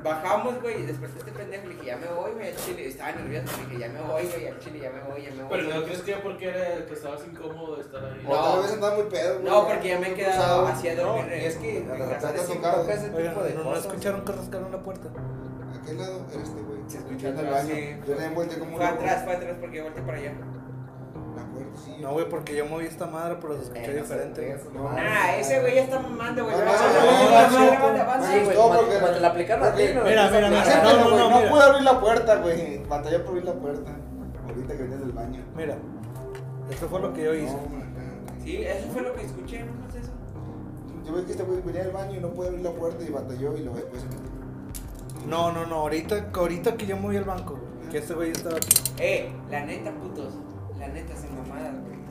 [0.03, 1.67] Bajamos, güey, y desperté a este pendejo.
[1.67, 2.87] Le dije, ya me voy, güey, al chile.
[2.87, 3.57] Estaba nervioso.
[3.57, 5.57] Le dije, ya me voy, güey, al chile, ya me voy, ya me voy.
[5.57, 8.21] Pero no crees que porque era el que estabas incómodo de estar ahí.
[8.23, 8.29] No.
[8.31, 9.45] O tal vez andaba muy pedo, güey.
[9.53, 10.67] No, porque ya me he quedado Cruzado.
[10.67, 11.33] así a No, dormir.
[11.41, 12.33] y es que en de casa.
[12.33, 15.07] toca ese tipo de ¿no, escucharon que rascaron la puerta?
[15.09, 16.79] ¿A qué lado era este, güey?
[16.87, 17.67] se escuchó Yo en el atrás.
[17.67, 20.33] Yo también volteé como un Fue atrás, fue atrás porque yo volteé para allá.
[22.01, 24.57] No, güey, porque yo moví esta madre, pero se escuchó Eh, no diferente.
[24.97, 26.55] Ah, ese güey ya está mamando, güey.
[26.55, 26.73] Cuando-
[29.19, 30.03] la aplicaron a ti, no.
[30.03, 32.83] Mira, mira, no, no, no, pude abrir la puerta, güey.
[32.87, 33.91] Batallé por abrir la puerta.
[34.47, 35.43] Ahorita que vienes del baño.
[35.55, 35.77] Mira,
[36.69, 37.55] esto fue lo que yo hice.
[38.43, 40.11] Sí, eso fue lo que escuché, no eso.
[41.05, 43.09] Yo vi que este güey venía del baño y no pude abrir la puerta y
[43.09, 45.27] batalló y lo después se metió.
[45.27, 47.57] No, no, no, ahorita, ahorita que yo moví el banco,
[47.89, 48.75] que este güey estaba aquí.
[48.99, 50.33] Eh, la neta, putos.
[50.93, 52.02] Neta, sin mamadas, güey.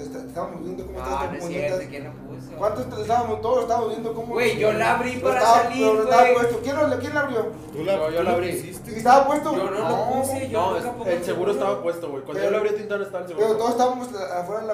[0.00, 1.68] Estábamos viendo cómo No, estabas no es puñetas.
[1.78, 2.52] cierto, ¿quién lo puso?
[2.58, 3.40] ¿Cuántos te estábamos?
[3.40, 4.32] Todos estábamos viendo cómo.
[4.34, 6.60] Güey, yo la abrí para estaba- salir, pero estaba puesto.
[6.62, 7.46] ¿Quién, lo- ¿Quién la abrió?
[7.72, 8.48] Tú la, Yo- la abrí.
[8.92, 9.56] ¿Y estaba puesto?
[9.56, 12.22] Yo no lo puse, yo No, el seguro estaba puesto, güey.
[12.22, 13.46] Cuando Pero- yo lo abrí a tintar estaba el seguro.
[13.46, 14.66] Pero todos estábamos la- afuera de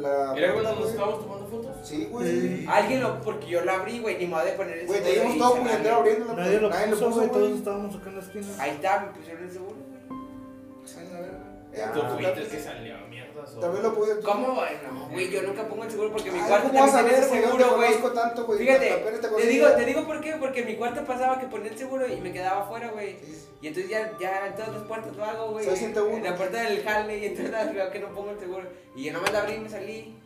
[0.00, 0.34] la.
[0.36, 1.70] ¿Era cuando nos estábamos tomando fotos?
[1.82, 2.66] Sí, güey.
[2.66, 5.38] Alguien lo, porque yo la abrí, güey, ni modo de poner el Güey, te dimos
[5.38, 8.46] todo puñetero abriendo la Nadie lo puso, güey, todos estábamos acá en la esquina.
[8.58, 10.20] Ahí está, me pusieron el seguro, güey.
[10.80, 11.92] Pues, a.
[11.92, 12.94] Tú Ah, fuiste el tal- que salió,
[13.60, 14.20] También lo pude.
[14.20, 14.48] ¿Cómo?
[14.48, 17.26] No, güey, yo nunca pongo el seguro porque mi Ay, cuarto ¿cómo vas a ver,
[17.28, 17.42] güey?
[17.42, 17.94] Seguro, güey.
[17.94, 18.58] conozco tanto, güey.
[18.58, 18.88] Fíjate,
[19.36, 22.06] te digo, te digo por qué, porque en mi cuarto pasaba que ponía el seguro
[22.06, 23.16] y me quedaba afuera, güey.
[23.60, 25.64] Y entonces ya, ya en todas las puertas lo hago, güey.
[25.64, 26.16] Soy 101.
[26.16, 28.66] En la puerta del jale y entonces veo que no pongo el seguro.
[28.94, 30.16] Y yo nomás la abrí y me salí.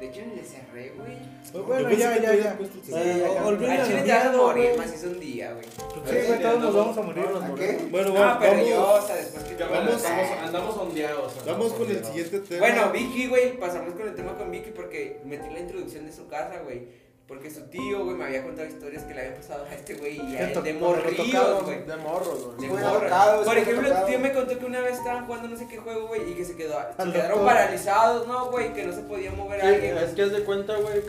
[0.00, 1.16] De hecho, ni le cerré, güey.
[1.52, 2.50] Pues bueno, ya, ya, ya.
[2.52, 5.64] Al chile te vas a morir, más es un día, güey.
[5.64, 7.24] Sí, güey, todos nos vamos a morir.
[7.24, 7.78] ¿A qué?
[7.90, 8.68] Bueno, Ah, bueno, pero vamos.
[8.68, 10.04] yo, o sea, después que Vamos-
[10.44, 11.32] andamos, ondeados.
[11.46, 12.60] Vamos con el siguiente tema.
[12.66, 16.26] Bueno, Vicky, güey, pasamos con el tema con Vicky porque metí la introducción de su
[16.28, 17.05] casa, güey.
[17.28, 20.16] Porque su tío, güey, me había contado historias que le habían pasado a este güey
[20.20, 21.84] y a él de morrillos, güey.
[21.84, 22.68] De morros, güey.
[22.70, 23.44] De morros.
[23.44, 26.06] Por ejemplo, tu tío me contó que una vez estaban jugando no sé qué juego,
[26.06, 28.72] güey, y que se quedó, se quedaron paralizados, ¿no, güey?
[28.72, 29.96] Que no se podía mover Sí, alguien.
[29.98, 31.02] es que es de cuenta, güey.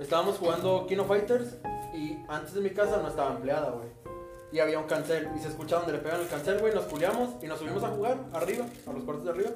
[0.00, 1.54] Estábamos jugando Kino Fighters
[1.94, 3.86] y antes de mi casa no estaba empleada, güey.
[4.50, 6.74] Y había un cancel y se escuchaba donde le pegan el cancel, güey.
[6.74, 9.50] Nos culiamos y nos subimos a jugar arriba, a los cuartos de arriba.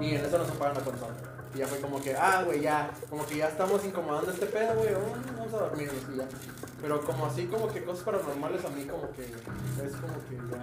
[0.00, 1.14] Y en eso nos apagan la consola.
[1.56, 2.90] Y ya fue como que, ah, güey, ya.
[3.08, 4.90] Como que ya estamos incomodando este pedo, güey.
[4.92, 6.28] oh, vamos a dormirnos y ya.
[6.82, 10.60] Pero como así, como que cosas paranormales a mí, como que es como que ya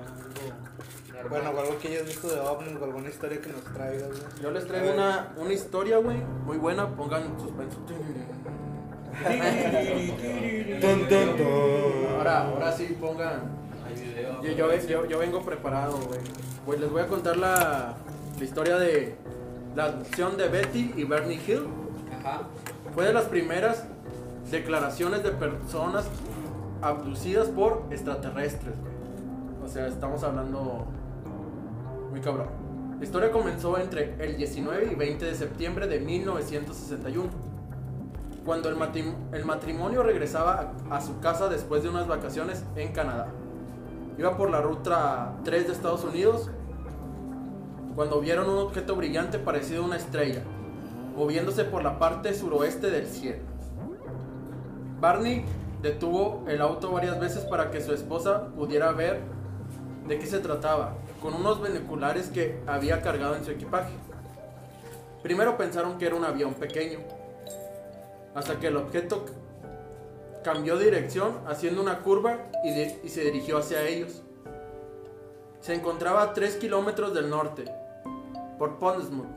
[1.17, 1.29] algo.
[1.29, 4.21] Bueno, o algo que hayas visto de ovnis o alguna historia que nos traigas, güey.
[4.43, 6.87] Yo les traigo una, una historia, güey, muy buena.
[6.95, 7.79] Pongan suspenso.
[10.79, 12.17] Ton, ton, ton.
[12.17, 13.63] Ahora, ahora sí pongan.
[13.87, 14.43] Hay video.
[14.43, 16.19] Yo, yo, yo, yo vengo preparado, güey.
[16.67, 17.95] Pues les voy a contar la,
[18.37, 19.15] la historia de
[19.75, 21.67] la adopción de Betty y Bernie Hill.
[22.19, 22.41] Ajá.
[22.93, 23.85] Fue de las primeras
[24.51, 26.05] declaraciones de personas
[26.81, 28.93] abducidas por extraterrestres, güey.
[29.63, 30.85] O sea, estamos hablando
[32.11, 32.47] muy cabrón.
[32.99, 37.29] La historia comenzó entre el 19 y 20 de septiembre de 1961,
[38.45, 42.91] cuando el, matrim- el matrimonio regresaba a, a su casa después de unas vacaciones en
[42.91, 43.27] Canadá.
[44.17, 46.49] Iba por la ruta 3 de Estados Unidos
[47.95, 50.41] cuando vieron un objeto brillante parecido a una estrella,
[51.15, 53.43] moviéndose por la parte suroeste del cielo.
[54.99, 55.45] Barney
[55.81, 59.19] detuvo el auto varias veces para que su esposa pudiera ver
[60.07, 63.93] de qué se trataba, con unos binoculares que había cargado en su equipaje.
[65.21, 66.99] Primero pensaron que era un avión pequeño,
[68.33, 69.25] hasta que el objeto
[70.43, 74.23] cambió de dirección haciendo una curva y, y se dirigió hacia ellos.
[75.61, 77.63] Se encontraba a 3 kilómetros del norte,
[78.57, 79.27] por Pondsmouth.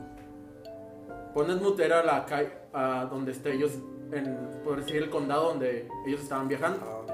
[1.33, 3.71] Pondsmouth era la calle a donde está ellos,
[4.11, 7.05] en, por decir el condado donde ellos estaban viajando.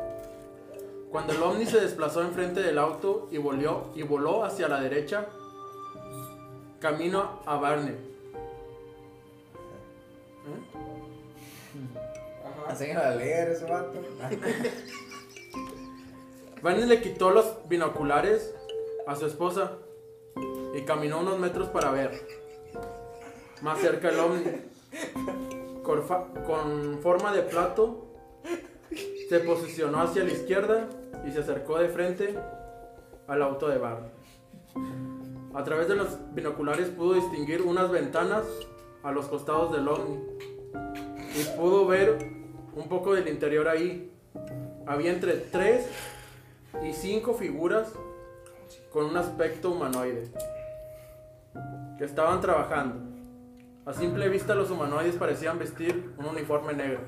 [1.12, 5.28] Cuando el ovni se desplazó enfrente del auto y volvió y voló hacia la derecha,
[6.80, 7.95] camino a Barney.
[12.68, 13.93] Enséñale a leer ese vato.
[16.64, 18.56] Barney le quitó los binoculares
[19.06, 19.78] a su esposa
[20.74, 22.12] y caminó unos metros para ver.
[23.62, 24.44] Más cerca el ovni.
[25.84, 28.08] Con, forma de plato,
[29.30, 30.90] se posicionó hacia la izquierda
[31.26, 32.36] y se acercó de frente
[33.28, 34.10] al auto de Barney.
[35.54, 38.44] A través de los binoculares pudo distinguir unas ventanas
[39.04, 40.20] a los costados del ovni
[41.36, 42.18] y pudo ver
[42.76, 44.12] un poco del interior ahí.
[44.88, 45.88] Había entre 3
[46.84, 47.94] y 5 figuras
[48.92, 50.32] con un aspecto humanoide
[51.98, 52.96] que estaban trabajando.
[53.86, 57.02] A simple vista los humanoides parecían vestir un uniforme negro,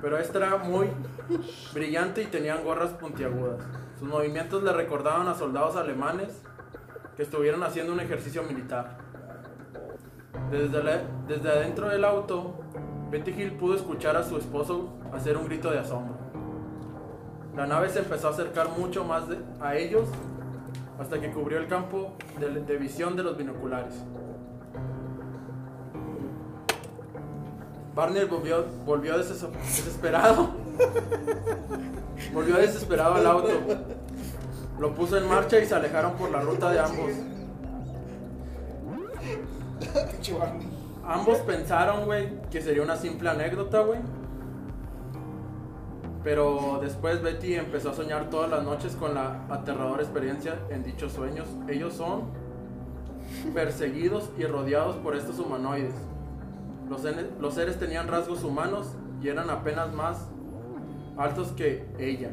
[0.00, 0.88] pero este era muy
[1.74, 3.60] brillante y tenían gorras puntiagudas.
[3.98, 6.42] Sus movimientos le recordaban a soldados alemanes
[7.16, 8.98] que estuvieron haciendo un ejercicio militar.
[10.50, 12.60] Desde, la- desde adentro del auto
[13.10, 16.16] Betty Hill pudo escuchar a su esposo hacer un grito de asombro.
[17.56, 19.24] La nave se empezó a acercar mucho más
[19.60, 20.08] a ellos
[21.02, 23.94] hasta que cubrió el campo de, de visión de los binoculares.
[27.94, 30.50] Barney volvió, volvió deses- desesperado.
[32.32, 33.50] volvió desesperado al auto.
[34.78, 37.10] Lo puso en marcha y se alejaron por la ruta de ambos.
[41.04, 43.98] Ambos pensaron, güey, que sería una simple anécdota, güey.
[46.24, 51.12] Pero después Betty empezó a soñar todas las noches con la aterradora experiencia en dichos
[51.12, 51.48] sueños.
[51.68, 52.24] Ellos son
[53.54, 55.94] perseguidos y rodeados por estos humanoides.
[56.88, 57.02] Los,
[57.40, 60.28] los seres tenían rasgos humanos y eran apenas más
[61.16, 62.30] altos que ella,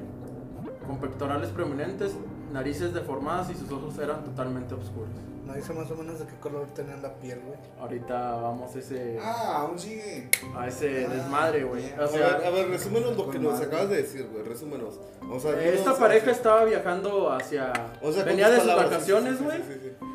[0.87, 2.15] con pectorales prominentes,
[2.51, 5.09] narices deformadas y sus ojos eran totalmente oscuros.
[5.49, 7.57] No dice más o menos de qué color tenían la piel, güey.
[7.81, 10.29] Ahorita vamos a ese, Ah, aún sigue.
[10.55, 11.91] a ese desmadre, güey.
[11.99, 13.65] O A sea, ver, a ver, resúmenos lo que nos madre.
[13.65, 14.43] acabas de decir, güey.
[14.43, 14.99] Resúmenos.
[15.27, 17.73] O sea, Eh, Esta pareja estaba viajando hacia.
[18.03, 19.57] o sea, venía de sus palabras, vacaciones, sí, sí, güey.
[19.57, 20.05] sí, sí, sí.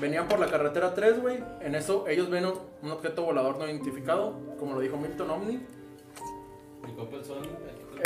[0.00, 1.44] Venían por la carretera 3, güey.
[1.60, 5.60] En eso ellos ven un, objeto volador no identificado, como lo dijo Milton Omni.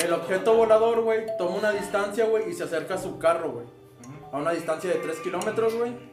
[0.03, 3.67] El objeto volador, güey, toma una distancia, güey, y se acerca a su carro, güey.
[4.33, 6.12] A una distancia de 3 kilómetros, güey.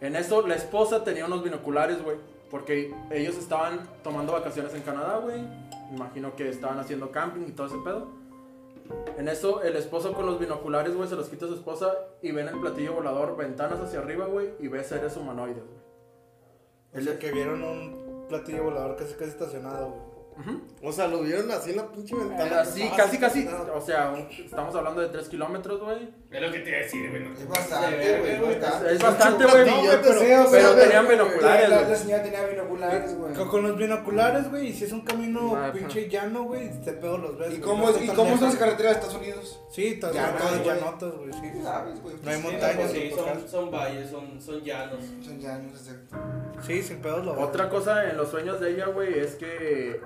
[0.00, 2.16] En eso la esposa tenía unos binoculares, güey.
[2.50, 5.40] Porque ellos estaban tomando vacaciones en Canadá, güey.
[5.92, 8.08] Imagino que estaban haciendo camping y todo ese pedo.
[9.18, 12.32] En eso el esposo con los binoculares, güey, se los quita a su esposa y
[12.32, 15.80] ven el platillo volador, ventanas hacia arriba, güey, y ve seres humanoides, güey.
[16.92, 20.09] O sea, que vieron un platillo volador casi casi estacionado, güey.
[20.82, 22.60] O sea, lo vieron así en la pinche ventana.
[22.62, 23.48] Así, Ah, casi, casi.
[23.74, 26.08] O sea, estamos hablando de 3 kilómetros, güey.
[26.30, 27.22] Es lo que te iba a decir, güey.
[27.32, 28.32] Es bastante, güey.
[28.32, 28.94] Es, bastante.
[28.94, 29.64] es bastante, güey.
[30.50, 33.34] pero, tenían binoculares, La, señora tenía binoculares, güey.
[33.34, 36.92] Con, con los binoculares, güey, y si es un camino Ah, pinche llano, güey, te
[36.92, 37.54] pedo los ves.
[37.54, 39.60] ¿Y cómo, no es, ¿Y tan cómo son las carreteras de Estados Unidos?
[39.70, 41.50] Sí, estás llanotas, güey, sí.
[41.52, 42.16] ¿Qué sabes, güey?
[42.22, 45.04] No hay montañas, Sí, güey, son, son valles, son, son llanos.
[45.22, 46.16] Son llanos, exacto.
[46.66, 47.40] Sí, sin pedos lo.
[47.40, 50.00] Otra cosa en los sueños de ella, güey, es que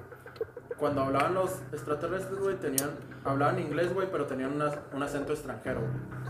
[0.79, 2.91] cuando hablaban los extraterrestres, güey, tenían,
[3.25, 6.25] hablaban inglés, güey, pero tenían una- un acento extranjero, güey.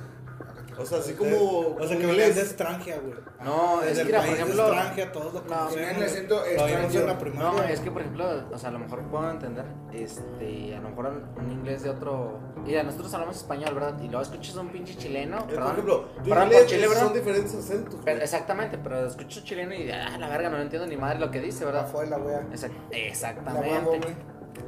[0.76, 1.36] O sea, así como.
[1.36, 2.36] O sea, que venían de inglés.
[2.36, 3.14] Estrangia, güey.
[3.44, 4.66] No, es que, por ejemplo.
[5.12, 7.06] Todos lo No, el acento en extranjero.
[7.06, 7.50] la primaria.
[7.52, 10.88] No, es que por ejemplo, o sea, a lo mejor puedo entender, este, a lo
[10.88, 12.40] mejor un inglés de otro.
[12.64, 13.96] Mira, nosotros hablamos español, ¿verdad?
[14.00, 16.66] Y luego escuchas a un pinche chileno, Eh, Por perdón, ejemplo, tu perdón por inglés
[16.66, 17.02] Chile, ¿verdad?
[17.04, 18.00] son diferentes acentos.
[18.04, 21.40] Pero- exactamente, pero escucho chileno y ah, la verga, no entiendo ni madre lo que
[21.40, 21.86] dice, ¿verdad?
[21.86, 22.40] fue la wea.
[22.50, 23.60] Exact- La exactamente.
[23.70, 24.16] wea.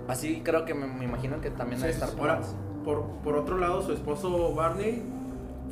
[0.09, 2.31] Así creo que me, me imagino que también debe estar por
[2.85, 5.03] por, por otro lado, su esposo Barney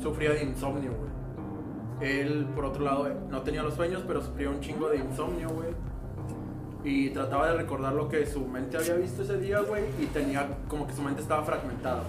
[0.01, 2.11] sufría de insomnio, güey.
[2.11, 5.69] Él, por otro lado, no tenía los sueños, pero sufría un chingo de insomnio, güey.
[6.83, 9.85] Y trataba de recordar lo que su mente había visto ese día, güey.
[9.99, 12.03] Y tenía como que su mente estaba fragmentada.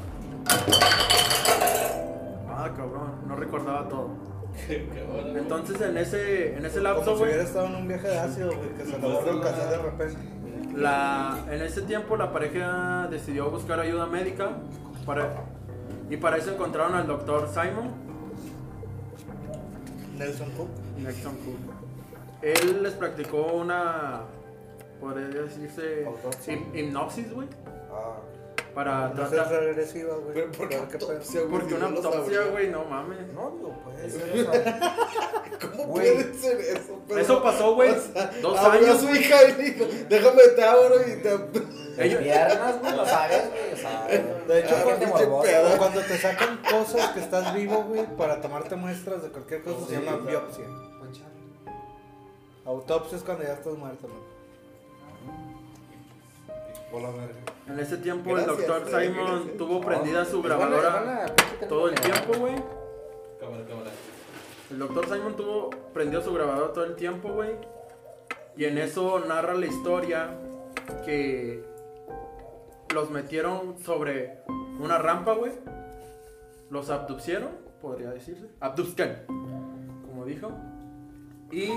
[2.48, 4.10] Ah, cabrón, no recordaba todo.
[5.36, 7.30] Entonces, en ese, en ese Como lapso, si güey.
[7.30, 10.16] hubiera estado en un viaje de ácido, güey, que se lo el cassette de repente.
[10.76, 14.50] La, en ese tiempo la pareja decidió buscar ayuda médica
[15.06, 15.44] para,
[16.10, 17.90] y para eso encontraron al doctor Simon
[20.18, 20.68] Nelson Cook.
[20.98, 21.58] Nexon Cook.
[22.42, 24.20] Él les practicó una,
[25.00, 26.06] podría decirse,
[26.74, 27.48] hipnosis, güey,
[27.90, 28.16] Ah,
[28.76, 29.62] para No tratar...
[29.64, 30.34] regresiva, güey.
[30.34, 31.50] Pero ¿por qué autopsia, güey?
[31.50, 33.26] Porque una autopsia, güey, no mames.
[33.32, 34.46] no, digo, puede ser.
[34.48, 34.96] o sea,
[35.60, 36.12] ¿Cómo Güey.
[36.12, 37.00] puede ser eso?
[37.08, 39.00] Pero- Eso pasó, güey, o sea, dos abrió años.
[39.00, 42.04] su hija y dijo, déjame te abro y te...
[42.04, 43.72] Ellos- piernas, güey, lo sabes, güey.
[43.72, 48.76] O sea, De hecho, Ah, cuando, te sacan cosas que estás vivo, güey, para tomarte
[48.76, 50.66] muestras de cualquier cosa, se llama biopsia.
[52.66, 54.36] Autopsia es cuando ya estás muerto, ¿no?
[56.90, 57.40] por la verga.
[57.68, 59.56] En ese tiempo Gracias, el doctor güey, Simon gracias.
[59.56, 61.26] tuvo prendida su grabadora
[61.68, 62.54] todo el tiempo, güey.
[63.40, 63.90] Cámara, cámara.
[64.70, 67.50] El doctor Simon tuvo, prendió su grabador todo el tiempo, güey.
[68.56, 70.38] Y en eso narra la historia
[71.04, 71.64] que
[72.94, 74.42] los metieron sobre
[74.80, 75.52] una rampa, güey.
[76.70, 77.50] Los abducieron,
[77.80, 78.46] podría decirse.
[78.60, 80.50] Abduzcan, como dijo.
[81.50, 81.70] Y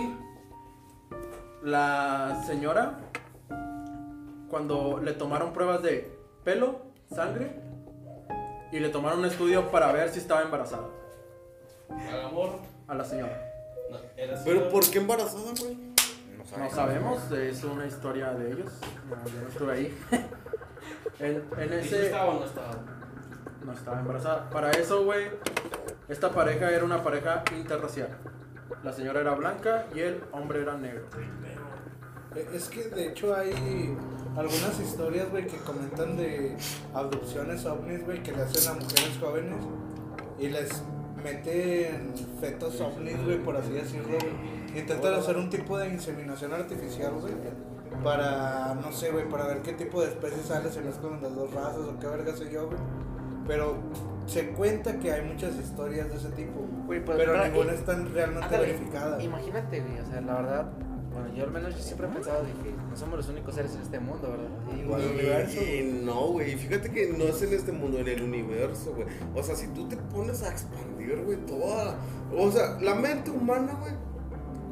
[1.63, 2.99] la señora,
[4.49, 6.11] cuando le tomaron pruebas de
[6.43, 6.79] pelo,
[7.13, 7.51] sangre,
[8.71, 10.87] y le tomaron un estudio para ver si estaba embarazada
[12.11, 12.51] Al amor.
[12.87, 13.45] a la señora.
[13.89, 14.69] No, era así, Pero ¿no?
[14.69, 15.75] ¿por qué embarazada, güey?
[16.57, 18.71] No sabemos, es una historia de ellos.
[19.09, 19.97] No, yo no estuve ahí.
[21.19, 22.05] en, en ¿Y si ese.
[22.07, 22.71] estaba o no estaba?
[23.63, 24.49] No estaba embarazada.
[24.49, 25.27] Para eso, güey,
[26.07, 28.09] esta pareja era una pareja interracial.
[28.83, 31.05] La señora era blanca y el hombre era negro.
[32.35, 33.95] Eh, Es que de hecho hay
[34.35, 36.55] algunas historias, güey, que comentan de
[36.93, 39.55] abducciones ovnis, güey, que le hacen a mujeres jóvenes
[40.39, 40.69] y les
[41.23, 44.79] meten fetos ovnis, güey, por así decirlo, güey.
[44.79, 47.33] Intentan hacer un tipo de inseminación artificial, güey,
[48.03, 51.51] para, no sé, güey, para ver qué tipo de especies sale, se mezclan las dos
[51.53, 52.77] razas o qué verga sé yo, güey.
[53.47, 53.77] Pero
[54.27, 57.95] se cuenta que hay muchas historias de ese tipo, güey, pues, pero pero- ninguna está
[57.95, 59.21] realmente Ándale, verificada.
[59.23, 60.71] Imagínate, güey, o sea, la verdad,
[61.13, 63.81] bueno, yo al menos yo siempre he pensado que no somos los únicos seres en
[63.81, 64.49] este mundo, ¿verdad?
[64.75, 65.79] Y igual el universo, güey.
[65.79, 69.07] y no, güey, fíjate que no es en este mundo, en el universo, güey.
[69.35, 71.95] O sea, si tú te pones a expandir, güey, toda.
[72.35, 73.93] O sea, la mente humana, güey.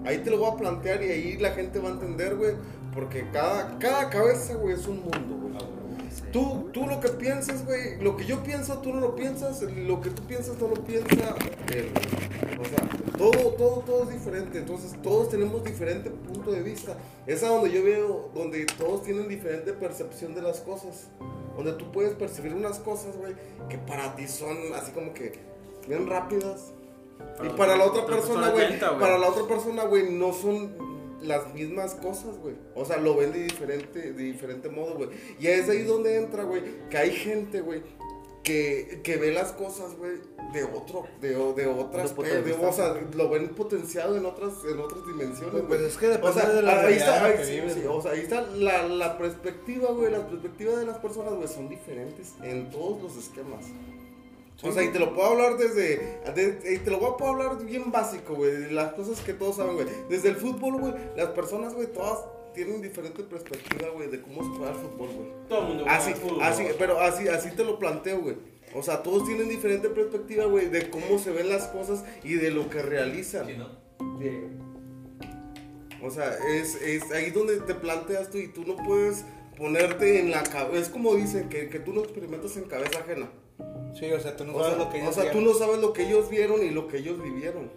[0.06, 2.54] Ahí te lo voy a plantear y ahí la gente va a entender, güey.
[2.94, 5.48] Porque cada, cada cabeza, güey, es un mundo, güey.
[6.32, 10.02] Tú, tú lo que piensas, güey, lo que yo pienso, tú no lo piensas, lo
[10.02, 11.36] que tú piensas no lo piensa
[11.74, 11.92] él.
[12.60, 16.98] O sea, todo, todo, todo es diferente, entonces todos tenemos diferente punto de vista.
[17.26, 21.08] Es a donde yo veo, donde todos tienen diferente percepción de las cosas.
[21.56, 23.34] Donde tú puedes percibir unas cosas, güey,
[23.70, 25.40] que para ti son así como que
[25.88, 26.72] bien rápidas.
[27.44, 28.80] Y Para la otra otra persona güey.
[28.80, 32.56] para la otra persona, güey, no son las mismas cosas, güey.
[32.76, 35.10] O sea, lo ven de diferente, de diferente modo, güey.
[35.40, 37.82] Y es ahí donde entra, güey, que hay gente, güey,
[38.44, 40.14] que, que ve las cosas, güey,
[40.54, 44.80] de otro, de, de otras, de de- o sea, lo ven potenciado en otras, en
[44.80, 45.86] otras dimensiones, Pues güey.
[45.86, 48.12] es que depende O sea, de la ahí está, ahí sí, vives, sí, o sea,
[48.12, 52.70] ahí está la, la perspectiva, güey, la perspectiva de las personas, güey, son diferentes en
[52.70, 53.66] todos los esquemas.
[54.64, 57.32] O sea, y te lo puedo hablar desde, de- y te lo voy a puedo
[57.32, 59.88] hablar bien básico, güey, de las cosas que todos saben, güey.
[60.10, 62.20] Desde el fútbol, güey, las personas, güey, todas
[62.54, 65.28] tienen diferente perspectiva, güey, de cómo se juega el fútbol, güey.
[65.48, 66.42] Todo el mundo juega Así, fútbol.
[66.42, 68.36] así, pero así, así te lo planteo, güey.
[68.74, 72.50] O sea, todos tienen diferente perspectiva, güey, de cómo se ven las cosas y de
[72.52, 73.46] lo que realizan.
[73.48, 73.70] Sí, ¿no?
[76.04, 79.24] O sea, es, es ahí donde te planteas tú y tú no puedes
[79.58, 80.80] ponerte en la cabeza.
[80.82, 83.30] Es como dicen, que, que tú no experimentas en cabeza ajena.
[83.98, 85.54] Sí, o sea, tú no O sabes sea, lo que o ellos sea, tú vieron.
[85.54, 87.72] no sabes lo que ellos vieron y lo que ellos vivieron.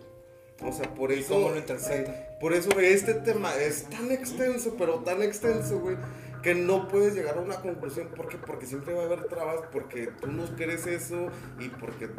[0.63, 1.35] O sea, por eso.
[1.35, 2.05] cómo lo interpretan.
[2.05, 5.97] sí, por eso este tema es tan extenso, pero tan extenso, güey,
[6.43, 8.09] que no puedes llegar a una conclusión.
[8.09, 8.37] ¿Por qué?
[8.37, 11.29] Porque siempre va a haber trabas, porque tú no crees eso
[11.59, 12.11] y porque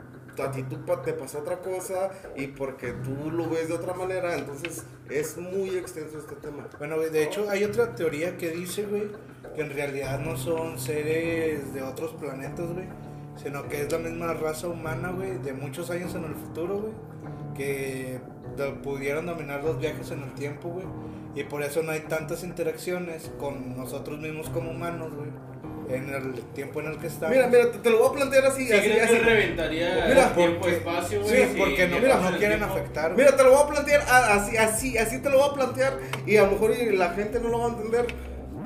[0.41, 4.35] a ti tú te pasó otra cosa y porque tú lo ves de otra manera.
[4.35, 6.67] Entonces, es muy extenso este tema.
[6.79, 9.03] Bueno, güey, de hecho hay otra teoría que dice, güey,
[9.55, 12.85] que en realidad no son seres de otros planetas, güey,
[13.41, 16.93] sino que es la misma raza humana, güey, de muchos años en el futuro, güey,
[17.55, 18.19] que
[18.57, 20.85] do- pudieron dominar los viajes en el tiempo, güey,
[21.35, 25.30] y por eso no hay tantas interacciones con nosotros mismos como humanos, güey,
[25.89, 27.35] en el tiempo en el que estamos.
[27.35, 28.65] Mira, mira, te, te lo voy a plantear así.
[28.65, 29.13] Sí, así, creo así.
[29.13, 31.51] que reventaría Mira, el tiempo porque- espacio, Sí, güey.
[31.53, 32.76] si porque no, viajas no quieren tiempo.
[32.76, 33.15] afectar.
[33.18, 35.97] Mira, te lo voy a plantear a- así, así, así te lo voy a plantear
[36.26, 38.05] y a lo mejor la gente no lo va a entender,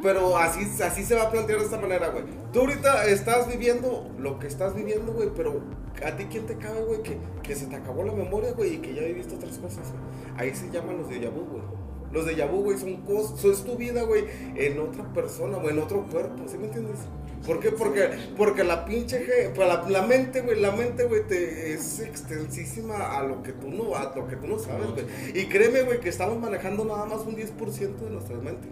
[0.06, 2.24] pero así, así se va a plantear de esta manera, güey.
[2.54, 5.62] Tú ahorita estás viviendo lo que estás viviendo, güey, pero
[6.06, 8.78] a ti quién te cabe, güey, que, que se te acabó la memoria, güey, y
[8.78, 10.38] que ya viviste otras cosas, güey.
[10.38, 11.64] Ahí se llaman los de vu, güey.
[12.12, 14.26] Los de vu, güey, son cosas, es tu vida, güey,
[14.56, 17.00] en otra persona, güey, en otro cuerpo, ¿sí me entiendes?
[17.48, 17.72] ¿Por qué?
[17.72, 23.18] Porque, porque la pinche, pues la, la mente, güey, la mente, güey, te es extensísima
[23.18, 25.06] a lo que tú no, a lo que tú no sabes, güey.
[25.34, 28.70] Y créeme, güey, que estamos manejando nada más un 10% de nuestras mentes.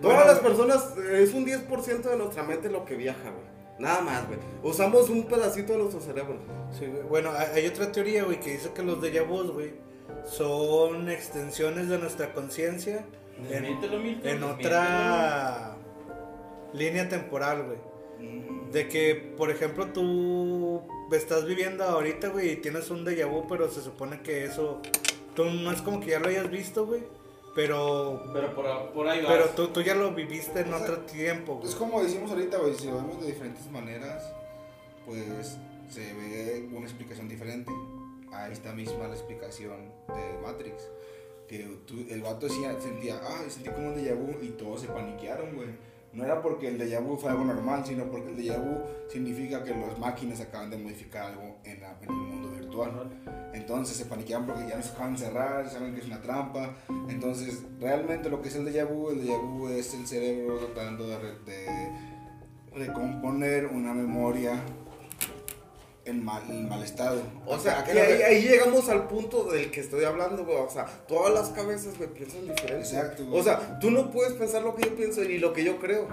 [0.00, 3.56] Todas las personas, es un 10% de nuestra mente lo que viaja, güey.
[3.78, 4.38] Nada más, güey.
[4.62, 6.38] Usamos un pedacito de nuestro cerebro.
[6.78, 7.02] Sí, güey.
[7.02, 9.74] Bueno, hay, otra teoría, güey, que dice que los déjà vus, güey,
[10.24, 13.04] son extensiones de nuestra conciencia
[13.50, 13.64] en,
[14.24, 15.76] en otra
[16.72, 17.78] línea temporal, güey.
[18.72, 20.82] De que, por ejemplo, tú
[21.12, 24.80] estás viviendo ahorita, güey, y tienes un déjà vu, pero se supone que eso,
[25.34, 27.02] tú no es como que ya lo hayas visto, güey,
[27.56, 29.32] pero, Pero por, por ahí vas.
[29.32, 31.68] pero tú, tú ya lo viviste en O sea, otro tiempo, güey.
[31.68, 34.22] Es como decimos ahorita, güey, si lo vemos de diferentes maneras,
[35.04, 35.56] pues
[35.90, 37.72] se ve una explicación diferente.
[38.32, 39.76] A esta misma la explicación
[40.08, 40.88] de Matrix.
[41.48, 44.88] Que tú- el vato decía, sentía, ah, sentí como un déjà vu y todos se
[44.88, 45.68] paniquearon, güey.
[46.12, 49.62] No era porque el déjà vu fue algo normal, sino porque el déjà vu significa
[49.64, 52.35] que las máquinas acaban de modificar algo en, la- en el mundo
[53.54, 56.74] Entonces se paniquean porque ya nos acaban de cerrar, saben que es una trampa.
[57.08, 61.06] Entonces, realmente lo que es el déjà vu, el déjà vu es el cerebro tratando
[61.08, 61.66] de, re- de
[62.74, 64.60] recomponer una memoria
[66.04, 67.20] en mal, en mal estado.
[67.46, 70.44] O sea, ¿a y qué ahí, le- ahí llegamos al punto del que estoy hablando,
[70.44, 70.58] güey.
[70.58, 72.76] O sea, todas las cabezas, güey, piensan diferente.
[72.78, 73.40] Exacto, güey.
[73.40, 76.06] O sea, tú no puedes pensar lo que yo pienso ni lo que yo creo.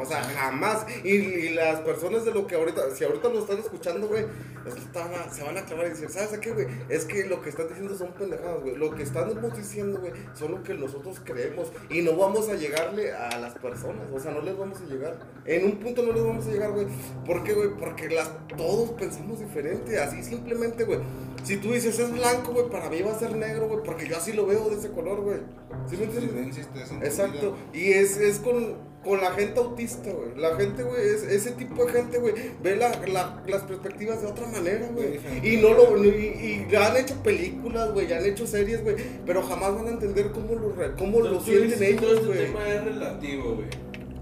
[0.00, 0.86] O sea, jamás.
[1.04, 4.24] Y, y las personas de lo que ahorita, si ahorita lo están escuchando, güey,
[4.66, 6.66] están a- se van a clavar y decir, ¿sabes a qué, güey?
[6.88, 8.76] Es que lo que están diciendo son pendejadas, güey.
[8.76, 11.72] Lo que estamos diciendo, güey, son lo que nosotros creemos.
[11.90, 14.06] Y no vamos a llegarle a las personas.
[14.12, 15.18] O sea, no les vamos a llegar.
[15.46, 16.86] En un punto no les vamos a llegar, güey.
[17.26, 17.70] ¿Por qué, güey?
[17.78, 19.98] Porque las, todos pensamos diferente.
[19.98, 20.98] Así simplemente, güey.
[21.44, 23.82] Si tú dices es blanco, güey, para mí va a ser negro, güey.
[23.84, 25.38] Porque yo así lo veo de ese color, güey.
[25.88, 26.58] ¿Sí me entiendes?
[27.02, 27.56] Exacto.
[27.72, 28.76] Y es, es con,
[29.08, 30.36] con la gente autista, güey.
[30.36, 34.28] La gente, güey, es, ese tipo de gente, güey, ve la, la- las perspectivas de
[34.28, 35.18] otra manera, güey.
[35.42, 38.96] Y no lo, y, y ya han hecho películas, güey, ya han hecho series, güey.
[39.24, 42.46] Pero jamás van a entender cómo lo, re- cómo lo sienten Todo ellos, este güey.
[42.46, 43.68] tema es relativo, güey.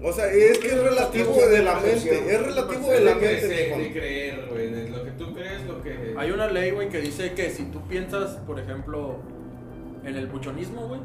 [0.03, 2.33] O sea, es que es relativo de la mente.
[2.33, 4.69] Es relativo de la mente, de creer, güey.
[4.71, 6.13] De lo que tú crees, lo que.
[6.17, 9.17] Hay una ley, güey, que dice que si tú piensas, por ejemplo,
[10.05, 11.01] en el buchonismo, güey,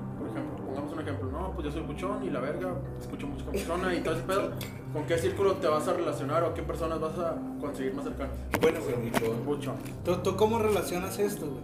[0.73, 4.01] pongamos un ejemplo, no, pues yo soy buchón y la verga, escucho música buchona y
[4.01, 4.51] todo ese pedo,
[4.93, 8.35] ¿con qué círculo te vas a relacionar o qué personas vas a conseguir más cercanas?
[8.61, 8.97] Bueno, güey.
[8.97, 9.35] Mucho.
[9.45, 9.75] Buchón.
[10.05, 11.63] ¿Tú, tú cómo relacionas esto, güey?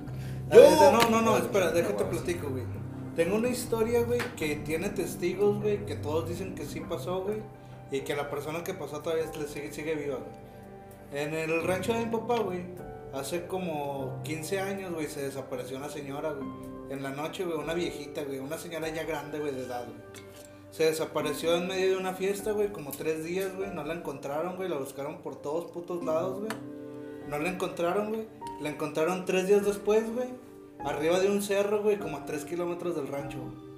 [0.52, 2.64] Yo- Ah, No, no, no, espera, déjate platico, güey.
[3.16, 7.39] Tengo una historia, güey, que tiene testigos, güey, que todos dicen que sí pasó, güey,
[7.90, 11.22] y que la persona que pasó todavía le sigue, sigue viva, güey.
[11.22, 12.60] En el rancho de mi papá, güey,
[13.14, 16.48] hace como 15 años, güey, se desapareció una señora, güey.
[16.90, 19.98] En la noche, güey, una viejita, güey, una señora ya grande, güey, de edad, güey.
[20.70, 23.70] Se desapareció en medio de una fiesta, güey, como tres días, güey.
[23.74, 24.69] No la encontraron, güey.
[24.69, 26.51] La buscaron por todos putos lados, güey.
[27.28, 28.27] No la encontraron, güey.
[28.60, 30.28] La encontraron tres días después, güey.
[30.85, 33.69] Arriba de un cerro, güey, como a tres kilómetros del rancho, güey.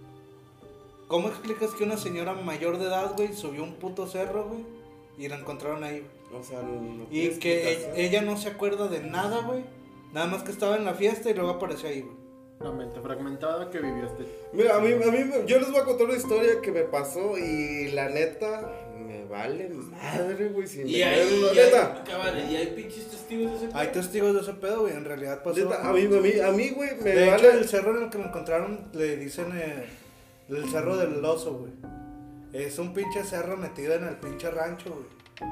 [1.08, 4.64] ¿Cómo explicas que una señora mayor de edad, güey, subió un puto cerro, güey?
[5.18, 6.06] Y la encontraron ahí.
[6.38, 7.96] O sea, no, no Y que explicación.
[7.96, 9.64] e- ella no se acuerda de nada, güey.
[10.12, 12.16] Nada más que estaba en la fiesta y luego apareció ahí, güey.
[12.62, 14.26] La mente fragmentada que vivió este.
[14.52, 16.82] Mira, a mí, a mí, me- yo les voy a contar una historia que me
[16.82, 21.58] pasó y la neta, me vale madre, güey, si me Y ahí, creen, la y
[21.58, 22.04] ahí, neta.
[22.50, 24.00] y hay pinches testigos de ese Hay pedo?
[24.02, 24.92] testigos de ese pedo, güey.
[24.92, 25.58] En realidad pasó.
[25.58, 27.48] Neta, a mí, a mí, a mí, güey, me de vale.
[27.48, 29.86] hecho, el cerro en el que lo encontraron le dicen eh,
[30.50, 31.72] el cerro del oso, güey.
[32.52, 35.50] Es un pinche cerro metido en el pinche rancho, güey.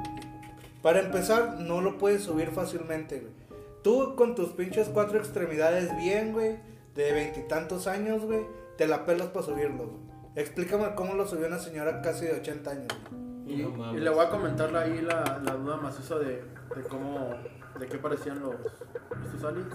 [0.82, 3.32] Para empezar, no lo puedes subir fácilmente, güey.
[3.82, 6.56] Tú con tus pinches cuatro extremidades bien, güey,
[6.98, 8.44] de veintitantos años, güey,
[8.76, 10.00] te la pelas para subirlo, güey.
[10.34, 13.60] Explícame cómo lo subió una señora casi de 80 años, güey.
[13.60, 14.00] Y, No mames.
[14.00, 16.42] y le voy a comentar ahí la, la duda maciza de,
[16.74, 17.30] de cómo,
[17.78, 18.56] de qué parecían los,
[19.24, 19.72] estos aliens.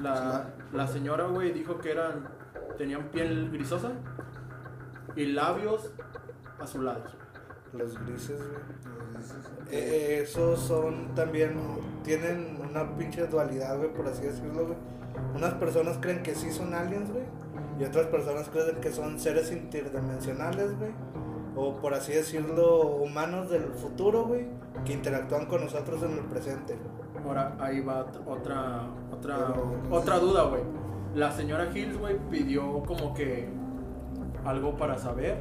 [0.00, 2.28] La, la señora, güey, dijo que eran,
[2.78, 3.90] tenían piel grisosa
[5.16, 5.90] y labios
[6.60, 7.16] azulados.
[7.72, 8.62] Los grises, güey.
[9.72, 11.58] Eh, esos son también,
[12.04, 14.78] tienen una pinche dualidad, güey, por así decirlo, güey.
[15.34, 17.24] Unas personas creen que sí son aliens, güey.
[17.78, 20.90] Y otras personas creen que son seres interdimensionales, güey.
[21.56, 24.46] O por así decirlo, humanos del futuro, güey.
[24.84, 26.76] Que interactúan con nosotros en el presente.
[27.26, 30.62] Ahora ahí va ot- otra, otra, Pero, otra duda, güey.
[31.14, 33.48] La señora Hills, güey, pidió como que
[34.44, 35.38] algo para saber.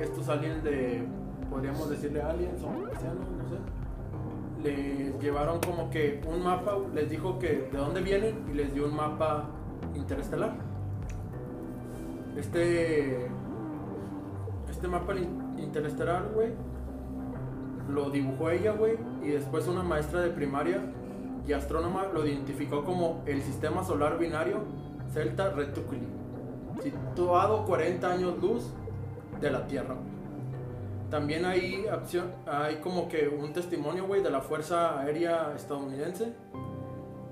[0.00, 1.06] Estos aliens de,
[1.48, 3.56] podríamos decirle aliens o marcianos, no sé.
[4.62, 8.86] Les llevaron como que un mapa, les dijo que de dónde vienen y les dio
[8.86, 9.48] un mapa
[9.94, 10.52] interestelar.
[12.36, 13.26] Este,
[14.70, 16.50] este mapa in- interestelar, güey,
[17.88, 20.80] lo dibujó ella, güey, y después una maestra de primaria
[21.46, 24.58] y astrónoma lo identificó como el sistema solar binario
[25.12, 26.06] Celta Reticuli,
[26.82, 28.70] situado 40 años luz
[29.40, 29.96] de la Tierra.
[31.10, 36.32] También hay, acción, hay como que un testimonio, güey, de la Fuerza Aérea Estadounidense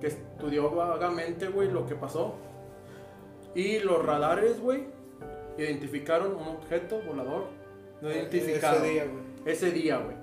[0.00, 2.34] que estudió vagamente, güey, lo que pasó.
[3.54, 4.86] Y los radares, güey,
[5.56, 7.46] identificaron un objeto volador
[8.00, 9.24] no identificado Ese día, güey.
[9.52, 10.16] ese día, güey.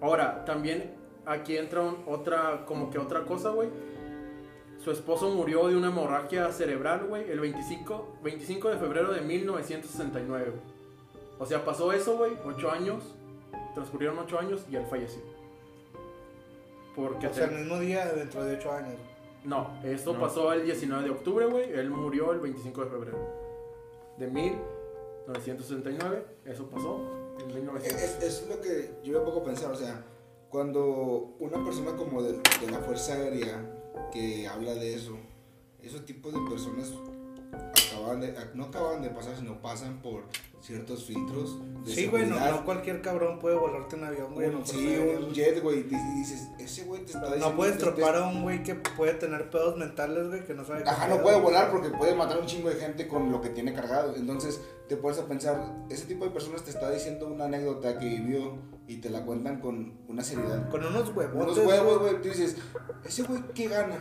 [0.00, 0.94] Ahora, también
[1.26, 3.68] aquí entra un- otra, como que otra cosa, güey.
[4.78, 10.50] Su esposo murió de una hemorragia cerebral, güey, el 25, 25 de febrero de 1969,
[10.50, 10.71] güey.
[11.42, 13.02] O sea, pasó eso, güey, ocho años,
[13.74, 15.20] transcurrieron ocho años y él falleció.
[16.94, 18.94] Porque O sea, te- el mismo día dentro de 8 años.
[19.44, 20.20] no, esto No.
[20.20, 23.18] pasó el 19 de octubre, güey, él murió el 25 de febrero
[24.18, 27.00] de 1969, eso pasó
[27.40, 28.26] en Es, 1969.
[28.26, 30.04] es lo que yo me pongo a pensar, o sea,
[30.48, 33.64] cuando una persona como de, de la Fuerza Aérea
[34.12, 35.16] que habla de eso,
[35.82, 36.92] esos tipos de personas
[37.52, 40.24] acaban de, no acaban de pasar, sino pasan por
[40.60, 44.50] ciertos filtros de Sí, güey, no, cualquier cabrón puede volarte un avión, güey.
[44.50, 47.50] No, sí, un jet, güey, y dices, ese güey te está diciendo...
[47.50, 50.84] No puedes tropar a un güey que puede tener pedos mentales, güey, que no sabe
[50.84, 53.40] qué Ajá, no puede volar porque puede matar a un chingo de gente con lo
[53.40, 54.14] que tiene cargado.
[54.14, 58.06] Entonces te pones a pensar, ese tipo de personas te está diciendo una anécdota que
[58.06, 60.68] vivió y te la cuentan con una seriedad.
[60.70, 61.42] Con unos huevos.
[61.42, 62.56] Unos huevos, güey, tú dices,
[63.04, 63.96] ese güey, ¿qué gana?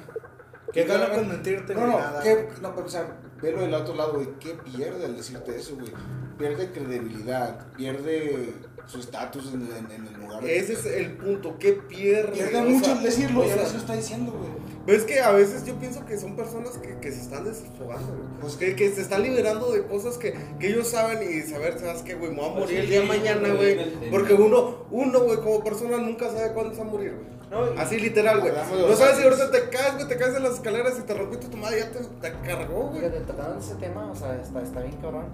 [0.72, 1.16] ¿Qué gana gana?
[1.16, 2.24] con mentirte No, no, nada?
[2.24, 5.92] ¿qué, no, para empezar, velo del otro lado, güey, ¿qué pierde al decirte eso, güey?
[6.38, 8.54] Pierde credibilidad, pierde
[8.88, 10.44] su estatus en, en- en el lugar.
[10.46, 12.32] Ese es el punto, ¿qué pierde?
[12.34, 14.71] Pierde O mucho al decirlo, y ahora se lo está diciendo, güey.
[14.86, 18.14] Pero es que a veces yo pienso que son personas que, que se están desfogando,
[18.14, 18.42] güey.
[18.42, 22.02] Pues que, que se están liberando de cosas que, que ellos saben y saber, ¿sabes
[22.02, 22.32] qué, güey?
[22.32, 24.10] Me voy a Pues morir el día de sí, mañana, güey.
[24.10, 27.42] Porque uno, uno, güey, como persona nunca sabe cuándo se va a morir, güey.
[27.52, 28.54] No, Así literal, güey.
[28.54, 31.14] No los sabes si ahorita te caes, güey, te caes en las escaleras y te
[31.14, 33.02] rompiste tu madre, ya te, te cargó, güey.
[33.02, 35.26] Tratando de ese tema, o sea, está, está bien cabrón.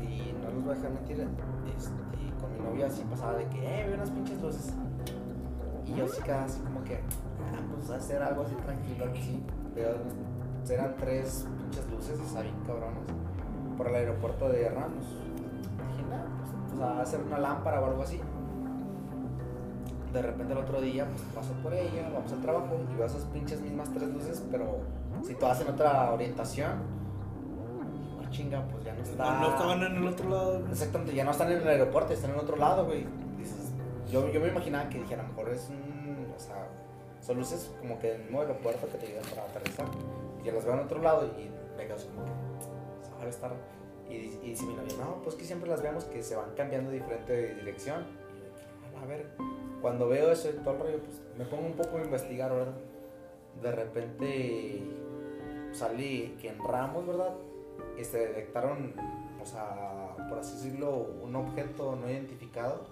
[0.00, 1.20] Y no les voy a dejar mentir.
[1.76, 4.72] Este, con mi novia así pasaba de que, eh, veo unas pinches luces.
[5.86, 9.20] Y yo así quedaba así como que, ah, pues hacer algo así tranquilo aquí.
[9.22, 9.42] Sí.
[9.74, 9.90] Veo,
[10.70, 12.98] eran tres pinches luces, o sea, bien cabronas.
[13.76, 15.04] Por el aeropuerto de Ramos.
[15.90, 18.20] Dije, nada, pues, pues a hacer una lámpara o algo así.
[20.12, 23.24] De repente el otro día, pues paso por ella, vamos al trabajo y veo esas
[23.26, 24.78] pinches mismas tres luces, pero
[25.22, 26.70] situadas en otra orientación.
[28.24, 29.24] "Ah, chinga, pues ya no está.
[29.34, 30.72] No, no estaban en el otro lado, güey.
[30.72, 33.06] Exactamente, ya no están en el aeropuerto, están en otro lado, güey.
[34.10, 36.32] Yo, yo me imaginaba que dije, a lo mejor es un.
[36.34, 36.68] O sea,
[37.20, 39.86] son luces como que del mismo aeropuerto que te ayudan para aterrizar.
[40.44, 43.08] Y las veo en otro lado y me quedo como que.
[43.18, 43.52] Sabe estar.
[44.08, 46.90] Y, y dice mi novia, no, pues que siempre las vemos que se van cambiando
[46.90, 48.04] de diferente dirección.
[48.36, 49.26] Y yo, a ver,
[49.82, 52.76] cuando veo eso y todo el rollo, pues me pongo un poco a investigar, ¿verdad?
[53.60, 54.82] De repente
[55.72, 57.34] salí que en Ramos, ¿verdad?
[57.98, 58.94] Este, detectaron,
[59.40, 62.84] o sea, por así decirlo, un objeto no identificado.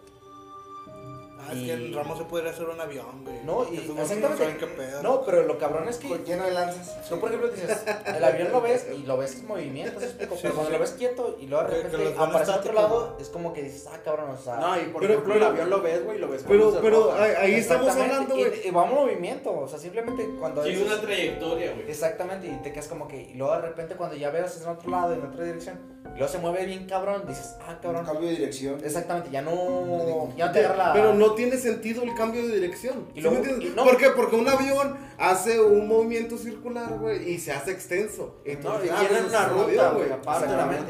[1.47, 3.37] Ah, es que en Y- Ramos se podría hacer un avión, güey.
[3.45, 4.29] No, y exactamente.
[4.29, 5.03] No saben qué pedo.
[5.03, 7.09] No, pero lo cabrón es que Con- Lleno de lanzas.
[7.09, 10.35] Tú, por ejemplo, dices, el avión lo ves y lo ves en movimiento, ¿sí pero
[10.37, 10.73] sí, cuando sí.
[10.73, 13.87] lo ves quieto y luego de repente aparece en otro lado, es como que dices,
[13.93, 14.57] ah, cabrón, o sea.
[14.57, 16.79] No, y por Pero- ejemplo, pero- el avión lo ves, güey, lo ves con Pero,
[16.81, 17.37] pero rojas.
[17.39, 18.67] ahí, estamos hablando, y- güey.
[18.69, 21.91] Y, va en movimiento, o sea, simplemente cuando Sigue dices- una trayectoria, güey.
[21.91, 24.91] Exactamente, y te quedas como que, y luego de repente cuando ya ves en otro
[24.91, 28.05] lado, en otra dirección, y luego se mueve bien cabrón, dices, ah, Un cabrón.
[28.07, 28.79] cambio de dirección.
[28.85, 30.93] Exactamente, ya no, ya no te agarra la...
[30.93, 33.07] Pero no tiene sentido el cambio de dirección.
[33.13, 33.71] Y ¿Sí luego- me entiendes?
[33.73, 33.85] y no.
[33.85, 34.11] ¿Por qué?
[34.11, 38.41] Porque un avión hace un movimiento circular, güey, y se hace extenso.
[38.63, 40.09] No, y ah, tienen pues, una ruta, güey.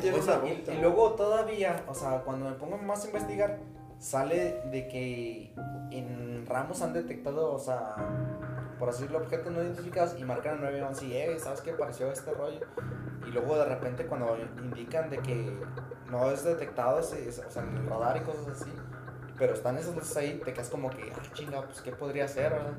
[0.00, 0.70] Tiene O sea, y-.
[0.70, 3.58] Y, luego todavía, o sea, cuando me pongo más a investigar,
[3.98, 5.52] sale de que
[5.90, 7.94] en Ramos han detectado, o sea,
[8.78, 12.10] por así decirlo, objetos no identificados y marcan el 911 y, eh, ¿sabes qué pareció
[12.10, 12.60] este rollo?
[13.26, 15.50] Y luego de repente cuando indican de que
[16.10, 18.70] no es detectado ese, ese- o sea, en el radar y cosas así,
[19.38, 22.52] pero están esas luces ahí, te quedas como que, ah, chinga, pues, ¿qué podría ser,
[22.52, 22.72] verdad?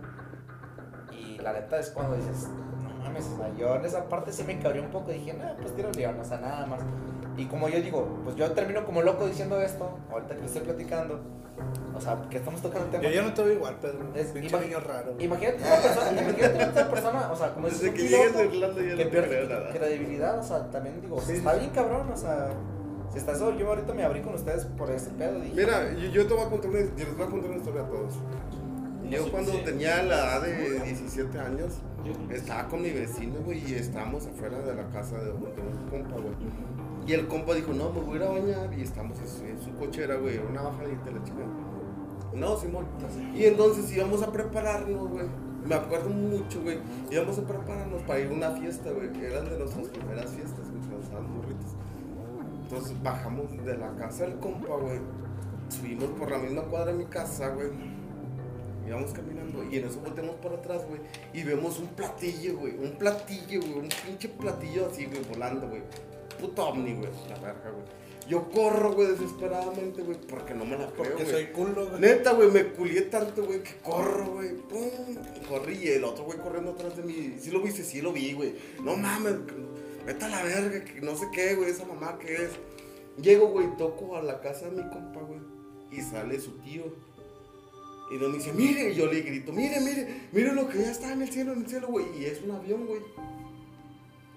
[1.11, 2.47] Y la neta es cuando dices,
[2.83, 5.11] no mames, o sea, yo en esa parte sí me cabré un poco.
[5.11, 6.81] Dije, no, pues tiro el león, o sea, nada más.
[7.37, 10.61] Y como yo digo, pues yo termino como loco diciendo esto, ahorita que lo estoy
[10.61, 11.19] platicando.
[11.93, 13.03] O sea, que estamos tocando el tema.
[13.03, 13.99] Yo ya no te veo igual, Pedro.
[14.13, 15.15] Es- Pinche niño raro.
[15.19, 18.87] Imagínate una persona, imagínate una persona, o sea, como Desde que llegues de Irlanda ya
[18.89, 19.69] que no te creo pierde nada.
[19.71, 21.59] credibilidad, o sea, también digo, Sí, está sí.
[21.59, 22.49] bien cabrón, o sea,
[23.15, 25.39] si está eso, yo ahorita me abrí con ustedes por ese pedo.
[25.39, 27.57] Dije, Mira, yo, yo te voy a contar una, yo les voy a contar una
[27.57, 28.13] historia a todos.
[29.09, 31.75] Yo cuando tenía la edad de 17 años,
[32.29, 35.89] estaba con mi vecino, güey, y estábamos afuera de la casa de un, de un
[35.89, 36.35] compa, güey.
[37.07, 39.45] Y el compa dijo, no, me voy a ir a bañar, y estamos en su,
[39.45, 41.45] en su cochera, güey, una bajadita, la chica.
[42.33, 42.85] No, Simón.
[43.33, 45.25] Y entonces íbamos a prepararnos, güey.
[45.65, 46.79] Me acuerdo mucho, güey.
[47.09, 50.64] Íbamos a prepararnos para ir a una fiesta, güey, que eran de nuestras primeras fiestas,
[52.65, 54.99] Entonces bajamos de la casa del compa, güey.
[55.69, 57.69] Subimos por la misma cuadra de mi casa, güey.
[58.87, 60.99] Íbamos caminando y en eso volteamos para atrás, güey.
[61.31, 62.75] Y vemos un platillo, güey.
[62.75, 63.73] Un platillo, güey.
[63.73, 65.83] Un pinche platillo así, güey, volando, güey.
[66.39, 67.09] Puto ovni, güey.
[67.29, 67.85] La verga, güey.
[68.27, 72.01] Yo corro, güey, desesperadamente, güey, porque no me la creo, Porque soy culo, güey.
[72.01, 74.55] Neta, güey, me culié tanto, güey, que corro, güey.
[74.55, 74.89] Pum,
[75.47, 77.35] corrí y el otro güey corriendo atrás de mí.
[77.39, 78.55] Sí lo viste, sí lo vi, güey.
[78.83, 79.35] No mames,
[80.05, 82.51] vete a la verga, que no sé qué, güey, esa mamá que es.
[83.21, 85.39] Llego, güey, toco a la casa de mi compa, güey.
[85.91, 86.83] Y sale su tío.
[88.11, 90.91] Y no me dice, mire, y yo le grito, mire, mire, mire lo que ya
[90.91, 92.05] está en el cielo, en el cielo, güey.
[92.19, 93.01] Y es un avión, güey.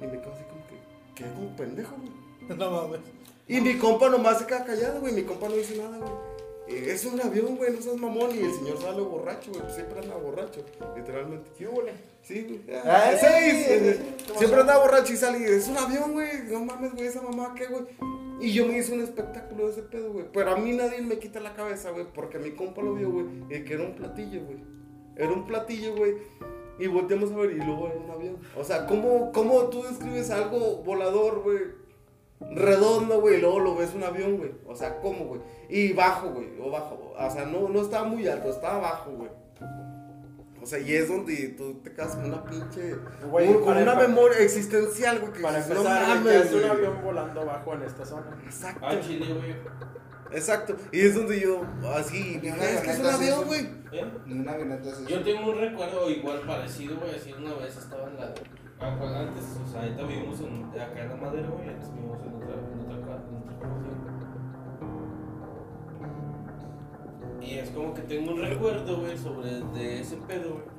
[0.00, 0.78] Y me quedo así como que,
[1.14, 2.12] quedé como pendejo, güey.
[2.58, 3.00] No mames.
[3.46, 5.12] Y mi compa nomás se queda callado, güey.
[5.12, 6.27] Mi compa no dice nada, güey.
[6.68, 8.30] Eh, es un avión, güey, no seas mamón.
[8.34, 10.64] Y el señor sale borracho, güey, pues siempre anda borracho,
[10.96, 11.50] literalmente.
[11.56, 11.82] ¿Qué hubo,
[12.22, 12.60] Sí, güey.
[12.66, 12.74] ¿qué
[13.18, 14.38] sí, pasó?
[14.38, 16.44] Siempre anda borracho y sale y es un avión, güey.
[16.50, 17.84] No mames, güey, esa mamá, ¿qué, güey?
[18.40, 20.26] Y yo me hice un espectáculo de ese pedo, güey.
[20.32, 23.26] Pero a mí nadie me quita la cabeza, güey, porque mi compa lo vio, güey,
[23.50, 24.58] y que era un platillo, güey.
[25.16, 26.14] Era un platillo, güey.
[26.78, 28.36] Y volteamos a ver y luego era un avión.
[28.56, 31.58] O sea, ¿cómo, cómo tú describes algo volador, güey?
[32.40, 34.52] Redondo, güey, y luego lo ves un avión, güey.
[34.66, 35.40] O sea, ¿cómo, güey?
[35.68, 37.14] Y bajo, güey, o bajo.
[37.18, 39.30] O sea, no, no estaba muy alto, estaba bajo, güey.
[40.62, 42.96] O sea, y es donde tú te quedas con una pinche.
[43.30, 45.32] Güey, con- una memoria existencial, güey.
[45.32, 46.70] Que Para dices, no empezar, mames, es un güey".
[46.70, 48.38] avión volando bajo en esta zona.
[48.44, 48.80] Exacto.
[48.86, 49.54] Ah, chile, güey.
[50.30, 50.76] Exacto.
[50.92, 51.62] Y es donde yo,
[51.96, 53.60] así, es que es un avión, güey.
[53.92, 54.04] ¿Eh?
[54.26, 55.08] Ni una avioneta es eso.
[55.08, 58.34] Yo tengo un recuerdo igual parecido, güey, así una vez estaba en la...
[58.80, 62.18] ah, pues antes, o sea, ahorita vivimos en, acá en la madera, güey, antes vivimos
[62.22, 63.94] en otra, en otra, ca- en otra colonia.
[67.40, 70.78] Y es como que tengo un recuerdo, güey, sobre de ese pedo, güey.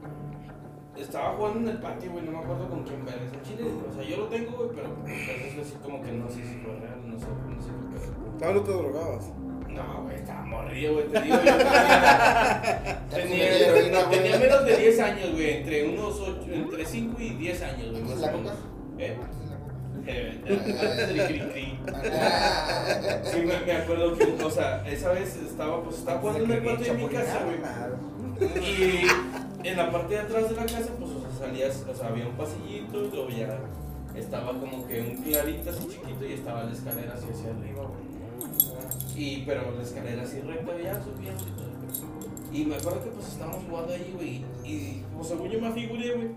[0.98, 3.72] Estaba jugando en el patio, güey, no me acuerdo con quién vergas en Chile.
[3.90, 6.56] O sea, yo lo tengo, güey, pero pues, es así como que no sé si
[6.60, 8.54] fue real, no sé, no sé qué pedo.
[8.54, 9.32] No te drogabas.
[9.84, 11.36] No, güey, estaba morrido, güey, te digo.
[11.38, 17.62] Yo tenía, tenía, menos de 10 años, güey, entre unos 8, entre 5 y 10
[17.64, 18.02] años, güey.
[18.04, 18.54] ¿Antes la coca?
[18.98, 19.18] ¿Eh?
[20.08, 20.42] Eh,
[21.92, 23.20] Ah.
[23.24, 26.64] Sí, me, me acuerdo que, o sea, esa vez estaba, pues, estaba jugando en el
[26.64, 27.60] patio de mi casa, güey.
[28.64, 32.08] Y en la parte de atrás de la casa, pues, o sea, salías, o sea,
[32.08, 33.60] había un pasillito y luego ya
[34.16, 38.09] estaba como que un clarito así chiquito y estaba la escalera así hacia arriba, güey.
[39.20, 41.70] Y, pero la escalera así recta, ya subíamos y todo.
[42.54, 46.14] Y me acuerdo que pues estábamos jugando ahí, güey, y pues según yo me figuré,
[46.16, 46.30] güey,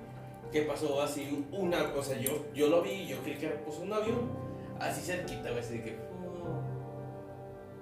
[0.50, 3.64] que pasó así una, o sea, yo, yo lo vi y yo creí que era
[3.64, 4.30] pues un avión,
[4.80, 6.12] así cerquita, güey, así de que...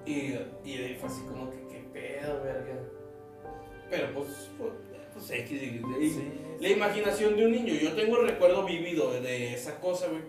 [0.06, 0.34] Y,
[0.68, 2.74] y fue así como que, qué pedo, verga.
[3.90, 4.70] Pero pues, fue-
[5.12, 5.60] pues X,
[6.60, 10.22] la imaginación de un niño, yo tengo el recuerdo vivido de esa cosa, güey.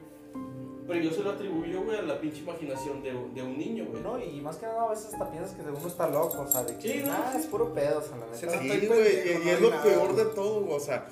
[0.88, 4.02] Pero yo se lo atribuyo, güey, a la pinche imaginación de, de un niño, güey.
[4.04, 6.64] No, y más que nada a veces hasta piensas que uno está loco, o sea,
[6.64, 7.40] de que Sí, no, ah, sí.
[7.42, 8.58] es puro pedo, o sea, la Sí, neta.
[8.58, 8.96] güey, pendejo,
[9.46, 9.84] y, es lo nada.
[9.84, 11.08] peor de todo, o sea,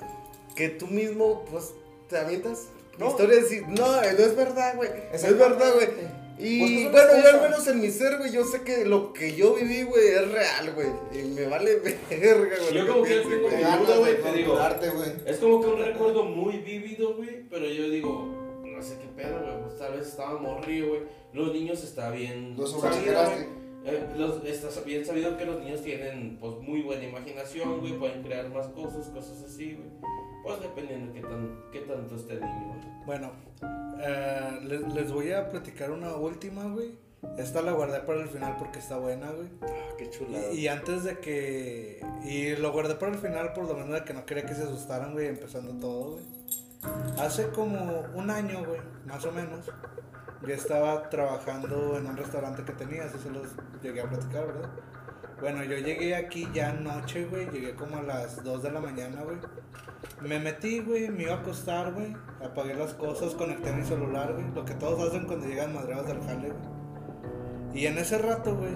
[0.56, 1.72] que tú mismo, pues,
[2.08, 2.68] te avientas
[2.98, 3.08] No.
[3.08, 5.88] historias y, no, no es verdad, güey, no es verdad, güey.
[6.42, 9.34] Y Pues, bueno, yo al menos en mi ser, güey, yo sé que lo que
[9.34, 11.76] yo viví, güey, es real, güey, y me vale
[12.10, 12.74] verga, güey.
[12.74, 13.56] Yo como que tengo güey.
[13.56, 14.54] mi duda, güey, te digo.
[14.56, 15.10] güey.
[15.26, 18.39] Es como que un recuerdo muy vívido, güey, pero yo digo,
[18.80, 21.02] no sé qué pedo, güey, pues tal vez estaba morrido, güey.
[21.32, 23.44] Los niños está bien Lo sabido, sobreexageraste.
[23.44, 23.60] güey.
[23.82, 28.22] Eh, los, está bien sabido que los niños tienen, pues, muy buena imaginación, güey, pueden
[28.22, 29.88] crear más cosas, cosas así, güey.
[30.44, 33.06] Pues dependiendo de qué, tan, qué tanto esté el niño, güey.
[33.06, 33.30] Bueno,
[34.02, 36.92] eh, le- les voy a platicar una última, güey.
[37.38, 39.48] Esta la guardé para el final porque está buena, güey.
[39.62, 40.52] Ah, qué chulada.
[40.52, 42.00] Y, y antes de que.
[42.24, 44.62] Y lo guardé para el final por lo menos de que no quería que se
[44.62, 46.24] asustaran, güey, empezando todo, güey.
[47.18, 49.70] Hace como un año, güey, más o menos.
[50.42, 53.48] Yo estaba trabajando en un restaurante que tenía, así se los
[53.82, 54.70] llegué a platicar, ¿verdad?
[55.40, 57.50] Bueno, yo llegué aquí ya anoche, güey.
[57.50, 59.36] Llegué como a las 2 de la mañana, güey.
[60.22, 62.16] Me metí, güey, me iba a acostar, güey.
[62.42, 64.50] Apagué las cosas, conecté mi celular, güey.
[64.54, 67.80] Lo que todos hacen cuando llegan madreados del jale, güey.
[67.80, 68.72] Y en ese rato, güey,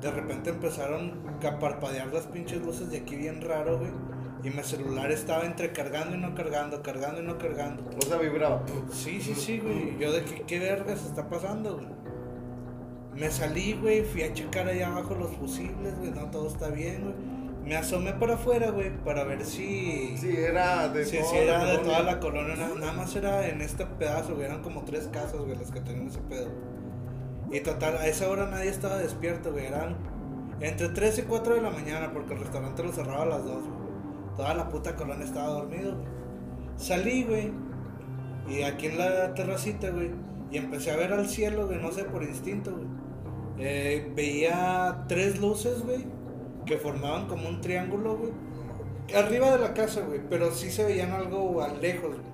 [0.00, 3.90] de repente empezaron a parpadear las pinches luces de aquí bien raro, güey.
[4.44, 7.84] Y mi celular estaba entre cargando y no cargando, cargando y no cargando.
[7.96, 8.62] O sea, vibraba.
[8.90, 9.96] Sí, sí, sí, güey.
[9.98, 11.86] Yo de qué, qué vergas está pasando, güey.
[13.14, 16.10] Me salí, güey, fui a checar allá abajo los fusibles, güey.
[16.10, 17.14] No, todo está bien, güey.
[17.64, 20.16] Me asomé para afuera, güey, para ver si...
[20.18, 21.82] Sí, era de Sí, toda era de colonia.
[21.84, 25.36] toda la colonia, nada, nada más era en este pedazo, güey, eran como tres casas,
[25.40, 26.48] güey, las que tenían ese pedo.
[27.52, 29.96] Y total, a esa hora nadie estaba despierto, güey, eran
[30.60, 33.62] entre 3 y 4 de la mañana, porque el restaurante lo cerraba a las 2,
[33.62, 33.81] güey.
[34.36, 35.94] Toda la puta colonia estaba dormido.
[36.76, 37.52] Salí, güey,
[38.48, 40.10] y aquí en la terracita, güey,
[40.50, 42.86] y empecé a ver al cielo, güey, no sé, por instinto, güey.
[43.58, 46.04] Eh, veía tres luces, güey,
[46.66, 48.32] que formaban como un triángulo, güey.
[49.14, 52.32] Arriba de la casa, güey, pero sí se veían algo a lejos, güey.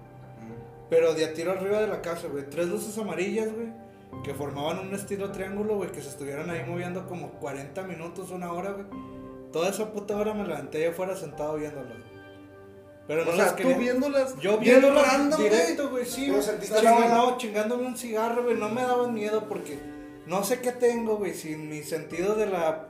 [0.88, 2.48] Pero de a tiro arriba de la casa, güey.
[2.48, 3.68] Tres luces amarillas, güey,
[4.24, 8.52] que formaban un estilo triángulo, güey, que se estuvieran ahí moviendo como 40 minutos, una
[8.52, 8.86] hora, güey.
[9.52, 11.96] Toda esa puta hora me levanté allá afuera sentado viéndolas.
[13.06, 14.38] Pero no O las sea, tú quería- viéndolas.
[14.38, 15.50] yo viéndolas random, güey.
[15.50, 16.76] directo, güey, sí, Pero sentiste
[17.38, 19.78] chingándome un cigarro, güey, no me daban miedo porque
[20.26, 22.86] no sé qué tengo, güey, si mi sentido de la,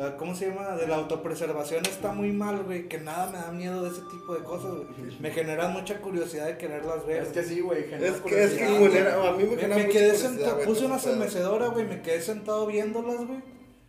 [0.00, 0.74] ah, ¿cómo se llama?
[0.74, 4.34] De la autopreservación está muy mal, güey, que nada me da miedo de ese tipo
[4.34, 5.16] de cosas, güey.
[5.20, 7.22] Me generan mucha curiosidad de quererlas ver.
[7.22, 7.84] Es que sí, güey.
[7.84, 10.96] genera Es que, es que, a mí me, Me, genera me quedé sentado, puse una
[10.96, 11.18] ese pedo.
[11.20, 13.38] mecedora, güey, me quedé sentado viéndolas, güey.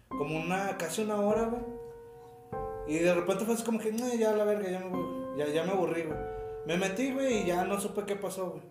[0.09, 1.78] como una, casi una hora, güey.
[2.89, 5.37] Y de repente fue así como que, no, ya la verga, ya me.
[5.37, 6.17] Ya, ya me aburrí, güey.
[6.65, 8.63] Me metí, güey, y ya no supe qué pasó, güey.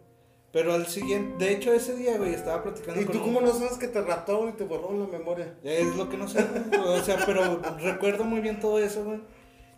[0.52, 3.52] Pero al siguiente, de hecho ese día, güey, estaba platicando ¿Y con tú cómo no
[3.52, 5.54] sabes que te raptaron y te borraron la memoria?
[5.62, 6.80] Es lo que no sé, güey.
[6.88, 9.20] O sea, pero recuerdo muy bien todo eso, güey.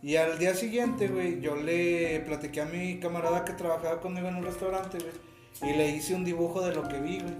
[0.02, 4.36] Y al día siguiente, güey, yo le platiqué a mi camarada que trabajaba conmigo en
[4.36, 5.70] un restaurante, güey.
[5.72, 7.34] Y le hice un dibujo de lo que vi, güey.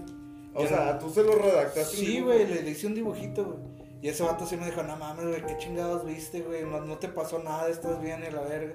[0.53, 1.95] O Y sea, era- tú se lo redactaste.
[1.97, 3.80] Sí, güey, le, le hice un dibujito, güey.
[4.01, 6.63] Y ese vato sí me dijo, no mames, güey, qué chingados viste, güey.
[6.63, 8.73] No, no te pasó nada, estás bien y la verga.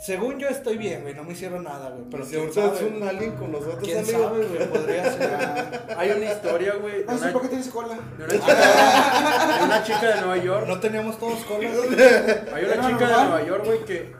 [0.00, 2.04] Según yo estoy bien, güey, no me hicieron nada, güey.
[2.10, 3.08] Pero Si ahorita es un güey.
[3.08, 4.68] alien con nosotros, ¿Quién sabe, güey?
[4.68, 5.84] Podría ser.
[5.96, 7.98] Hay una historia, güey, de Ah, una, ¿por qué tienes cola?
[8.18, 10.66] de una chica, de una chica de Nueva York.
[10.68, 11.72] No teníamos todos colas.
[12.54, 13.12] Hay una No, chica de.
[13.28, 14.12] Nueva York, güey, que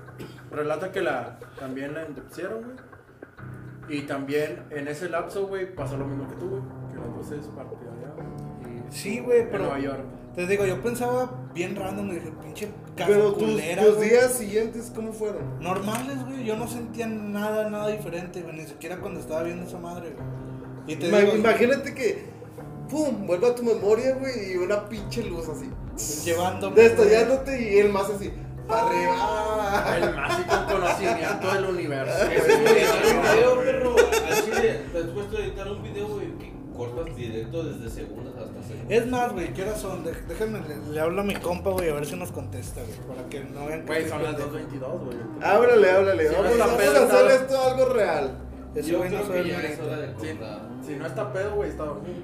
[0.51, 3.99] relata que la también la indepusieron, güey.
[3.99, 6.63] Y también en ese lapso, güey, pasó lo mismo que tú, güey.
[6.91, 8.27] Que los dos se partió allá, güey.
[8.91, 9.65] Sí, güey, En pero.
[9.65, 10.05] Nueva York.
[10.35, 14.11] Te digo, yo pensaba bien random y dije, pinche casa Pero tus, culera, tus güey.
[14.11, 15.61] días siguientes, ¿cómo fueron?
[15.61, 16.45] Normales, güey.
[16.45, 18.57] Yo no sentía nada, nada diferente, güey.
[18.57, 20.27] Ni siquiera cuando estaba viendo esa madre, güey.
[20.89, 22.25] Y te Ima- digo, Imagínate que,
[22.91, 25.71] pum, vuelve a tu memoria, güey, y una pinche luz así.
[26.25, 26.83] llevándome.
[26.83, 28.33] Destallándote y el más así,
[28.67, 29.97] para arriba.
[29.97, 32.25] El mágico conocimiento del universo.
[32.31, 33.97] Es un video, perro.
[34.31, 36.27] Así de, te has puesto a editar un video, güey,
[36.77, 38.91] cortas directo desde segundos hasta segundos.
[38.91, 40.05] Es más, güey, ¿qué horas son?
[40.05, 42.99] Dej- Déjenme, le, le hablo a mi compa, güey, a ver si nos contesta, güey.
[43.17, 44.57] Para que no vean que Güey, son las pendejo.
[44.59, 45.17] 2.22, güey.
[45.43, 46.23] Háblale, háblale.
[46.29, 48.39] Si no vamos está vamos pedo, a hacer está- esto algo real.
[48.75, 50.61] Ese Yo güey no sabe ya es hora de cortar.
[50.85, 52.19] Si no está pedo, güey, está dormido.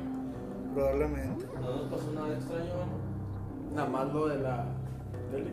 [0.75, 1.47] Probablemente.
[1.61, 3.75] No nos pasó nada extraño, ¿no?
[3.77, 4.67] Nada más lo de la
[5.31, 5.51] tele.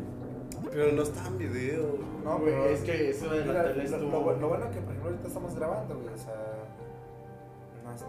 [0.72, 1.98] Pero no está en video.
[2.24, 4.02] No, Güey, es que eso de la Mira, tele estuvo.
[4.32, 6.57] lo lo bueno que por ejemplo ahorita estamos grabando, güey, o sea, no-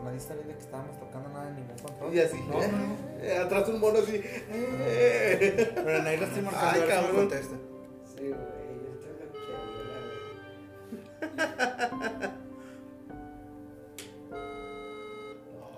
[0.05, 2.15] nadie está viendo que estábamos tocando nada en ningún control.
[2.15, 2.41] Y así.
[2.49, 2.97] No, no.
[3.21, 4.21] eh, atrás un mono así.
[4.25, 5.73] eh.
[5.75, 7.17] Pero ahí lo estoy marcando Ay, a ver si cabrón.
[7.17, 7.57] contesta.
[8.05, 8.33] Sí, güey,
[8.83, 9.67] yo estoy loqueado,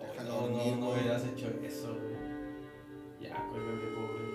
[0.03, 2.17] Déjalo No, no, no hubieras hecho eso, güey.
[3.21, 4.31] Ya, cuélgame, pobre.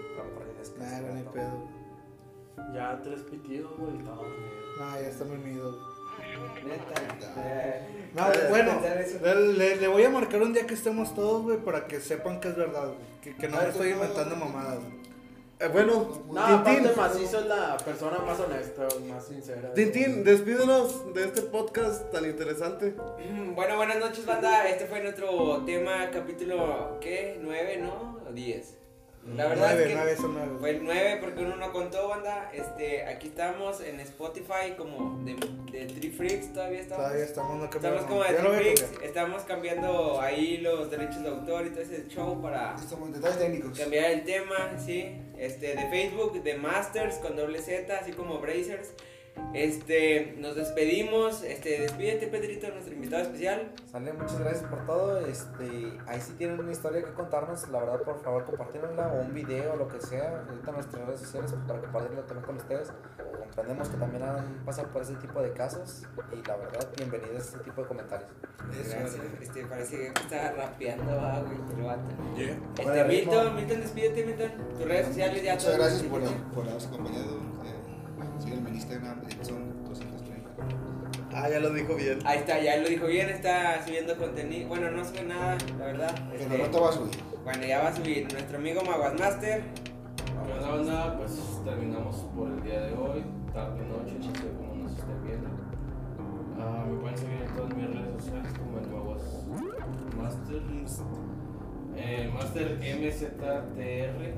[0.78, 1.32] Nah, ¿no?
[1.32, 1.68] pedo.
[2.74, 3.98] Ya tres pitidos, güey.
[4.00, 5.95] Nah, ya está dormido, güey.
[6.64, 7.88] Neta.
[8.14, 8.82] No, bueno,
[9.58, 12.56] le, voy a marcar un día que estemos todos, güey, para que sepan que es
[12.56, 12.98] verdad, güey.
[13.22, 15.06] Que, que no me estoy inventando mamadas, güey.
[15.58, 16.92] Eh, bueno, No, Tintín.
[16.98, 19.74] Macizo es la persona más honesta, más sincera.
[19.74, 22.94] Tintín, despídenos de este podcast tan interesante.
[23.30, 24.68] Mm, Bueno, buenas noches, banda.
[24.68, 27.40] Este fue nuestro tema, capítulo, ¿qué?
[27.42, 28.20] ¿9, no?
[28.30, 28.78] ¿O 10?
[29.34, 30.52] La verdad Nueve, es que nueve, son nueve.
[30.60, 32.52] fue el 9 porque uno no contó, banda.
[32.54, 35.36] Este, aquí estamos en Spotify como de,
[35.72, 37.06] de Three Freaks, todavía estamos.
[37.06, 38.02] Todavía estamos, no cambiamos.
[38.02, 39.04] Estamos como de Three Freaks, cambiar.
[39.04, 43.78] estamos cambiando ahí los derechos de autor y todo ese show para Estamos detalles técnicos.
[43.80, 45.20] cambiar el tema, sí.
[45.40, 48.90] Este, de Facebook, de Masters con doble Z, así como Brazers.
[49.54, 51.44] Este, nos despedimos.
[51.44, 53.72] Este, despídete, Pedrito, nuestro invitado especial.
[53.92, 55.26] Sale, muchas gracias por todo.
[55.26, 59.34] Este, ahí si tienen una historia que contarnos, la verdad, por favor, compartirnosla o un
[59.34, 60.46] video o lo que sea.
[60.48, 62.92] Ahorita en nuestras redes sociales para compartirlo también con ustedes.
[63.40, 66.04] Comprendemos que también han pasado por ese tipo de casos
[66.34, 68.30] y la verdad, bienvenidos a este tipo de comentarios.
[68.74, 69.18] Gracias.
[69.42, 71.58] Este, parece que está rapeando, va, güey.
[72.36, 72.58] Yeah.
[72.78, 73.56] Este, Bueno, Milton.
[73.56, 74.52] Milton, despídete, Milton.
[74.78, 77.56] Tus redes sociales ya Muchas gracias por, por habernos acompañado.
[78.40, 80.50] Síganme en Instagram, Edson 230.
[81.34, 82.20] Ah, ya lo dijo bien.
[82.26, 84.70] Ahí está, ya lo dijo bien, está subiendo contenido.
[84.70, 86.16] Bueno, no sube nada, la verdad.
[86.30, 87.16] Que Este, no rato va a subir.
[87.44, 89.64] bueno, ya va a subir nuestro amigo Maguas Master.
[90.48, 93.24] Bueno, banda, pues terminamos por el día de hoy,
[93.54, 95.50] tarde, noche, no sé cómo nos estén viendo.
[96.60, 99.22] Ah, me pueden seguir en todas mis redes sociales como el Maguas
[100.18, 100.62] Master,
[101.98, 104.36] eh, Master MZTR,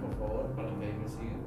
[0.00, 1.43] por favor, para que ahí me sigan.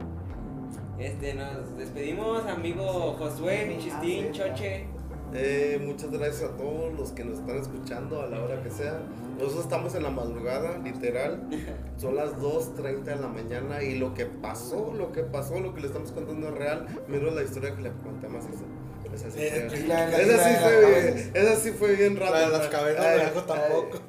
[0.99, 4.87] Este, nos despedimos, amigo Josué, Michistín, Choche.
[5.33, 9.01] Eh, muchas gracias a todos los que nos están escuchando a la hora que sea.
[9.37, 11.41] Nosotros estamos en la madrugada, literal.
[11.97, 15.81] Son las 2.30 de la mañana y lo que pasó, lo que pasó, lo que
[15.81, 16.87] le estamos contando es real.
[17.07, 18.65] Mira la historia que le conté más eso.
[19.13, 21.95] Esa sí Eh, fue, Y la- la- esa sí la- fue bien, esa sí fue
[21.95, 22.31] bien rara.
[22.31, 23.99] La de las cabezas tampoco.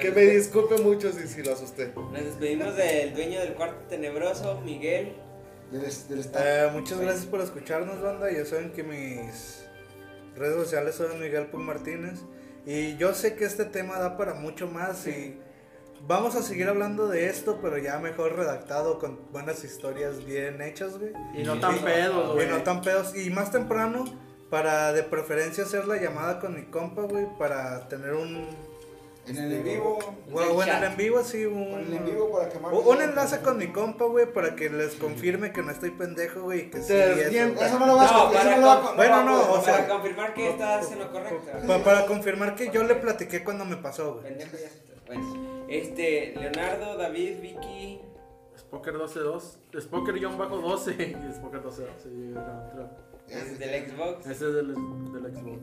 [0.00, 1.92] Que me disculpe mucho si, si lo asusté.
[1.94, 5.12] Nos despedimos del dueño del cuarto tenebroso, Miguel.
[5.72, 6.42] Del, del staff.
[6.44, 8.30] Eh, muchas gracias por escucharnos, banda.
[8.30, 9.64] Ya saben que mis
[10.36, 12.20] redes sociales son Miguel Pum Martínez.
[12.66, 15.36] Y yo sé que este tema da para mucho más y
[16.06, 20.98] vamos a seguir hablando de esto, pero ya mejor redactado con buenas historias bien hechas,
[20.98, 21.12] güey.
[21.34, 22.48] Y no tan pedos, Y güey.
[22.48, 23.16] no tan pedos.
[23.16, 24.04] Y más temprano,
[24.50, 28.46] para de preferencia hacer la llamada con mi compa, güey, para tener un,
[29.24, 29.98] En el en vivo.
[30.30, 31.44] Bueno, bueno, en el en vivo sí.
[31.46, 32.72] Un, el vivo para quemar.
[32.74, 36.70] un enlace con mi compa, güey, para que les confirme que no estoy pendejo, güey.
[36.70, 37.62] Que sí, eso.
[37.64, 39.22] Eso no lo vas a No, eso para no lo va a- con- no bueno,
[39.24, 41.50] no, o sea- para confirmar que estás en lo correcto.
[41.68, 44.24] Pa- para confirmar que yo le platiqué cuando me pasó, güey.
[44.24, 44.92] Pendejo ya está.
[45.06, 48.00] Bueno, este, Leonardo, David, Vicky.
[48.58, 49.58] Spoker 12-2.
[49.78, 50.94] Spoker-12.
[51.00, 52.34] y Spoker 12 sí,
[53.38, 54.26] es del Xbox.
[54.26, 55.60] Ese es del, del Xbox.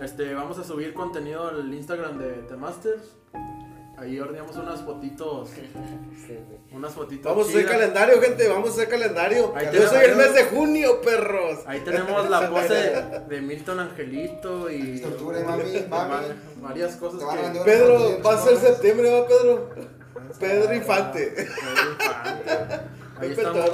[0.00, 3.02] Este, vamos a subir contenido al Instagram de The Masters.
[3.98, 5.50] Ahí horneamos unas fotitos.
[6.72, 7.30] Unas fotitos.
[7.30, 8.48] Vamos a hacer calendario, gente.
[8.48, 9.52] Vamos a hacer calendario.
[9.54, 11.60] Ahí Yo soy el mes de junio, perros.
[11.66, 15.86] Ahí tenemos la pose de, Milton Angelito y Tortura, mami, mami.
[15.88, 16.22] va-
[16.62, 17.22] varias cosas
[17.52, 19.68] que Pedro, va a ser septiembre, ¿va, Pedro?
[20.40, 21.30] Pedro Infante.
[21.36, 22.80] Pedro Infante.
[23.20, 23.70] Ahí estamos.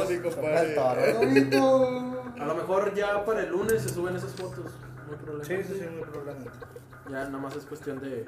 [2.39, 4.73] A lo mejor ya para el lunes se suben esas fotos.
[5.07, 5.45] No hay problema.
[5.45, 6.51] Sí, sí, sí, muy probablemente.
[7.07, 8.27] Ya nada más es cuestión de,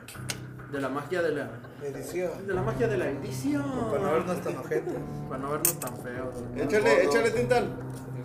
[0.73, 1.51] de la magia de la
[1.83, 2.47] Edición.
[2.47, 3.65] de la magia de la edición.
[3.91, 4.95] Para no vernos tan ojetes.
[5.29, 6.35] Para no vernos tan feos.
[6.55, 6.63] ¿no?
[6.63, 7.69] Échale, échale tintal.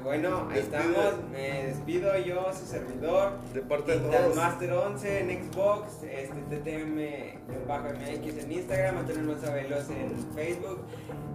[0.04, 0.78] Bueno, ahí Despide.
[0.78, 1.14] estamos.
[1.32, 3.32] Me despido yo, su servidor.
[3.56, 4.36] De parte de todos.
[4.36, 10.82] Master 11 en Xbox, este TTM-MX en Instagram, Antonio Alonso Veloz en Facebook,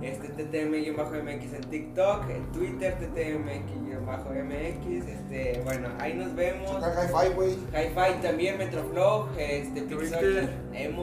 [0.03, 6.71] este TTM-MX en TikTok, en Twitter TTM-MX, este, bueno, ahí nos vemos.
[7.11, 7.57] Five, güey.
[7.75, 10.21] Hi-Fi también, Metroflow, este, Twitter.
[10.21, 11.00] Pixel, Emo,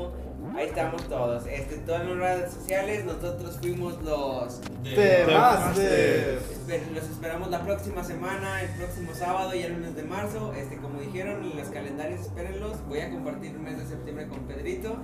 [0.55, 1.45] ahí estamos todos.
[1.47, 6.39] Este, todas las redes sociales, nosotros fuimos los Te Master.
[6.39, 10.53] Esper- Los esperamos la próxima semana, el próximo sábado y el mes de marzo.
[10.53, 12.85] Este, como dijeron, en los calendarios espérenlos.
[12.87, 14.97] Voy a compartir el mes de septiembre con Pedrito.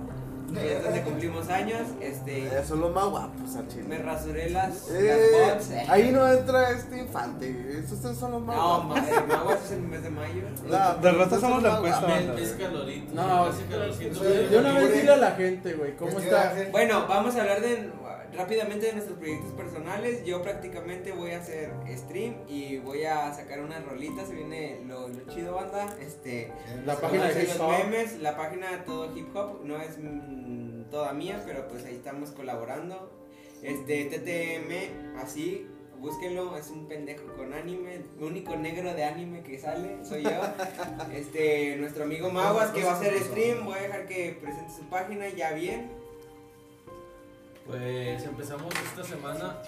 [0.56, 1.80] Es donde cumplimos años.
[2.00, 3.84] Este, Esos son los más guapos, al chile.
[3.88, 5.70] me rasuré las, Eh, las bots.
[5.70, 5.86] eh.
[5.88, 7.78] ahí no entra este infante.
[7.78, 8.98] Estos son los más No, guapos.
[9.08, 10.42] eh, Maguas es el mes de mayo.
[10.68, 12.06] No, De rato son la encuesta.
[12.38, 13.14] Mis caloritos.
[13.14, 14.18] No, mis calorcitos.
[14.18, 16.54] sí, De una vez dile a la gente, güey, ¿cómo está?
[16.70, 17.90] Bueno, vamos a hablar de
[18.36, 20.24] rápidamente de nuestros proyectos personales.
[20.24, 24.28] Yo prácticamente voy a hacer stream y voy a sacar unas rolitas.
[24.28, 25.94] Se viene lo, lo chido, banda.
[26.00, 26.52] Este,
[26.84, 31.12] La página de los memes, la página de todo hip hop no es mm, toda
[31.12, 33.10] mía, pero pues ahí estamos colaborando.
[33.62, 35.66] Este TTM, así,
[35.98, 40.30] búsquenlo, es un pendejo con anime, el único negro de anime que sale soy yo.
[41.14, 44.82] Este, nuestro amigo Maguas que va a hacer stream, voy a dejar que presente su
[44.90, 46.03] página ya bien.
[47.66, 49.62] Pues empezamos esta semana.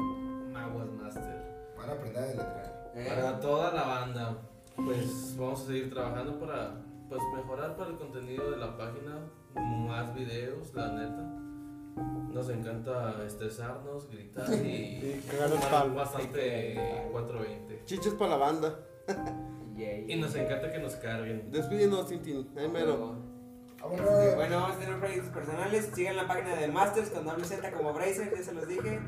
[0.53, 1.55] Maguas Master.
[1.77, 2.93] Van a aprender a deletrear.
[3.09, 4.37] Para toda la banda,
[4.77, 6.75] pues vamos a seguir trabajando para
[7.09, 9.21] pues, mejorar para el contenido de la página,
[9.55, 11.31] más videos, la neta.
[12.33, 17.85] Nos encanta estresarnos, gritar y Sí, cagar el bastante 420.
[17.85, 18.79] Chiches para la banda.
[19.77, 21.51] Y nos encanta que nos carguen.
[21.51, 22.49] Despídenos, Tintín.
[22.57, 23.17] Ahí mero.
[23.83, 25.91] Bueno, vamos a tener proyectos personales.
[25.95, 29.01] Sigan la página de Masters con doble Z como Bracer, ya se los dije.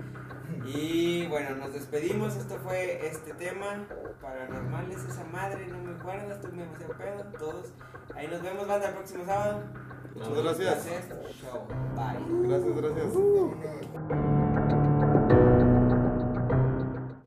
[0.66, 2.36] Y bueno, nos despedimos.
[2.36, 3.86] Esto fue este tema.
[4.20, 6.34] Paranormales, esa madre, no me acuerdo.
[6.34, 7.24] Estoy demasiado pedo.
[7.38, 7.72] Todos.
[8.14, 9.62] Ahí nos vemos, banda, el próximo sábado.
[10.18, 10.86] Muchas gracias.
[10.86, 11.40] Gracias.
[11.40, 11.66] Chao.
[11.94, 12.18] Bye.
[12.48, 13.12] Gracias, gracias.